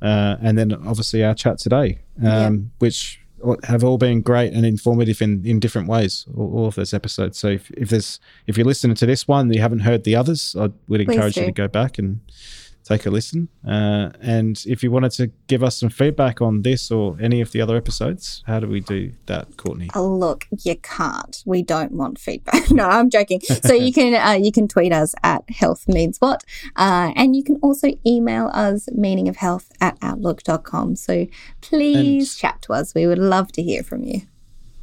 Uh, 0.00 0.36
and 0.42 0.56
then 0.58 0.72
obviously 0.72 1.22
our 1.22 1.34
chat 1.34 1.58
today, 1.58 1.98
um, 2.24 2.72
which 2.78 3.20
have 3.64 3.84
all 3.84 3.98
been 3.98 4.20
great 4.20 4.52
and 4.52 4.64
informative 4.64 5.20
in, 5.20 5.44
in 5.44 5.60
different 5.60 5.88
ways, 5.88 6.26
all, 6.36 6.58
all 6.58 6.66
of 6.66 6.74
those 6.74 6.94
episodes. 6.94 7.38
So 7.38 7.48
if, 7.48 7.70
if 7.72 7.90
there's 7.90 8.20
if 8.46 8.56
you're 8.56 8.66
listening 8.66 8.96
to 8.96 9.06
this 9.06 9.26
one 9.26 9.46
and 9.46 9.54
you 9.54 9.60
haven't 9.60 9.80
heard 9.80 10.04
the 10.04 10.16
others, 10.16 10.54
I 10.58 10.70
would 10.88 11.00
encourage 11.00 11.36
you 11.36 11.46
to 11.46 11.52
go 11.52 11.68
back 11.68 11.98
and 11.98 12.20
take 12.84 13.06
a 13.06 13.10
listen. 13.10 13.48
Uh, 13.66 14.10
and 14.20 14.62
if 14.66 14.82
you 14.82 14.90
wanted 14.90 15.12
to 15.12 15.28
give 15.46 15.62
us 15.62 15.78
some 15.78 15.88
feedback 15.88 16.40
on 16.40 16.62
this 16.62 16.90
or 16.90 17.16
any 17.20 17.40
of 17.40 17.52
the 17.52 17.60
other 17.60 17.76
episodes, 17.76 18.42
how 18.46 18.60
do 18.60 18.66
we 18.66 18.80
do 18.80 19.12
that, 19.26 19.56
Courtney? 19.56 19.88
Oh, 19.94 20.08
look, 20.08 20.46
you 20.64 20.76
can't. 20.76 21.42
We 21.46 21.62
don't 21.62 21.92
want 21.92 22.18
feedback. 22.18 22.70
no, 22.70 22.84
I'm 22.84 23.10
joking. 23.10 23.40
So 23.40 23.72
you 23.72 23.92
can 23.98 24.14
uh, 24.14 24.32
you 24.32 24.52
can 24.52 24.68
tweet 24.68 24.92
us 24.92 25.14
at 25.22 25.48
health 25.50 25.88
means 25.88 26.18
what, 26.18 26.44
uh, 26.76 27.12
and 27.16 27.36
you 27.36 27.44
can 27.44 27.56
also 27.56 27.88
email 28.06 28.48
us 28.52 28.88
meaning 28.92 29.28
of 29.28 29.36
health 29.36 29.70
at 29.80 29.96
outlook.com. 30.02 30.96
So 30.96 31.26
please 31.60 32.32
And- 32.32 32.38
chat 32.38 32.62
to 32.62 32.72
us. 32.72 32.94
We 32.94 33.06
would 33.06 33.18
love 33.18 33.52
to 33.52 33.62
hear 33.62 33.82
from 33.82 34.04
you. 34.04 34.22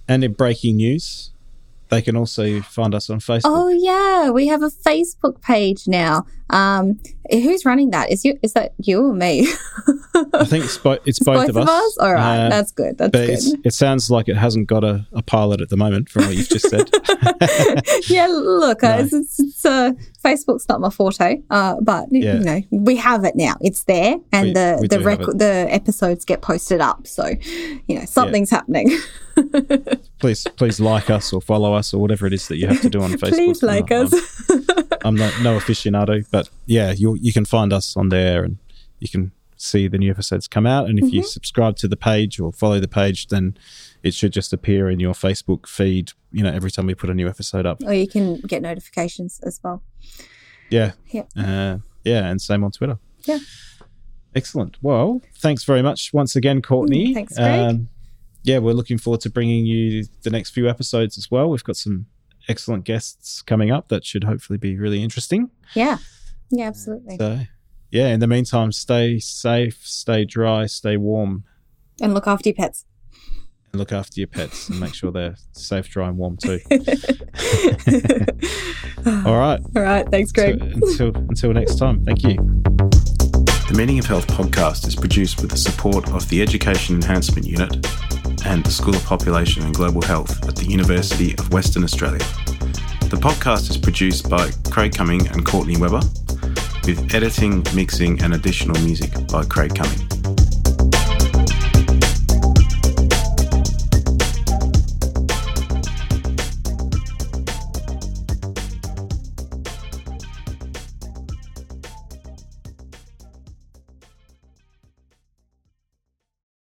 And 0.07 0.23
in 0.23 0.33
breaking 0.33 0.77
news, 0.77 1.31
they 1.89 2.01
can 2.01 2.15
also 2.15 2.61
find 2.61 2.95
us 2.95 3.09
on 3.09 3.19
Facebook. 3.19 3.41
Oh 3.45 3.67
yeah, 3.67 4.29
we 4.29 4.47
have 4.47 4.63
a 4.63 4.69
Facebook 4.69 5.41
page 5.41 5.87
now. 5.87 6.25
Um, 6.51 6.99
who's 7.31 7.63
running 7.65 7.91
that? 7.91 8.11
Is 8.11 8.25
you 8.25 8.39
is 8.41 8.53
that 8.53 8.73
you 8.79 9.05
or 9.05 9.13
me? 9.13 9.47
I 10.33 10.43
think 10.45 10.65
it's, 10.65 10.77
bo- 10.77 10.93
it's 11.05 11.05
It's 11.05 11.19
both, 11.19 11.49
of 11.49 11.57
us. 11.57 11.97
All 11.99 12.13
right, 12.13 12.45
Uh, 12.45 12.49
that's 12.49 12.71
good. 12.71 12.97
That's 12.97 13.11
good. 13.11 13.59
it 13.65 13.73
sounds 13.73 14.09
like 14.09 14.27
it 14.27 14.35
hasn't 14.35 14.67
got 14.67 14.83
a, 14.83 15.05
a 15.13 15.21
pilot 15.21 15.61
at 15.61 15.69
the 15.69 15.77
moment 15.77 16.09
from 16.09 16.25
what 16.25 16.35
you've 16.35 16.49
just 16.49 16.69
said. 16.69 16.89
yeah, 18.09 18.27
look, 18.27 18.81
No. 18.83 18.89
uh, 18.89 18.97
it's, 18.99 19.13
it's, 19.13 19.39
it's 19.39 19.65
uh, 19.65 19.91
Facebook's 20.23 20.67
not 20.67 20.81
my 20.81 20.89
forte, 20.89 21.41
uh, 21.51 21.75
but 21.81 22.07
Yeah. 22.11 22.33
you 22.35 22.39
know 22.39 22.61
we 22.71 22.95
have 22.97 23.23
it 23.25 23.35
now. 23.35 23.55
It's 23.61 23.83
there, 23.83 24.15
and 24.31 24.47
We- 24.47 24.53
the 24.53 24.77
we 24.81 24.87
the 24.87 24.99
rec- 25.01 25.19
the 25.19 25.67
episodes 25.69 26.25
get 26.25 26.41
posted 26.41 26.81
up. 26.81 27.05
So 27.07 27.27
you 27.87 27.99
know 27.99 28.05
something's 28.05 28.49
happening. 28.49 28.91
please, 30.19 30.45
please 30.57 30.79
like 30.81 31.09
us 31.09 31.31
or 31.31 31.41
follow 31.41 31.73
us 31.73 31.93
or 31.93 32.01
whatever 32.01 32.25
it 32.27 32.33
is 32.33 32.47
that 32.49 32.57
you 32.57 32.67
have 32.67 32.81
to 32.81 32.89
do 32.89 33.01
on 33.01 33.11
Facebook. 33.13 33.29
Please 33.29 33.63
like 33.63 33.89
us. 33.91 34.11
I'm 35.05 35.15
no, 35.15 35.29
no 35.41 35.57
aficionado, 35.57 36.25
but 36.31 36.49
yeah, 36.65 36.91
you 36.91 37.15
you 37.21 37.31
can 37.33 37.45
find 37.45 37.71
us 37.73 37.95
on 37.97 38.09
there 38.09 38.43
and 38.43 38.57
you 38.99 39.07
can 39.09 39.31
see 39.55 39.87
the 39.89 39.97
new 39.97 40.09
episodes 40.11 40.47
come 40.47 40.65
out. 40.65 40.87
And 40.87 40.97
if 40.99 41.11
you 41.11 41.21
subscribe 41.23 41.75
to 41.77 41.87
the 41.87 41.97
page 41.97 42.39
or 42.39 42.51
follow 42.53 42.79
the 42.79 42.87
page, 42.87 43.27
then 43.27 43.57
it 44.03 44.13
should 44.13 44.31
just 44.31 44.53
appear 44.53 44.89
in 44.89 44.99
your 45.01 45.13
Facebook 45.13 45.67
feed. 45.67 46.13
You 46.31 46.43
know, 46.43 46.51
every 46.51 46.71
time 46.71 46.85
we 46.85 46.95
put 46.95 47.09
a 47.09 47.13
new 47.13 47.27
episode 47.27 47.65
up. 47.65 47.83
or 47.83 47.93
you 47.93 48.07
can 48.07 48.37
get 48.41 48.61
notifications 48.61 49.39
as 49.43 49.59
well. 49.63 49.83
Yeah, 50.69 50.91
Yeah. 51.11 51.23
uh, 51.35 51.77
yeah, 52.05 52.27
and 52.29 52.41
same 52.41 52.63
on 52.63 52.71
Twitter. 52.71 52.99
Yeah. 53.25 53.39
Excellent. 54.35 54.77
Well, 54.81 55.21
thanks 55.39 55.63
very 55.63 55.81
much 55.81 56.13
once 56.13 56.35
again, 56.35 56.61
Courtney. 56.61 57.09
Mm, 57.09 57.13
thanks, 57.15 57.35
Craig. 57.35 57.87
yeah, 58.43 58.59
we're 58.59 58.73
looking 58.73 58.97
forward 58.99 59.21
to 59.21 59.29
bringing 59.29 59.65
you 59.65 60.05
the 60.21 60.29
next 60.29 60.51
few 60.51 60.69
episodes 60.69 61.17
as 61.17 61.29
well. 61.31 61.49
We've 61.49 61.63
got 61.63 61.75
some 61.77 62.05
excellent 62.49 62.83
guests 62.83 63.41
coming 63.41 63.71
up 63.71 63.87
that 63.89 64.03
should 64.03 64.23
hopefully 64.25 64.57
be 64.57 64.77
really 64.77 65.01
interesting. 65.03 65.49
Yeah, 65.75 65.99
yeah, 66.49 66.67
absolutely. 66.67 67.17
So, 67.17 67.41
yeah, 67.91 68.07
in 68.07 68.19
the 68.19 68.27
meantime, 68.27 68.71
stay 68.71 69.19
safe, 69.19 69.79
stay 69.85 70.25
dry, 70.25 70.65
stay 70.65 70.97
warm, 70.97 71.43
and 72.01 72.13
look 72.13 72.27
after 72.27 72.49
your 72.49 72.55
pets. 72.55 72.85
and 73.71 73.79
look 73.79 73.91
after 73.91 74.19
your 74.19 74.27
pets 74.27 74.67
and 74.69 74.79
make 74.79 74.93
sure 74.93 75.11
they're 75.11 75.35
safe, 75.53 75.87
dry, 75.89 76.07
and 76.09 76.17
warm 76.17 76.37
too. 76.37 76.59
All 79.25 79.37
right. 79.37 79.59
All 79.75 79.81
right, 79.83 80.07
thanks, 80.09 80.31
Greg. 80.31 80.59
until 80.61 81.15
until 81.15 81.53
next 81.53 81.75
time. 81.77 82.03
Thank 82.05 82.23
you. 82.23 83.08
The 83.69 83.77
Meaning 83.77 83.99
of 83.99 84.07
Health 84.07 84.25
podcast 84.25 84.87
is 84.87 84.95
produced 84.95 85.41
with 85.41 85.51
the 85.51 85.57
support 85.57 86.09
of 86.09 86.27
the 86.29 86.41
Education 86.41 86.95
Enhancement 86.95 87.45
Unit 87.45 87.71
and 88.43 88.63
the 88.63 88.71
School 88.71 88.95
of 88.95 89.05
Population 89.05 89.61
and 89.61 89.75
Global 89.75 90.01
Health 90.01 90.43
at 90.47 90.55
the 90.55 90.65
University 90.65 91.33
of 91.37 91.53
Western 91.53 91.83
Australia. 91.83 92.17
The 93.11 93.19
podcast 93.21 93.69
is 93.69 93.77
produced 93.77 94.27
by 94.27 94.49
Craig 94.71 94.95
Cumming 94.95 95.27
and 95.27 95.45
Courtney 95.45 95.77
Weber, 95.77 96.01
with 96.87 97.13
editing, 97.13 97.63
mixing, 97.75 98.19
and 98.23 98.33
additional 98.33 98.75
music 98.81 99.11
by 99.31 99.45
Craig 99.45 99.75
Cumming. 99.75 100.01